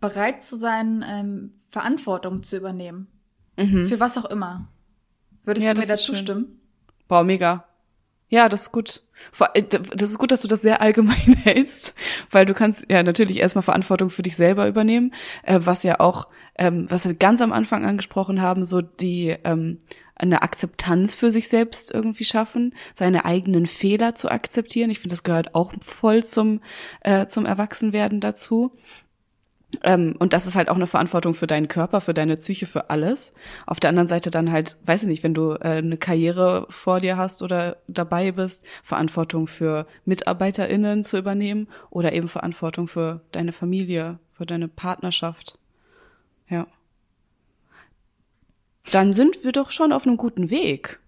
bereit 0.00 0.44
zu 0.44 0.54
sein, 0.56 1.04
ähm, 1.06 1.54
Verantwortung 1.70 2.44
zu 2.44 2.56
übernehmen. 2.56 3.08
Für 3.88 3.98
was 3.98 4.16
auch 4.16 4.26
immer. 4.26 4.68
Würdest 5.48 5.64
Ja, 5.64 5.72
du 5.72 5.80
mir 5.80 5.86
das 5.86 6.00
ist 6.00 6.08
dazu 6.08 6.14
stimmen? 6.14 6.60
Boah, 7.08 7.24
mega. 7.24 7.64
Ja, 8.28 8.50
das 8.50 8.64
ist 8.64 8.72
gut. 8.72 9.02
Äh, 9.54 9.62
das 9.62 10.10
ist 10.10 10.18
gut, 10.18 10.30
dass 10.30 10.42
du 10.42 10.48
das 10.48 10.60
sehr 10.60 10.82
allgemein 10.82 11.16
hältst, 11.42 11.94
weil 12.30 12.44
du 12.44 12.52
kannst 12.52 12.84
ja 12.90 13.02
natürlich 13.02 13.38
erstmal 13.38 13.62
Verantwortung 13.62 14.10
für 14.10 14.22
dich 14.22 14.36
selber 14.36 14.68
übernehmen, 14.68 15.14
äh, 15.44 15.60
was 15.62 15.84
ja 15.84 16.00
auch, 16.00 16.28
ähm, 16.58 16.84
was 16.90 17.06
wir 17.06 17.14
ganz 17.14 17.40
am 17.40 17.52
Anfang 17.52 17.86
angesprochen 17.86 18.42
haben, 18.42 18.66
so 18.66 18.82
die 18.82 19.34
ähm, 19.44 19.78
eine 20.14 20.42
Akzeptanz 20.42 21.14
für 21.14 21.30
sich 21.30 21.48
selbst 21.48 21.94
irgendwie 21.94 22.24
schaffen, 22.24 22.74
seine 22.92 23.24
eigenen 23.24 23.66
Fehler 23.66 24.14
zu 24.14 24.30
akzeptieren. 24.30 24.90
Ich 24.90 24.98
finde, 24.98 25.14
das 25.14 25.22
gehört 25.22 25.54
auch 25.54 25.72
voll 25.80 26.24
zum 26.24 26.60
äh, 27.00 27.26
zum 27.28 27.46
Erwachsenwerden 27.46 28.20
dazu. 28.20 28.76
Ähm, 29.82 30.16
und 30.18 30.32
das 30.32 30.46
ist 30.46 30.56
halt 30.56 30.70
auch 30.70 30.76
eine 30.76 30.86
Verantwortung 30.86 31.34
für 31.34 31.46
deinen 31.46 31.68
Körper, 31.68 32.00
für 32.00 32.14
deine 32.14 32.36
Psyche, 32.36 32.66
für 32.66 32.88
alles. 32.90 33.34
Auf 33.66 33.80
der 33.80 33.90
anderen 33.90 34.08
Seite 34.08 34.30
dann 34.30 34.50
halt, 34.50 34.78
weiß 34.84 35.02
ich 35.02 35.08
nicht, 35.08 35.22
wenn 35.22 35.34
du 35.34 35.52
äh, 35.52 35.78
eine 35.78 35.98
Karriere 35.98 36.66
vor 36.70 37.00
dir 37.00 37.16
hast 37.16 37.42
oder 37.42 37.76
dabei 37.86 38.32
bist, 38.32 38.64
Verantwortung 38.82 39.46
für 39.46 39.86
MitarbeiterInnen 40.06 41.04
zu 41.04 41.18
übernehmen 41.18 41.68
oder 41.90 42.12
eben 42.14 42.28
Verantwortung 42.28 42.88
für 42.88 43.20
deine 43.30 43.52
Familie, 43.52 44.18
für 44.32 44.46
deine 44.46 44.68
Partnerschaft. 44.68 45.58
Ja. 46.48 46.66
Dann 48.90 49.12
sind 49.12 49.44
wir 49.44 49.52
doch 49.52 49.70
schon 49.70 49.92
auf 49.92 50.06
einem 50.06 50.16
guten 50.16 50.48
Weg. 50.48 50.98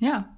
Ja. 0.00 0.28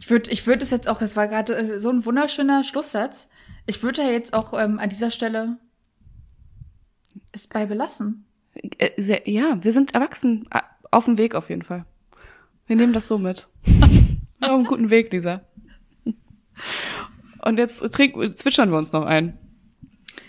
Ich 0.00 0.10
würde 0.10 0.30
ich 0.30 0.46
würd 0.46 0.60
es 0.60 0.70
jetzt 0.70 0.88
auch, 0.88 1.00
es 1.00 1.16
war 1.16 1.26
gerade 1.28 1.56
äh, 1.56 1.80
so 1.80 1.88
ein 1.88 2.04
wunderschöner 2.04 2.64
Schlusssatz. 2.64 3.28
Ich 3.64 3.82
würde 3.82 4.02
ja 4.02 4.10
jetzt 4.10 4.34
auch 4.34 4.52
ähm, 4.52 4.78
an 4.78 4.90
dieser 4.90 5.10
Stelle 5.10 5.56
es 7.32 7.46
bei 7.46 7.66
belassen. 7.66 8.24
Äh, 8.54 8.90
sehr, 9.00 9.28
ja, 9.28 9.58
wir 9.62 9.72
sind 9.72 9.94
erwachsen. 9.94 10.46
Ah, 10.50 10.62
Auf 10.90 11.04
dem 11.04 11.18
Weg 11.18 11.34
auf 11.34 11.50
jeden 11.50 11.62
Fall. 11.62 11.84
Wir 12.66 12.76
nehmen 12.76 12.92
das 12.92 13.08
so 13.08 13.18
mit. 13.18 13.48
auf 14.40 14.48
einem 14.48 14.64
guten 14.64 14.90
Weg, 14.90 15.12
Lisa. 15.12 15.42
Und 17.42 17.58
jetzt 17.58 17.80
trink, 17.94 18.36
zwitschern 18.36 18.70
wir 18.70 18.78
uns 18.78 18.92
noch 18.92 19.04
ein. 19.04 19.38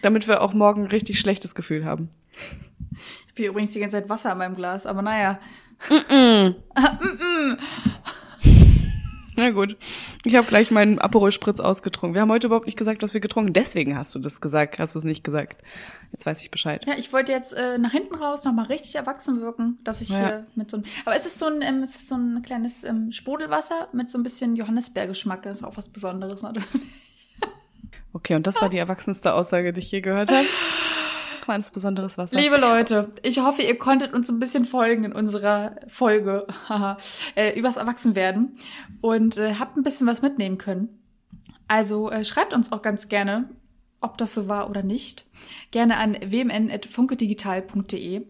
Damit 0.01 0.27
wir 0.27 0.41
auch 0.41 0.53
morgen 0.53 0.83
ein 0.83 0.87
richtig 0.87 1.19
schlechtes 1.19 1.55
Gefühl 1.55 1.83
haben. 1.85 2.09
Ich 2.31 3.31
habe 3.31 3.35
hier 3.35 3.49
übrigens 3.49 3.71
die 3.71 3.79
ganze 3.79 3.97
Zeit 3.97 4.09
Wasser 4.09 4.31
in 4.31 4.37
meinem 4.37 4.55
Glas, 4.55 4.85
aber 4.85 5.01
naja. 5.01 5.39
Na 9.39 9.51
gut. 9.51 9.77
Ich 10.25 10.35
habe 10.35 10.47
gleich 10.47 10.69
meinen 10.69 10.99
Aperol 10.99 11.31
Spritz 11.31 11.59
ausgetrunken. 11.61 12.13
Wir 12.13 12.21
haben 12.21 12.29
heute 12.31 12.47
überhaupt 12.47 12.65
nicht 12.65 12.77
gesagt, 12.77 13.01
was 13.01 13.13
wir 13.13 13.21
getrunken. 13.21 13.53
Deswegen 13.53 13.97
hast 13.97 14.13
du 14.13 14.19
das 14.19 14.41
gesagt. 14.41 14.79
Hast 14.79 14.95
du 14.95 14.99
es 14.99 15.05
nicht 15.05 15.23
gesagt. 15.23 15.61
Jetzt 16.11 16.25
weiß 16.25 16.41
ich 16.41 16.51
Bescheid. 16.51 16.85
Ja, 16.85 16.95
ich 16.97 17.13
wollte 17.13 17.31
jetzt 17.31 17.53
äh, 17.53 17.77
nach 17.77 17.91
hinten 17.91 18.15
raus 18.15 18.43
nochmal 18.43 18.65
richtig 18.65 18.95
erwachsen 18.95 19.39
wirken, 19.41 19.77
dass 19.85 20.01
ich 20.01 20.09
Ja. 20.09 20.17
hier 20.17 20.47
mit 20.55 20.69
so 20.69 20.77
einem. 20.77 20.85
Aber 21.05 21.15
es 21.15 21.25
ist 21.25 21.39
so 21.39 21.45
ein, 21.45 21.61
ähm, 21.61 21.83
es 21.83 21.95
ist 21.95 22.09
so 22.09 22.15
ein 22.15 22.41
kleines 22.43 22.83
ähm, 22.83 23.11
Sprudelwasser 23.13 23.87
mit 23.93 24.09
so 24.09 24.17
ein 24.17 24.23
bisschen 24.23 24.55
Johannisbeergeschmack. 24.57 25.41
Das 25.43 25.57
ist 25.59 25.63
auch 25.63 25.77
was 25.77 25.87
Besonderes 25.87 26.41
natürlich. 26.41 26.67
Okay, 28.11 28.35
und 28.35 28.47
das 28.47 28.59
war 28.61 28.69
die 28.69 28.79
erwachsenste 28.79 29.33
Aussage, 29.33 29.71
die 29.71 29.79
ich 29.79 29.91
je 29.91 30.01
gehört 30.01 30.31
habe. 30.31 30.47
Kleines 31.41 31.71
besonderes 31.71 32.17
Wasser. 32.17 32.37
Liebe 32.37 32.57
Leute, 32.57 33.11
ich 33.23 33.39
hoffe, 33.39 33.61
ihr 33.61 33.77
konntet 33.77 34.13
uns 34.13 34.29
ein 34.29 34.39
bisschen 34.39 34.65
folgen 34.65 35.05
in 35.05 35.13
unserer 35.13 35.75
Folge 35.87 36.47
äh, 37.35 37.57
übers 37.57 37.77
Erwachsenwerden 37.77 38.57
und 39.01 39.37
äh, 39.37 39.55
habt 39.55 39.77
ein 39.77 39.83
bisschen 39.83 40.07
was 40.07 40.21
mitnehmen 40.21 40.57
können. 40.57 40.89
Also 41.67 42.09
äh, 42.09 42.25
schreibt 42.25 42.53
uns 42.53 42.71
auch 42.71 42.81
ganz 42.81 43.09
gerne, 43.09 43.49
ob 44.01 44.17
das 44.17 44.33
so 44.33 44.47
war 44.47 44.69
oder 44.69 44.83
nicht. 44.83 45.25
Gerne 45.71 45.97
an 45.97 46.17
wmn.funkedigital.de. 46.19 48.25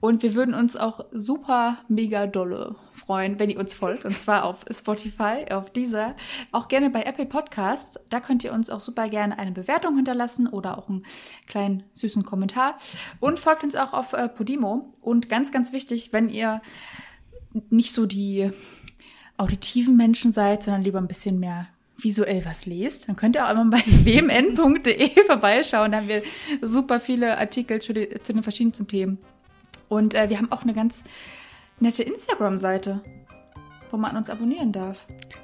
Und 0.00 0.22
wir 0.22 0.34
würden 0.34 0.54
uns 0.54 0.76
auch 0.76 1.04
super 1.12 1.78
mega 1.88 2.26
dolle 2.26 2.76
freuen, 2.94 3.38
wenn 3.38 3.50
ihr 3.50 3.58
uns 3.58 3.74
folgt. 3.74 4.04
Und 4.04 4.18
zwar 4.18 4.44
auf 4.44 4.64
Spotify, 4.70 5.46
auf 5.50 5.70
dieser, 5.70 6.14
auch 6.52 6.68
gerne 6.68 6.90
bei 6.90 7.02
Apple 7.02 7.26
Podcasts. 7.26 7.98
Da 8.10 8.20
könnt 8.20 8.44
ihr 8.44 8.52
uns 8.52 8.70
auch 8.70 8.80
super 8.80 9.08
gerne 9.08 9.38
eine 9.38 9.52
Bewertung 9.52 9.96
hinterlassen 9.96 10.46
oder 10.46 10.78
auch 10.78 10.88
einen 10.88 11.04
kleinen 11.46 11.84
süßen 11.94 12.24
Kommentar. 12.24 12.78
Und 13.20 13.38
folgt 13.38 13.64
uns 13.64 13.76
auch 13.76 13.92
auf 13.92 14.12
äh, 14.12 14.28
Podimo. 14.28 14.94
Und 15.00 15.28
ganz, 15.28 15.52
ganz 15.52 15.72
wichtig, 15.72 16.12
wenn 16.12 16.28
ihr 16.28 16.62
nicht 17.70 17.92
so 17.92 18.06
die 18.06 18.50
auditiven 19.36 19.96
Menschen 19.96 20.32
seid, 20.32 20.62
sondern 20.62 20.82
lieber 20.82 20.98
ein 20.98 21.08
bisschen 21.08 21.38
mehr 21.38 21.68
visuell 21.96 22.44
was 22.44 22.66
lest, 22.66 23.08
dann 23.08 23.16
könnt 23.16 23.36
ihr 23.36 23.46
auch 23.46 23.50
immer 23.50 23.66
bei 23.66 23.82
wmn.de 23.86 25.10
vorbeischauen. 25.26 25.92
Da 25.92 25.98
haben 25.98 26.08
wir 26.08 26.22
super 26.60 27.00
viele 27.00 27.38
Artikel 27.38 27.80
zu 27.80 27.92
den, 27.92 28.22
zu 28.22 28.32
den 28.32 28.42
verschiedensten 28.42 28.86
Themen. 28.86 29.18
Und 29.88 30.14
äh, 30.14 30.28
wir 30.30 30.38
haben 30.38 30.50
auch 30.52 30.62
eine 30.62 30.74
ganz 30.74 31.04
nette 31.80 32.02
Instagram-Seite, 32.02 33.00
wo 33.90 33.96
man 33.96 34.16
uns 34.16 34.30
abonnieren 34.30 34.72
darf. 34.72 34.96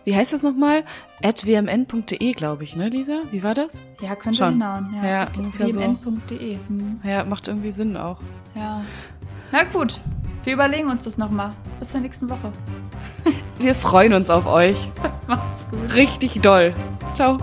Wie 0.05 0.17
heißt 0.17 0.33
das 0.33 0.43
nochmal? 0.43 0.85
At 1.23 1.45
wmn.de, 1.47 2.33
glaube 2.33 2.65
ich, 2.65 2.75
ne, 2.77 2.89
Lisa? 2.89 3.21
Wie 3.31 3.43
war 3.43 3.55
das? 3.55 3.83
Ja, 4.01 4.15
könnt 4.17 4.37
ihr 4.37 4.45
Schon. 4.47 4.53
hinhauen. 4.55 4.95
Ja, 5.03 5.09
Ja, 5.09 5.29
ungefähr 5.37 5.71
so. 5.73 5.81
wmn.de. 5.81 6.57
Hm, 6.69 7.01
Ja, 7.05 7.25
macht 7.25 7.49
irgendwie 7.49 7.73
Sinn 7.73 7.97
auch. 7.97 8.19
ja. 8.55 8.83
Na 9.53 9.65
gut, 9.65 10.01
wir 10.45 10.53
überlegen 10.53 10.89
uns 10.89 11.03
das 11.05 11.19
nochmal. 11.19 11.51
Bis 11.81 11.91
zur 11.91 12.01
nächsten 12.01 12.31
Woche. 12.31 12.53
Wir 13.59 13.75
freuen 13.75 14.13
uns 14.15 14.31
auf 14.31 14.47
euch. 14.47 14.77
Macht's 15.27 15.69
gut. 15.69 15.93
Richtig 15.95 16.41
doll. 16.41 16.73
Ciao. 17.17 17.37